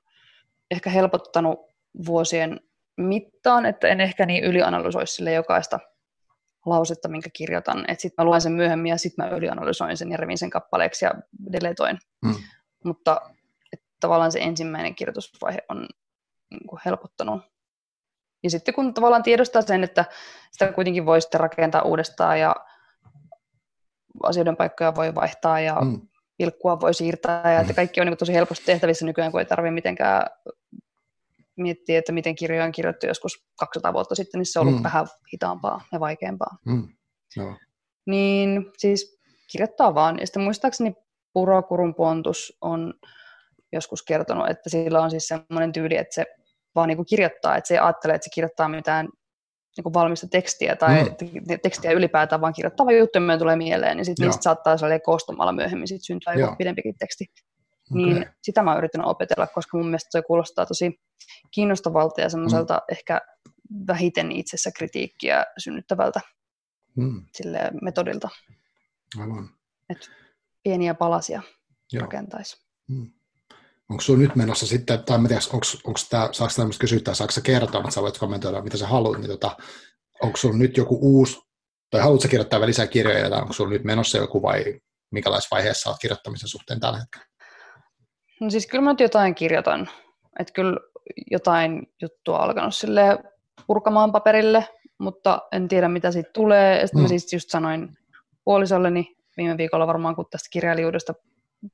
ehkä 0.72 0.90
helpottanut 0.90 1.60
vuosien 2.06 2.60
mittaan, 2.98 3.66
että 3.66 3.88
en 3.88 4.02
ehkä 4.02 4.26
niin 4.26 4.44
ylianalysoisi 4.44 5.14
sille 5.14 5.34
jokaista 5.34 5.80
lausetta, 6.66 7.08
minkä 7.08 7.30
kirjoitan. 7.34 7.86
Että 7.88 8.02
sitten 8.02 8.24
mä 8.24 8.30
luen 8.30 8.42
sen 8.42 8.52
myöhemmin 8.52 8.90
ja 8.90 8.98
sitten 8.98 9.26
mä 9.26 9.32
ylianalysoin 9.32 9.98
sen 9.98 10.12
ja 10.12 10.18
revin 10.18 10.38
sen 10.38 10.50
kappaleeksi 10.50 11.06
ja 11.06 11.14
deletoin. 11.52 11.98
Mm. 12.26 12.36
Mutta 12.84 13.22
että 13.74 13.86
tavallaan 14.00 14.32
se 14.32 14.40
ensimmäinen 14.40 14.96
kirjoitusvaihe 14.96 15.60
on 15.70 15.88
niin 16.52 16.68
kuin 16.68 16.80
helpottanut. 16.86 17.42
Ja 18.44 18.50
sitten 18.50 18.74
kun 18.74 18.94
tavallaan 18.94 19.24
tiedostaa 19.24 19.62
sen, 19.62 19.84
että 19.84 20.06
sitä 20.52 20.72
kuitenkin 20.72 21.06
voi 21.06 21.22
sitten 21.22 21.40
rakentaa 21.40 21.82
uudestaan 21.82 22.40
ja 22.40 22.56
asioiden 24.24 24.58
paikkoja 24.58 24.96
voi 24.96 25.16
vaihtaa 25.16 25.60
ja 25.60 25.76
mm. 25.82 26.02
pilkkua 26.38 26.80
voi 26.80 26.94
siirtää 26.94 27.54
ja 27.54 27.60
että 27.60 27.74
mm. 27.74 27.76
kaikki 27.76 28.02
on 28.02 28.08
niin 28.08 28.18
tosi 28.18 28.34
helposti 28.34 28.66
tehtävissä 28.66 29.06
nykyään, 29.06 29.32
kun 29.32 29.40
ei 29.40 29.46
tarvitse 29.46 29.72
mitenkään 29.72 30.30
miettiä, 31.58 32.00
että 32.00 32.12
miten 32.12 32.36
kirjoja 32.36 32.64
on 32.64 32.72
kirjoittu 32.72 33.06
joskus 33.06 33.46
200 33.60 33.94
vuotta 33.94 34.16
sitten, 34.16 34.40
niin 34.40 34.46
se 34.46 34.60
on 34.60 34.68
ollut 34.68 34.80
mm. 34.80 34.84
vähän 34.84 35.08
hitaampaa 35.34 35.82
ja 35.92 36.00
vaikeampaa. 36.00 36.58
Mm. 36.66 36.88
No. 37.38 37.58
Niin 38.06 38.66
siis 38.78 39.20
kirjoittaa 39.52 39.96
vaan. 39.96 40.20
Ja 40.20 40.28
sitten 40.28 40.44
muistaakseni 40.44 40.94
Purokurun 41.34 41.96
Pontus 41.96 42.58
on 42.62 42.94
joskus 43.74 44.04
kertonut, 44.04 44.50
että 44.50 44.70
sillä 44.70 45.02
on 45.02 45.12
siis 45.12 45.28
semmoinen 45.28 45.72
tyyli, 45.72 45.98
että 45.98 46.16
se 46.16 46.26
vaan 46.76 46.88
niin 46.88 46.98
kuin 46.98 47.06
kirjoittaa, 47.06 47.58
että 47.58 47.68
se 47.68 47.74
ei 47.74 47.80
ajattele, 47.80 48.14
että 48.14 48.26
se 48.26 48.34
kirjoittaa 48.34 48.70
mitään 48.70 49.10
niin 49.78 49.84
kuin 49.84 49.94
valmista 49.94 50.28
tekstiä 50.28 50.76
tai 50.76 51.04
mm. 51.04 51.60
tekstiä 51.64 51.92
ylipäätään, 51.92 52.42
vaan 52.42 52.54
kirjoittava 52.54 52.92
juttu, 52.92 53.20
tulee 53.40 53.56
mieleen, 53.56 53.98
niin 53.98 54.06
sitten 54.06 54.26
niistä 54.26 54.44
saattaa 54.44 54.76
koostumalla 55.06 55.52
myöhemmin 55.52 55.88
sit 55.88 56.04
syntyä 56.04 56.34
joku 56.34 56.56
pidempikin 56.56 56.96
teksti. 57.00 57.26
Okay. 57.92 58.04
Niin 58.04 58.26
sitä 58.44 58.64
mä 58.64 58.72
oon 58.72 58.78
yrittänyt 58.78 59.08
opetella, 59.08 59.48
koska 59.48 59.78
mun 59.78 59.86
mielestä 59.86 60.10
se 60.12 60.22
kuulostaa 60.22 60.66
tosi 60.66 61.00
kiinnostavalta 61.52 62.22
ja 62.22 62.30
semmoiselta 62.30 62.74
mm. 62.74 62.82
ehkä 62.92 63.22
vähiten 63.88 64.32
itsessä 64.32 64.72
kritiikkiä 64.78 65.46
synnyttävältä 65.58 66.20
mm. 66.98 67.26
sille 67.34 67.72
metodilta. 67.82 68.30
Aivan. 69.20 69.50
Et 69.90 70.10
pieniä 70.64 70.94
palasia 70.94 71.42
Joo. 71.92 72.02
rakentaisi. 72.02 72.66
Mm. 72.88 73.12
Onko 73.90 74.02
sinulla 74.02 74.24
nyt 74.24 74.36
menossa 74.36 74.68
sitten, 74.68 75.04
tai 75.04 75.20
en 75.20 75.28
tiedä, 75.28 75.42
onko, 75.86 76.00
tämä, 76.10 76.30
saako 76.32 76.54
tämmöistä 76.56 76.82
kysyä, 76.82 77.00
tai 77.00 77.16
saako 77.16 77.34
kertoa, 77.44 77.82
että 77.82 77.92
sä 77.92 78.02
voit 78.02 78.18
kommentoida, 78.18 78.62
mitä 78.62 78.78
sä 78.78 78.88
haluat, 78.88 79.18
niin 79.18 79.30
tota, 79.30 79.58
onko 80.22 80.38
sinulla 80.38 80.60
nyt 80.60 80.78
joku 80.78 81.00
uusi, 81.02 81.40
tai 81.90 82.02
haluatko 82.02 82.28
kirjoittaa 82.28 82.60
vielä 82.60 82.68
lisää 82.68 82.88
kirjoja, 82.88 83.30
tai 83.30 83.42
onko 83.42 83.54
sinulla 83.54 83.74
nyt 83.74 83.84
menossa 83.84 84.18
joku, 84.18 84.42
vai 84.42 84.80
minkälaisessa 85.12 85.56
vaiheessa 85.56 85.90
olet 85.90 86.00
kirjoittamisen 86.02 86.50
suhteen 86.50 86.80
tällä 86.80 87.00
hetkellä? 87.00 87.26
No 88.42 88.50
siis 88.50 88.68
kyllä 88.68 88.84
mä 88.84 88.92
nyt 88.92 89.00
jotain 89.00 89.36
kirjoitan, 89.36 89.90
että 90.40 90.54
kyllä 90.54 90.78
jotain 91.32 91.88
juttua 92.02 92.38
alkanut 92.38 92.76
sille 92.76 93.18
purkamaan 93.68 94.12
paperille, 94.12 94.68
mutta 94.98 95.42
en 95.52 95.68
tiedä 95.68 95.88
mitä 95.88 96.12
siitä 96.12 96.30
tulee. 96.34 96.88
Sitten 96.88 97.00
mm. 97.00 97.02
mä 97.02 97.08
siis 97.08 97.34
just 97.34 97.50
sanoin 97.50 97.90
puolisolleni 98.44 99.16
viime 99.38 99.58
viikolla 99.58 99.88
varmaan, 99.88 100.16
kun 100.16 100.26
tästä 100.32 100.48
kirjailijuudesta 100.52 101.14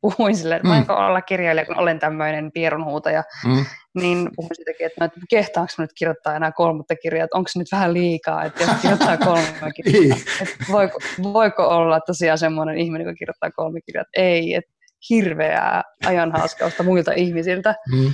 puhuin 0.02 0.36
silleen, 0.36 0.58
että 0.58 0.68
mm. 0.68 0.74
voinko 0.74 0.94
olla 0.94 1.22
kirjailija, 1.22 1.66
kun 1.66 1.80
olen 1.80 2.00
tämmöinen 2.00 2.52
pierunhuutaja, 2.52 3.24
mm. 3.48 3.66
niin 3.94 4.30
puhuin 4.36 4.56
siitäkin, 4.56 4.86
että, 4.86 4.98
no, 5.00 5.06
että 5.06 5.20
kehtaanko 5.30 5.74
nyt 5.78 5.90
kirjoittaa 5.98 6.36
enää 6.36 6.52
kolmatta 6.52 6.96
kirjaa, 6.96 7.26
että 7.26 7.38
onko 7.38 7.48
se 7.48 7.60
nyt 7.60 7.72
vähän 7.72 7.94
liikaa, 7.94 8.44
että 8.44 8.64
jos 8.64 8.72
kirjoittaa 8.82 9.18
kolme 9.28 9.72
kirjaa, 9.76 10.02
niin. 10.02 10.14
että 10.42 10.56
voiko, 10.72 11.00
voiko 11.34 11.68
olla 11.68 12.00
tosiaan 12.00 12.38
semmoinen 12.38 12.78
ihminen, 12.78 13.08
joka 13.08 13.18
kirjoittaa 13.18 13.52
kolme 13.52 13.82
kirjaa, 13.82 14.02
että 14.02 14.22
ei, 14.22 14.56
että 14.56 14.72
hirveää 15.10 15.84
ajanhaaskausta 16.06 16.84
muilta 16.84 17.12
ihmisiltä. 17.12 17.76
Mm. 17.92 18.12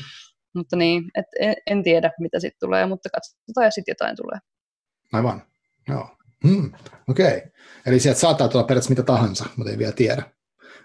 Mutta 0.55 0.75
niin, 0.75 1.03
et 1.15 1.25
en, 1.39 1.55
en 1.67 1.83
tiedä, 1.83 2.11
mitä 2.19 2.39
sitten 2.39 2.59
tulee, 2.59 2.85
mutta 2.85 3.09
katsotaan 3.09 3.65
ja 3.65 3.71
sitten 3.71 3.91
jotain 3.91 4.15
tulee. 4.15 4.39
Aivan, 5.13 5.41
joo. 5.89 6.09
Hmm. 6.47 6.71
Okei, 7.09 7.37
okay. 7.37 7.41
eli 7.85 7.99
sieltä 7.99 8.19
saattaa 8.19 8.47
tulla 8.47 8.63
periaatteessa 8.63 8.89
mitä 8.89 9.03
tahansa, 9.03 9.45
mutta 9.55 9.71
ei 9.71 9.77
vielä 9.77 9.91
tiedä. 9.91 10.23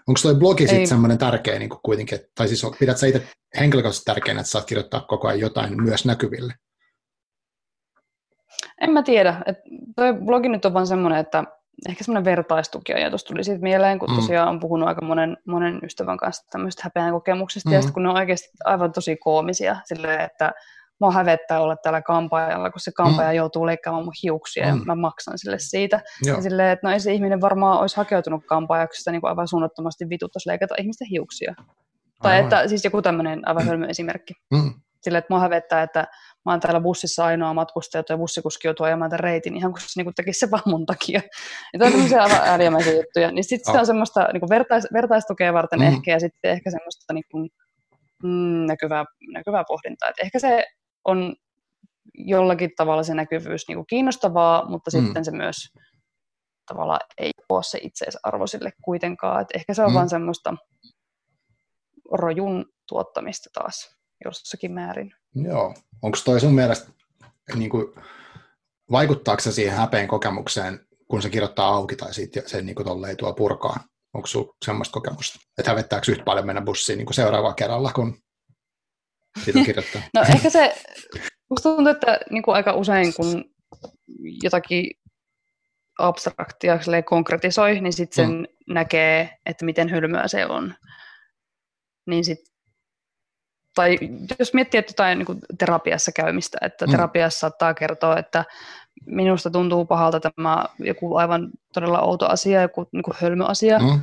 Onko 0.07 0.19
tuo 0.21 0.35
blogi 0.35 0.67
sitten 0.67 0.87
semmoinen 0.87 1.17
tärkeä 1.17 1.59
niin 1.59 1.69
kuitenkin, 1.69 2.19
tai 2.35 2.47
siis 2.47 2.65
pidät 2.79 2.97
sä 2.97 3.07
itse 3.07 3.27
henkilökohtaisesti 3.59 4.05
tärkeänä, 4.05 4.39
että 4.39 4.51
saat 4.51 4.65
kirjoittaa 4.65 5.01
koko 5.01 5.27
ajan 5.27 5.39
jotain 5.39 5.83
myös 5.83 6.05
näkyville? 6.05 6.53
En 8.81 8.91
mä 8.91 9.03
tiedä. 9.03 9.41
Tuo 9.95 10.13
blogi 10.25 10.49
nyt 10.49 10.65
on 10.65 10.73
vaan 10.73 10.87
semmoinen, 10.87 11.19
että 11.19 11.43
ehkä 11.89 12.03
semmoinen 12.03 12.25
vertaistukiajatus 12.25 13.23
tuli 13.23 13.43
siitä 13.43 13.61
mieleen, 13.61 13.99
kun 13.99 14.09
mm. 14.09 14.15
tosiaan 14.15 14.49
on 14.49 14.59
puhunut 14.59 14.87
aika 14.87 15.05
monen, 15.05 15.37
monen 15.47 15.79
ystävän 15.83 16.17
kanssa 16.17 16.47
tämmöistä 16.51 16.81
häpeän 16.83 17.11
kokemuksista, 17.11 17.69
mm. 17.69 17.73
ja 17.73 17.81
sitten 17.81 17.93
kun 17.93 18.03
ne 18.03 18.09
on 18.09 18.15
oikeasti 18.15 18.49
aivan 18.65 18.91
tosi 18.91 19.15
koomisia, 19.15 19.75
silleen, 19.85 20.21
että 20.21 20.51
mua 20.99 21.11
hävettää 21.11 21.61
olla 21.61 21.75
täällä 21.75 22.01
kampaajalla, 22.01 22.71
kun 22.71 22.79
se 22.79 22.91
kampaaja 22.91 23.29
mm. 23.29 23.35
joutuu 23.35 23.65
leikkaamaan 23.65 24.05
mun 24.05 24.13
hiuksia, 24.23 24.63
mm. 24.63 24.69
ja 24.69 24.85
mä 24.85 24.95
maksan 24.95 25.37
sille 25.37 25.59
siitä. 25.59 26.01
Joo. 26.23 26.35
Ja 26.35 26.41
silleen, 26.41 26.69
että 26.69 26.87
no 26.87 26.93
ei 26.93 26.99
se 26.99 27.13
ihminen 27.13 27.41
varmaan 27.41 27.79
olisi 27.79 27.97
hakeutunut 27.97 28.45
kampaajaksi, 28.45 28.97
sitä 28.97 29.11
niin 29.11 29.21
kuin 29.21 29.29
aivan 29.29 29.47
suunnattomasti 29.47 30.09
vituttaisi 30.09 30.49
leikata 30.49 30.75
ihmisten 30.79 31.07
hiuksia. 31.07 31.53
Tai 32.21 32.31
aivan. 32.31 32.43
että 32.43 32.67
siis 32.67 32.83
joku 32.83 33.01
tämmöinen 33.01 33.47
aivan 33.47 33.65
hölmö 33.67 33.87
esimerkki. 33.87 34.33
Mm. 34.51 34.73
Silleen, 35.03 35.19
että 35.19 35.33
mua 35.33 35.39
hävettää, 35.39 35.83
että 35.83 36.07
mä 36.45 36.51
oon 36.51 36.59
täällä 36.59 36.81
bussissa 36.81 37.25
ainoa 37.25 37.53
matkustaja, 37.53 38.03
ja 38.09 38.17
bussikuski 38.17 38.67
joutuu 38.67 38.85
ajamaan 38.85 39.09
tämän 39.09 39.19
reitin 39.19 39.57
ihan 39.57 39.71
kun 39.71 39.81
se 39.81 40.03
niin 40.03 40.15
tekisi 40.15 40.39
se 40.39 40.51
vaan 40.51 40.63
mun 40.65 40.85
takia. 40.85 41.21
Ja 41.73 41.79
tämä 41.79 41.87
on 41.87 41.91
tämmöisiä 41.91 42.23
aivan 42.23 42.47
äärimmäisiä 42.47 42.93
juttuja. 42.93 43.31
Niin 43.31 43.43
sitten 43.43 43.71
oh. 43.71 43.75
se 43.75 43.79
on 43.79 43.85
semmoista 43.85 44.27
niin 44.33 44.49
vertais, 44.49 44.87
vertaistukea 44.93 45.53
varten 45.53 45.79
mm. 45.79 45.87
ehkä, 45.87 46.11
ja 46.11 46.19
sitten 46.19 46.51
ehkä 46.51 46.71
semmoista 46.71 47.13
niin 47.13 47.23
kuin, 47.31 47.49
mm, 48.23 48.65
näkyvää, 48.67 49.05
näkyvää 49.33 49.63
pohdintaa. 49.67 50.09
Et 50.09 50.15
ehkä 50.23 50.39
se 50.39 50.65
on 51.05 51.35
jollakin 52.13 52.71
tavalla 52.77 53.03
se 53.03 53.13
näkyvyys 53.13 53.67
niin 53.67 53.75
kuin 53.77 53.87
kiinnostavaa, 53.87 54.69
mutta 54.69 54.97
mm. 54.97 55.05
sitten 55.05 55.25
se 55.25 55.31
myös 55.31 55.55
tavallaan 56.65 57.01
ei 57.17 57.31
ole 57.49 57.63
se 57.63 57.79
itseisarvo 57.81 58.47
sille 58.47 58.71
kuitenkaan. 58.81 59.41
Et 59.41 59.47
ehkä 59.53 59.73
se 59.73 59.83
on 59.83 59.91
mm. 59.91 59.95
vaan 59.95 60.09
semmoista 60.09 60.55
rojun 62.11 62.65
tuottamista 62.87 63.49
taas 63.53 64.02
jossakin 64.25 64.71
määrin. 64.71 65.13
Joo. 65.35 65.73
Onko 66.01 66.17
toi 66.25 66.39
sun 66.39 66.53
mielestä, 66.53 66.91
niin 67.55 67.69
kuin, 67.69 67.87
vaikuttaako 68.91 69.41
se 69.41 69.51
siihen 69.51 69.77
häpeen 69.77 70.07
kokemukseen, 70.07 70.79
kun 71.07 71.21
se 71.21 71.29
kirjoittaa 71.29 71.67
auki 71.67 71.95
tai 71.95 72.13
siitä, 72.13 72.41
sen 72.45 72.65
niin 72.65 72.75
kuin 72.75 73.05
ei 73.09 73.15
tuo 73.15 73.33
purkaa? 73.33 73.83
Onko 74.13 74.27
sinulla 74.27 74.55
semmoista 74.65 74.93
kokemusta? 74.93 75.39
Että 75.57 75.71
hävettääkö 75.71 76.11
yhtä 76.11 76.23
paljon 76.23 76.45
mennä 76.45 76.61
bussiin 76.61 76.97
niin 76.97 77.05
kuin 77.05 77.15
seuraavalla 77.15 77.53
kerralla, 77.53 77.91
kun 77.93 78.17
siitä 79.43 79.59
kirjoittaa? 79.65 80.01
no 80.13 80.21
ehkä 80.21 80.49
se, 80.49 80.75
musta 81.49 81.69
tuntuu, 81.69 81.91
että 81.91 82.19
niin 82.29 82.43
kuin 82.43 82.55
aika 82.55 82.73
usein 82.73 83.13
kun 83.13 83.43
jotakin 84.43 84.91
abstraktia 85.99 86.79
konkretisoi, 87.05 87.81
niin 87.81 87.93
sitten 87.93 88.15
sen 88.25 88.35
mm. 88.35 88.73
näkee, 88.73 89.37
että 89.45 89.65
miten 89.65 89.89
hölmöä 89.89 90.27
se 90.27 90.45
on. 90.45 90.75
Niin 92.07 92.25
sitten 92.25 92.52
tai 93.75 93.97
jos 94.39 94.53
miettii 94.53 94.77
että 94.77 94.89
jotain 94.89 95.19
niin 95.19 95.39
terapiassa 95.57 96.11
käymistä, 96.11 96.57
että 96.61 96.85
mm. 96.85 96.91
terapiassa 96.91 97.39
saattaa 97.39 97.73
kertoa, 97.73 98.17
että 98.17 98.45
minusta 99.05 99.49
tuntuu 99.49 99.85
pahalta 99.85 100.19
tämä 100.19 100.65
joku 100.79 101.15
aivan 101.15 101.49
todella 101.73 102.01
outo 102.01 102.27
asia, 102.27 102.61
joku 102.61 102.87
niin 102.91 103.03
kuin 103.03 103.17
hölmöasia, 103.21 103.79
mm. 103.79 104.01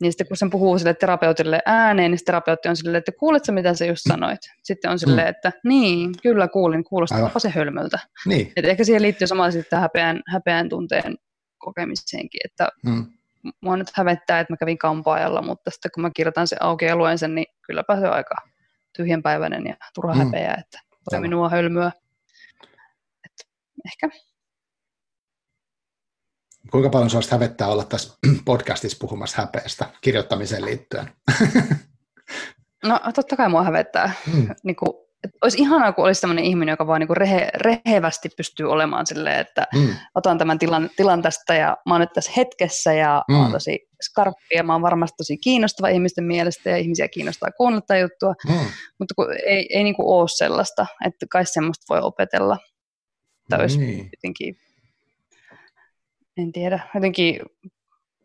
niin 0.00 0.12
sitten 0.12 0.28
kun 0.28 0.36
sen 0.36 0.50
puhuu 0.50 0.78
sille 0.78 0.94
terapeutille 0.94 1.60
ääneen, 1.66 2.10
niin 2.10 2.24
terapeutti 2.24 2.68
on 2.68 2.76
silleen, 2.76 2.96
että 2.96 3.12
kuulitko 3.12 3.52
mitä 3.52 3.74
sä 3.74 3.86
just 3.86 4.02
sanoit? 4.08 4.40
Sitten 4.62 4.90
on 4.90 4.98
silleen, 4.98 5.26
mm. 5.26 5.30
että 5.30 5.52
niin, 5.64 6.14
kyllä 6.22 6.48
kuulin, 6.48 6.84
kuulostaa 6.84 7.38
se 7.38 7.48
hölmöltä. 7.48 7.98
Niin. 8.26 8.52
Et 8.56 8.64
ehkä 8.64 8.84
siihen 8.84 9.02
liittyy 9.02 9.26
samalla 9.26 9.50
sitten 9.50 9.80
häpeän, 9.80 10.22
häpeän 10.32 10.68
tunteen 10.68 11.16
kokemiseenkin, 11.58 12.40
että 12.44 12.68
mm. 12.86 13.06
mua 13.60 13.76
nyt 13.76 13.90
hävettää, 13.94 14.40
että 14.40 14.52
mä 14.52 14.56
kävin 14.56 14.78
kampaajalla, 14.78 15.42
mutta 15.42 15.70
sitten 15.70 15.90
kun 15.94 16.02
mä 16.02 16.10
kirjoitan 16.14 16.46
sen 16.46 16.62
auki 16.62 16.84
ja 16.84 16.96
luen 16.96 17.18
sen, 17.18 17.34
niin 17.34 17.46
kylläpä 17.66 18.00
se 18.00 18.06
aika 18.06 18.34
tyhjänpäiväinen 18.98 19.66
ja 19.66 19.76
turha 19.94 20.14
mm. 20.14 20.18
häpeä, 20.24 20.54
että 20.54 20.80
toi 21.10 21.20
minua 21.20 21.48
hölmöä. 21.48 21.92
Et 23.24 23.48
ehkä. 23.86 24.08
Kuinka 26.70 26.90
paljon 26.90 27.10
sinusta 27.10 27.34
hävettää 27.34 27.68
olla 27.68 27.84
tässä 27.84 28.18
podcastissa 28.44 28.98
puhumassa 29.00 29.42
häpeästä 29.42 29.90
kirjoittamiseen 30.00 30.64
liittyen? 30.64 31.12
no 32.88 33.00
totta 33.14 33.36
kai 33.36 33.48
mua 33.48 33.62
hävettää. 33.62 34.12
Mm. 34.32 34.48
Niin 34.62 34.76
kuin, 34.76 35.07
että 35.24 35.38
olisi 35.42 35.58
ihanaa, 35.58 35.92
kun 35.92 36.04
olisi 36.04 36.20
sellainen 36.20 36.44
ihminen, 36.44 36.72
joka 36.72 36.86
vaan 36.86 37.00
niin 37.00 37.16
rehe, 37.16 37.50
rehevästi 37.54 38.28
pystyy 38.36 38.70
olemaan 38.70 39.06
silleen, 39.06 39.40
että 39.40 39.66
mm. 39.74 39.88
otan 40.14 40.38
tämän 40.38 40.58
tilan, 40.58 40.90
tilan 40.96 41.22
tästä 41.22 41.54
ja 41.54 41.76
mä 41.86 41.94
oon 41.94 42.00
nyt 42.00 42.12
tässä 42.12 42.32
hetkessä 42.36 42.92
ja 42.92 43.24
mm. 43.28 43.34
mä 43.34 43.38
oon 43.38 43.48
mm. 43.48 43.52
tosi 43.52 43.88
skarppi 44.02 44.54
ja 44.54 44.62
mä 44.62 44.72
oon 44.72 44.82
varmasti 44.82 45.16
tosi 45.16 45.36
kiinnostava 45.36 45.88
ihmisten 45.88 46.24
mielestä 46.24 46.70
ja 46.70 46.76
ihmisiä 46.76 47.08
kiinnostaa 47.08 47.50
kuunnella 47.50 47.80
tätä 47.80 47.98
juttua, 47.98 48.34
mm. 48.48 48.54
mutta 48.98 49.14
kun 49.14 49.26
ei, 49.46 49.66
ei 49.70 49.84
niin 49.84 49.94
kuin 49.94 50.06
ole 50.08 50.28
sellaista, 50.28 50.86
että 51.06 51.26
kai 51.30 51.46
semmoista 51.46 51.94
voi 51.94 52.00
opetella. 52.02 52.58
Tai 53.48 53.60
olisi 53.60 53.78
niin. 53.78 54.10
jotenkin, 54.16 54.56
en 56.36 56.52
tiedä, 56.52 56.80
jotenkin 56.94 57.40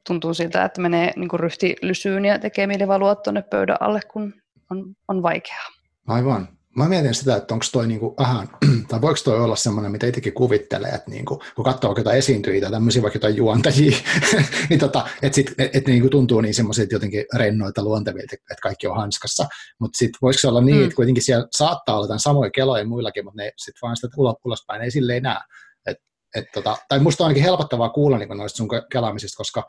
tuntuu 0.08 0.34
siltä, 0.34 0.66
että 0.66 0.82
menee 0.82 1.14
niin 1.16 1.30
kuin 1.30 1.40
ryhti 1.40 1.76
lysyyn 1.82 2.26
ja 2.26 2.40
tekee 2.40 2.68
mieli 2.68 2.88
valua 2.88 3.16
tuonne 3.16 3.42
pöydän 3.42 3.78
alle, 3.80 4.00
kun 4.14 4.34
on, 4.72 4.96
on 5.08 5.24
vaikeaa. 5.24 5.68
Aivan. 6.08 6.48
Mä 6.76 6.90
mietin 6.90 7.14
sitä, 7.14 7.36
että 7.36 7.54
onko 7.54 7.66
toi 7.72 7.88
niinku 7.88 8.16
vähän, 8.20 8.50
tai 8.88 9.02
voiko 9.02 9.20
toi 9.24 9.40
olla 9.40 9.56
semmoinen, 9.56 9.92
mitä 9.92 10.08
itsekin 10.08 10.34
kuvittelee, 10.34 10.90
että 10.90 11.12
niinku, 11.12 11.42
kun 11.56 11.66
katsoo 11.66 11.96
jotain 11.98 12.18
esiintyjiä 12.18 12.62
tai 12.62 12.72
tämmöisiä 12.72 13.02
vaikka 13.02 13.18
jotain 13.18 13.36
juontajia, 13.36 13.98
niin 14.70 14.80
tota, 14.80 15.08
että 15.22 15.36
sit, 15.36 15.52
et, 15.58 15.76
et 15.76 15.88
niinku 15.88 16.10
tuntuu 16.10 16.42
niin 16.42 16.54
semmoiset 16.54 16.92
jotenkin 16.92 17.26
rennoita 17.36 17.84
luontevilta, 17.84 18.36
että 18.36 18.62
kaikki 18.64 18.88
on 18.88 18.96
hanskassa, 18.96 19.46
mutta 19.80 19.98
sitten 19.98 20.18
voiko 20.22 20.38
se 20.38 20.48
olla 20.48 20.62
niin, 20.62 20.78
mm. 20.78 20.84
että 20.84 20.96
kuitenkin 20.96 21.24
siellä 21.24 21.48
saattaa 21.52 21.98
olla 21.98 22.18
samoja 22.18 22.52
keloja 22.52 22.86
muillakin, 22.86 23.26
mutta 23.26 23.42
ne 23.42 23.52
sitten 23.58 23.80
vaan 23.82 23.96
sitä 23.96 24.08
ulospäin 24.46 24.82
ei 24.82 24.92
silleen 24.92 25.24
näe. 25.24 25.40
Et, 25.88 25.98
et 26.36 26.46
tota, 26.54 26.78
tai 26.90 27.00
musta 27.00 27.24
on 27.24 27.28
ainakin 27.28 27.44
helpottavaa 27.44 27.90
kuulla 27.90 28.18
niin 28.18 28.38
noista 28.38 28.58
sun 28.58 28.70
kelaamisista, 28.92 29.38
koska 29.38 29.64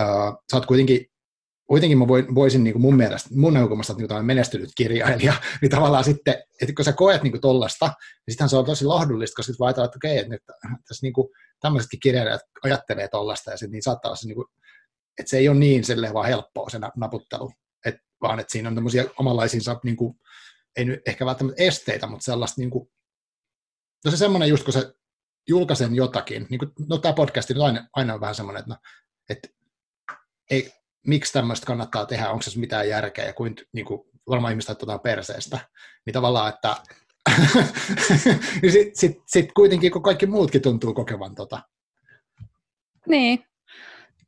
äh, 0.00 0.06
sä 0.50 0.56
oot 0.56 0.66
kuitenkin 0.66 1.06
kuitenkin 1.66 1.98
mä 1.98 2.08
voisin 2.08 2.64
niin 2.64 2.72
kuin 2.72 2.82
mun 2.82 2.96
mielestä, 2.96 3.28
mun 3.32 3.54
näkökulmasta 3.54 3.94
niin 3.94 4.26
menestynyt 4.26 4.70
kirjailija, 4.76 5.34
niin 5.62 5.70
tavallaan 5.70 6.04
sitten, 6.04 6.34
että 6.62 6.74
kun 6.76 6.84
sä 6.84 6.92
koet 6.92 7.22
niin 7.22 7.40
tollasta, 7.40 7.86
niin 7.86 8.32
sittenhän 8.32 8.48
se 8.48 8.56
on 8.56 8.64
tosi 8.64 8.84
lohdullista, 8.84 9.36
koska 9.36 9.52
sitten 9.52 9.64
vaan 9.64 9.70
että 9.70 9.96
okei, 9.96 10.18
että 10.18 10.30
nyt 10.30 10.42
tässä 10.88 11.02
niin 11.02 11.12
kuin, 11.12 11.28
tämmöisetkin 11.60 12.00
kirjailijat 12.00 12.40
ajattelee 12.62 13.08
tollasta, 13.08 13.50
ja 13.50 13.56
sitten 13.56 13.72
niin 13.72 13.82
saattaa 13.82 14.08
olla 14.08 14.16
se, 14.16 14.26
niin 14.26 14.34
kuin, 14.34 14.46
että 15.18 15.30
se 15.30 15.38
ei 15.38 15.48
ole 15.48 15.58
niin 15.58 15.84
silleen 15.84 16.14
vaan 16.14 16.28
helppoa 16.28 16.70
se 16.70 16.78
naputtelu, 16.96 17.52
et, 17.86 17.96
vaan 18.22 18.40
että 18.40 18.52
siinä 18.52 18.68
on 18.68 18.74
tämmöisiä 18.74 19.04
omanlaisiinsa, 19.18 19.80
niin 19.84 19.96
kuin, 19.96 20.14
ei 20.76 20.84
nyt 20.84 21.00
ehkä 21.06 21.26
välttämättä 21.26 21.62
esteitä, 21.62 22.06
mutta 22.06 22.24
sellaista, 22.24 22.60
niin 22.60 22.70
kuin, 22.70 22.88
no 24.04 24.10
se 24.10 24.16
semmoinen 24.16 24.48
just, 24.48 24.64
kun 24.64 24.72
se 24.72 24.94
julkaisen 25.48 25.94
jotakin, 25.94 26.46
niin 26.50 26.58
kuin, 26.58 26.72
no 26.88 26.98
tämä 26.98 27.12
podcast 27.12 27.50
on 27.50 27.62
aina, 27.62 27.88
aina 27.92 28.14
on 28.14 28.20
vähän 28.20 28.34
semmoinen, 28.34 28.60
että, 28.60 28.70
no, 28.70 28.76
että 29.30 29.48
ei, 30.50 30.72
miksi 31.06 31.32
tämmöistä 31.32 31.66
kannattaa 31.66 32.06
tehdä, 32.06 32.30
onko 32.30 32.42
se 32.42 32.60
mitään 32.60 32.88
järkeä, 32.88 33.24
ja 33.24 33.32
kuin, 33.32 33.56
niin 33.72 33.86
kuin 33.86 34.00
varmaan 34.28 34.52
ihmiset 34.52 34.70
otetaan 34.70 35.00
perseestä, 35.00 35.58
niin 36.06 36.14
tavallaan, 36.14 36.54
että 36.54 36.76
niin 38.62 38.72
sitten 38.72 38.96
sit, 38.96 39.22
sit 39.26 39.52
kuitenkin, 39.52 39.92
kun 39.92 40.02
kaikki 40.02 40.26
muutkin 40.26 40.62
tuntuu 40.62 40.94
kokevan 40.94 41.34
tota. 41.34 41.60
Niin, 43.08 43.44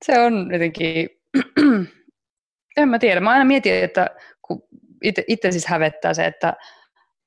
se 0.04 0.20
on 0.20 0.48
jotenkin, 0.52 1.08
en 2.76 2.88
mä 2.88 2.98
tiedä, 2.98 3.20
mä 3.20 3.30
aina 3.30 3.44
mietin, 3.44 3.84
että 3.84 4.10
kun 4.42 4.62
itse 5.28 5.50
siis 5.50 5.66
hävettää 5.66 6.14
se, 6.14 6.24
että 6.26 6.54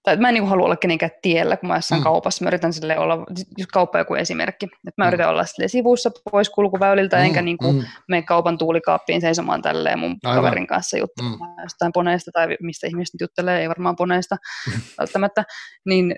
tai 0.04 0.18
mä 0.18 0.28
en 0.30 0.34
niin 0.34 0.47
halua 0.47 0.66
olla 0.66 0.76
kenenkään 0.76 1.12
tiellä, 1.22 1.58
kun 1.58 1.68
mä 1.68 1.76
jossain 1.76 2.02
mm. 2.02 2.04
kaupassa. 2.04 2.43
Mä 2.43 2.50
yritän 2.50 2.74
sille 2.74 2.97
olla, 2.97 3.26
just 3.58 3.72
kauppa 3.72 3.97
joku 3.97 4.16
esimerkki, 4.16 4.66
että 4.66 4.93
mä 4.97 5.06
mm. 5.06 5.08
yritän 5.08 5.30
olla 5.30 5.45
sille 5.45 5.68
sivussa 5.68 6.12
pois 6.32 6.50
kulkuväyliltä, 6.50 7.18
mm. 7.18 7.24
enkä 7.24 7.41
niin 7.41 7.58
kuin 7.58 7.76
mm. 7.76 7.84
mene 8.08 8.22
kaupan 8.22 8.58
tuulikaappiin 8.58 9.22
seisomaan 9.22 9.62
tälleen 9.62 10.00
mun 10.00 10.18
Aivan. 10.24 10.43
kaverin 10.43 10.68
kanssa 10.68 10.97
juttelemaan 10.97 11.52
mm. 11.58 11.64
jostain 11.64 11.91
poneista 11.93 12.32
tai 12.34 12.47
mistä 12.62 12.88
ihmiset 12.88 13.22
juttelee, 13.22 13.62
ei 13.62 13.70
varmaan 13.70 13.95
poneista 13.95 14.36
mm. 14.68 14.82
välttämättä. 15.00 15.43
Niin, 15.86 16.16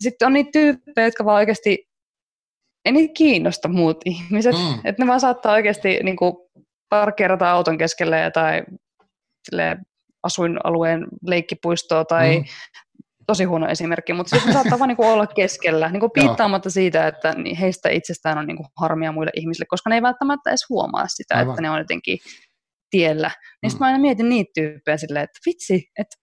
sitten 0.00 0.26
on 0.26 0.32
niitä 0.32 0.50
tyyppejä, 0.52 1.06
jotka 1.06 1.24
vaan 1.24 1.36
oikeasti, 1.36 1.88
ei 2.84 2.92
niitä 2.92 3.12
kiinnosta 3.16 3.68
muut 3.68 3.98
ihmiset, 4.04 4.54
mm. 4.54 4.80
että 4.84 5.02
ne 5.02 5.08
vaan 5.08 5.20
saattaa 5.20 5.52
oikeasti 5.52 6.00
niin 6.02 6.16
kuin 6.16 6.32
parkkeerata 6.88 7.50
auton 7.50 7.78
keskelle 7.78 8.30
tai 8.34 8.62
asuinalueen 10.22 11.06
leikkipuistoa 11.26 12.04
tai 12.04 12.38
mm 12.38 12.44
tosi 13.30 13.44
huono 13.44 13.68
esimerkki, 13.68 14.12
mutta 14.12 14.36
sitten 14.36 14.52
saattaa 14.52 14.78
vaan 14.78 14.88
niinku 14.88 15.04
olla 15.04 15.26
keskellä, 15.26 15.90
niinku 15.90 16.08
piittaamatta 16.08 16.70
siitä, 16.70 17.06
että 17.06 17.34
heistä 17.60 17.88
itsestään 17.88 18.38
on 18.38 18.46
niinku 18.46 18.66
harmia 18.76 19.12
muille 19.12 19.30
ihmisille, 19.34 19.66
koska 19.68 19.90
ne 19.90 19.96
ei 19.96 20.02
välttämättä 20.02 20.50
edes 20.50 20.68
huomaa 20.68 21.04
sitä, 21.08 21.34
Aivan. 21.34 21.52
että 21.52 21.62
ne 21.62 21.70
on 21.70 21.78
jotenkin 21.78 22.18
tiellä. 22.90 23.30
Niin 23.62 23.72
mm. 23.72 23.78
mä 23.80 23.86
aina 23.86 23.98
mietin 23.98 24.28
niitä 24.28 24.50
tyyppejä 24.54 24.96
silleen, 24.96 25.24
että 25.24 25.38
vitsi, 25.46 25.90
että 25.98 26.16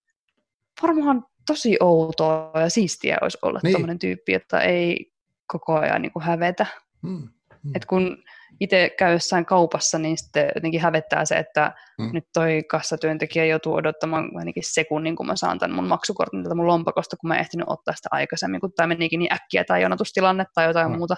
varmaan 0.82 1.26
tosi 1.47 1.78
outoa 1.80 2.51
ja 2.55 2.70
siistiä 2.70 3.18
olisi 3.22 3.38
olla 3.41 3.60
niin. 3.64 3.74
tämmöinen 3.74 3.99
tyyppi, 3.99 4.34
että 4.34 4.60
ei 4.60 5.12
koko 5.47 5.80
ajan 5.80 6.01
niinku 6.01 6.20
hävetä. 6.20 6.66
Mm. 7.01 7.12
Mm. 7.12 7.72
Et 7.76 7.86
kun 7.86 8.18
itse 8.60 8.95
käy 9.00 9.14
jossain 9.14 9.45
kaupassa, 9.45 10.00
niin 10.00 10.18
sitten 10.18 10.52
jotenkin 10.56 10.82
hävettää 10.82 11.26
se, 11.26 11.36
että 11.36 11.76
mm. 12.00 12.10
nyt 12.14 12.24
toi 12.34 12.64
kassatyöntekijä 12.64 13.45
joutuu 13.45 13.74
odottamaan 13.74 14.32
ainakin 14.36 14.64
sekunnin, 14.66 15.16
kun 15.16 15.28
mä 15.28 15.36
saan 15.36 15.60
tämän 15.60 15.76
mun 15.76 15.88
maksukortin 15.88 16.43
tätä 16.43 16.56
mun 16.56 16.68
lompakosta, 16.68 17.18
kun 17.18 17.28
mä 17.28 17.36
en 17.36 17.41
ehtinyt 17.41 17.68
ottaa 17.70 17.95
sitä 17.95 18.10
aikaisemmin, 18.12 18.62
kun 18.62 18.74
tämä 18.76 18.88
menikin 18.88 19.20
niin 19.20 19.34
äkkiä 19.34 19.64
tai 19.64 19.82
jonotustilanne 19.82 20.45
tai 20.54 20.66
jotain 20.66 20.91
mm. 20.91 20.98
muuta 20.98 21.16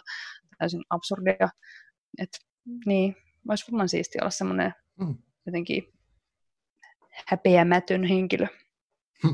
täysin 0.58 0.82
absurdia. 0.90 1.50
Et, 2.18 2.30
niin, 2.86 3.16
olisi 3.50 3.72
varmaan 3.72 3.90
siistiä 3.90 4.22
olla 4.22 4.32
semmoinen 4.32 4.74
mm. 5.00 5.16
jotenkin 5.46 5.84
häpeämätön 7.28 8.04
henkilö. 8.04 8.48
Hm. 9.24 9.34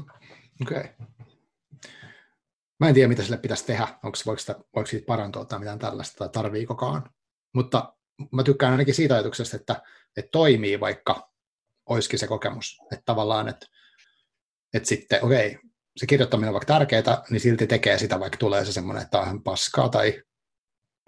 Okei. 0.62 0.78
Okay. 0.78 0.90
Mä 2.80 2.88
en 2.88 2.94
tiedä, 2.94 3.08
mitä 3.08 3.24
sille 3.24 3.38
pitäisi 3.38 3.66
tehdä. 3.66 3.88
Onko, 4.04 4.18
voiko, 4.26 4.40
sitä, 4.40 4.56
voiko 4.76 4.88
siitä 4.88 5.06
parantua 5.06 5.46
tai 5.46 5.60
mitään 5.60 5.80
tällaista, 5.80 6.18
tai 6.18 6.30
tarviikokaan. 6.30 7.10
Mutta 7.56 7.94
mä 8.32 8.44
tykkään 8.44 8.72
ainakin 8.72 8.94
siitä 8.94 9.14
ajatuksesta, 9.14 9.58
että, 9.58 9.82
että 10.18 10.30
toimii 10.32 10.80
vaikka 10.80 11.32
olisikin 11.90 12.20
se 12.20 12.28
kokemus. 12.28 12.78
Että 12.92 13.04
tavallaan, 13.06 13.48
että, 13.48 13.68
että 14.74 14.90
sitten, 14.90 15.26
okei, 15.26 15.58
se 15.98 16.06
kirjoittaminen 16.06 16.50
on 16.50 16.54
vaikka 16.54 16.74
tärkeää, 16.74 17.24
niin 17.30 17.40
silti 17.40 17.68
tekee 17.68 17.98
sitä, 17.98 18.20
vaikka 18.20 18.38
tulee 18.38 18.66
se 18.66 18.74
semmoinen, 18.74 19.04
että 19.04 19.20
on 19.20 19.44
paskaa 19.44 19.90
tai 19.90 20.24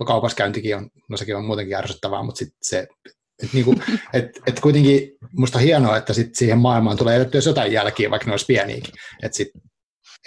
kaupaskäyntikin 0.05 0.75
on, 0.75 0.89
no 1.09 1.17
sekin 1.17 1.35
on 1.35 1.45
muutenkin 1.45 1.75
ärsyttävää, 1.75 2.23
mutta 2.23 2.39
sitten 2.39 2.57
se, 2.61 2.79
että 2.79 3.53
niinku, 3.53 3.75
et, 4.13 4.25
et 4.47 4.59
kuitenkin 4.59 5.11
musta 5.31 5.59
hienoa, 5.59 5.97
että 5.97 6.13
sit 6.13 6.35
siihen 6.35 6.57
maailmaan 6.57 6.97
tulee 6.97 7.17
jätettyä 7.17 7.41
jotain 7.45 7.71
jälkiä, 7.71 8.09
vaikka 8.09 8.25
ne 8.25 8.33
olisi 8.33 8.45
pieniäkin, 8.45 8.93
että 9.23 9.37
sit 9.37 9.49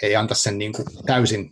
ei 0.01 0.15
anta 0.15 0.35
sen 0.35 0.57
niinku 0.57 0.83
täysin, 1.05 1.49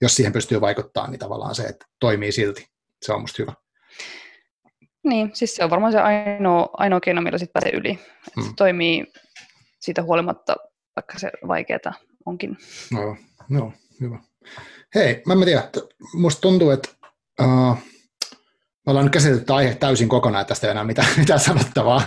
jos 0.00 0.14
siihen 0.14 0.32
pystyy 0.32 0.60
vaikuttaa, 0.60 1.10
niin 1.10 1.18
tavallaan 1.18 1.54
se, 1.54 1.62
että 1.62 1.86
toimii 2.00 2.32
silti, 2.32 2.66
se 3.02 3.12
on 3.12 3.20
musta 3.20 3.42
hyvä. 3.42 3.54
Niin, 5.08 5.30
siis 5.34 5.56
se 5.56 5.64
on 5.64 5.70
varmaan 5.70 5.92
se 5.92 5.98
ainoa, 5.98 6.70
ainoa 6.72 7.00
keino, 7.00 7.22
millä 7.22 7.38
sitten 7.38 7.52
pääsee 7.52 7.78
yli. 7.80 7.98
Hmm. 8.36 8.44
Se 8.44 8.50
toimii 8.56 9.12
siitä 9.80 10.02
huolimatta, 10.02 10.56
vaikka 10.96 11.18
se 11.18 11.30
vaikeaa 11.48 11.94
onkin. 12.26 12.56
No, 12.92 13.16
no, 13.48 13.72
hyvä. 14.00 14.18
Hei, 14.94 15.22
mä 15.26 15.32
en 15.32 15.44
tiedä, 15.44 15.70
musta 16.14 16.40
tuntuu, 16.40 16.70
että 16.70 16.88
uh, 17.40 17.76
me 18.86 18.90
ollaan 18.90 19.06
nyt 19.06 19.12
käsitelty 19.12 19.52
aihe 19.52 19.74
täysin 19.74 20.08
kokonaan, 20.08 20.40
että 20.40 20.48
tästä 20.48 20.66
ei 20.66 20.70
enää 20.70 20.84
mitään, 20.84 21.08
mitään 21.18 21.40
sanottavaa. 21.40 22.02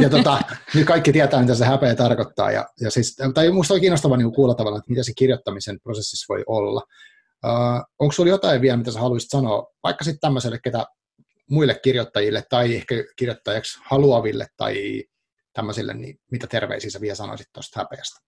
Ja 0.00 0.10
tota, 0.10 0.42
nyt 0.74 0.86
kaikki 0.86 1.12
tietää, 1.12 1.40
mitä 1.40 1.54
se 1.54 1.64
häpeä 1.64 1.94
tarkoittaa. 1.94 2.50
Ja, 2.50 2.66
ja 2.80 2.90
siis, 2.90 3.16
tai 3.34 3.50
musta 3.50 3.74
on 3.74 3.80
kiinnostavaa 3.80 4.16
niin 4.16 4.32
kuulla 4.32 4.54
tavallaan, 4.54 4.80
että 4.80 4.90
mitä 4.90 5.02
se 5.02 5.12
kirjoittamisen 5.16 5.80
prosessissa 5.80 6.34
voi 6.34 6.44
olla. 6.46 6.82
Uh, 7.46 7.84
onko 7.98 8.12
sinulla 8.12 8.30
jotain 8.30 8.60
vielä, 8.60 8.76
mitä 8.76 8.92
sä 8.92 9.00
haluaisit 9.00 9.30
sanoa, 9.30 9.66
vaikka 9.82 10.04
sitten 10.04 10.20
tämmöiselle, 10.20 10.58
ketä 10.64 10.86
muille 11.50 11.80
kirjoittajille 11.82 12.42
tai 12.50 12.74
ehkä 12.74 12.94
kirjoittajaksi 13.16 13.78
haluaville 13.84 14.46
tai 14.56 15.04
tämmöisille, 15.52 15.94
niin 15.94 16.20
mitä 16.30 16.46
terveisiä 16.46 16.90
sä 16.90 17.00
vielä 17.00 17.14
sanoisit 17.14 17.46
tuosta 17.52 17.80
häpeästä? 17.80 18.20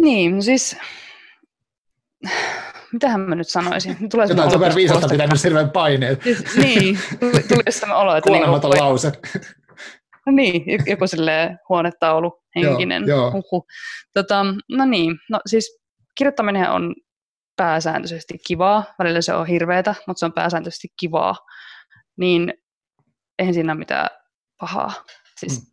Niin, 0.00 0.36
no 0.36 0.42
siis 0.42 0.76
mitähän 2.92 3.20
mä 3.20 3.34
nyt 3.34 3.48
sanoisin? 3.48 4.08
Tulee 4.10 4.26
Jotain 4.28 4.50
super 4.50 4.74
viisasta 4.74 5.08
pitänyt 5.08 5.44
hirveän 5.44 5.70
paineet. 5.70 6.22
Siis, 6.22 6.56
niin, 6.56 6.98
tuli, 7.20 7.62
sellainen 7.68 8.02
olo, 8.02 8.16
että... 8.16 8.28
Kuolematon 8.30 8.70
niin, 8.70 8.84
lause. 8.84 9.12
No 10.26 10.32
niin, 10.32 10.64
joku 10.86 11.06
silleen 11.06 11.58
huonetaulu 11.68 12.42
henkinen. 12.56 13.04
Joo, 13.06 13.32
joo. 13.52 13.66
Tota, 14.14 14.44
no 14.70 14.84
niin, 14.84 15.16
no 15.30 15.40
siis 15.46 15.80
kirjoittaminen 16.14 16.70
on 16.70 16.94
pääsääntöisesti 17.56 18.38
kivaa, 18.46 18.84
välillä 18.98 19.20
se 19.20 19.34
on 19.34 19.46
hirveätä, 19.46 19.94
mutta 20.06 20.18
se 20.18 20.26
on 20.26 20.32
pääsääntöisesti 20.32 20.88
kivaa, 21.00 21.36
niin 22.16 22.54
eihän 23.38 23.54
siinä 23.54 23.72
ole 23.72 23.78
mitään 23.78 24.08
pahaa. 24.60 24.92
Siis 25.36 25.72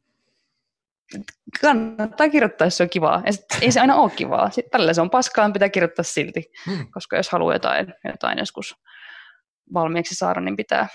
mm. 1.14 1.24
kannattaa 1.62 2.30
kirjoittaa, 2.30 2.68
jos 2.68 2.78
se 2.78 2.84
on 2.84 2.90
kivaa. 2.90 3.22
Ja 3.26 3.34
sit, 3.34 3.46
ei 3.62 3.72
se 3.72 3.82
aina 3.82 3.96
ole 3.96 4.12
kivaa. 4.12 4.50
Sitten 4.50 4.78
välillä 4.78 4.94
se 4.94 5.02
on 5.02 5.10
paskaa, 5.10 5.52
pitää 5.52 5.70
kirjoittaa 5.70 6.04
silti, 6.04 6.52
mm. 6.68 6.92
koska 6.92 7.18
jos 7.18 7.30
haluaa 7.30 7.56
jotain, 7.56 7.94
jotain 8.06 8.38
joskus 8.38 8.76
valmiiksi 9.74 10.16
saada, 10.16 10.42
niin 10.42 10.56
pitää 10.56 10.88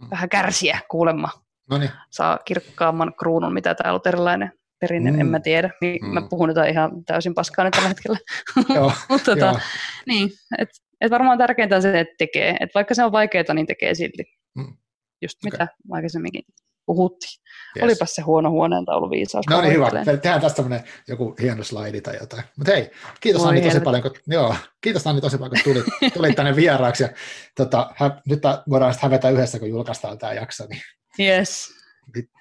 mm. 0.00 0.10
vähän 0.10 0.28
kärsiä 0.28 0.80
kuulemma. 0.90 1.28
Noniin. 1.70 1.90
Saa 2.10 2.38
kirkkaamman 2.38 3.14
kruunun, 3.14 3.54
mitä 3.54 3.74
tämä 3.74 3.92
luterilainen 3.92 4.52
perinne, 4.84 5.10
mm. 5.10 5.20
en 5.20 5.26
mä 5.26 5.40
tiedä. 5.40 5.70
Niin 5.80 6.04
mm. 6.04 6.14
Mä 6.14 6.22
puhun 6.30 6.48
jotain 6.48 6.70
ihan 6.70 7.04
täysin 7.04 7.34
paskaa 7.34 7.64
nyt 7.64 7.72
tällä 7.72 7.88
hetkellä. 7.88 8.18
Mutta 9.08 9.34
tota, 9.34 9.60
niin, 10.06 10.30
et, 10.58 10.68
et 11.00 11.10
varmaan 11.10 11.38
tärkeintä 11.38 11.76
on 11.76 11.82
se, 11.82 12.00
että 12.00 12.14
tekee. 12.18 12.56
Et 12.60 12.70
vaikka 12.74 12.94
se 12.94 13.04
on 13.04 13.12
vaikeaa, 13.12 13.54
niin 13.54 13.66
tekee 13.66 13.94
silti. 13.94 14.24
Mm. 14.54 14.76
Just 15.22 15.38
okay. 15.46 15.58
mitä 15.58 15.74
aikaisemminkin 15.92 16.42
puhuttiin. 16.86 17.42
Yes. 17.76 17.84
Olipas 17.84 18.14
se 18.14 18.22
huono 18.22 18.50
huoneentaulu 18.50 19.10
viisaus. 19.10 19.46
No 19.50 19.60
niin, 19.60 19.72
hyvä. 19.72 19.90
Tehdään 20.04 20.40
tästä 20.40 20.62
joku 21.08 21.34
hieno 21.42 21.64
slaidi 21.64 22.00
tai 22.00 22.16
jotain. 22.20 22.42
Mutta 22.56 22.72
hei, 22.72 22.90
kiitos 23.20 23.44
Anni 23.44 23.62
tosi 23.62 23.80
paljon, 23.80 24.02
kun, 24.02 24.12
joo, 24.26 24.54
kiitos 24.80 25.06
Anni 25.06 25.20
tosi 25.20 25.38
paljon, 25.38 25.62
kun 25.64 25.74
tulit, 25.74 26.12
tulit 26.14 26.36
tänne 26.36 26.56
vieraaksi. 26.56 27.02
Ja, 27.02 27.08
tota, 27.56 27.90
hä, 27.96 28.10
nyt 28.28 28.42
voidaan 28.70 28.92
sitten 28.92 29.10
hävetä 29.10 29.30
yhdessä, 29.30 29.58
kun 29.58 29.68
julkaistaan 29.68 30.18
tämä 30.18 30.32
jakso. 30.32 30.66
Niin 30.66 30.82
yes 31.20 31.83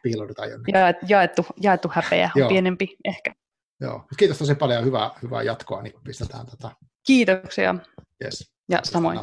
piiloudutaan 0.03 0.49
jonnekin. 0.49 0.75
Ja, 0.75 0.93
jaettu, 1.07 1.45
jaettu 1.61 1.89
häpeä 1.91 2.29
on 2.41 2.47
pienempi 2.47 2.97
ehkä. 3.05 3.33
Joo. 3.81 4.05
Kiitos 4.17 4.37
tosi 4.37 4.55
paljon 4.55 4.79
ja 4.79 4.85
hyvää, 4.85 5.11
hyvää 5.21 5.43
jatkoa, 5.43 5.81
niin 5.81 5.93
pistetään 6.03 6.45
tätä. 6.45 6.71
Kiitoksia. 7.07 7.75
Yes. 8.23 8.53
Ja 8.69 8.79
samoin. 8.83 9.19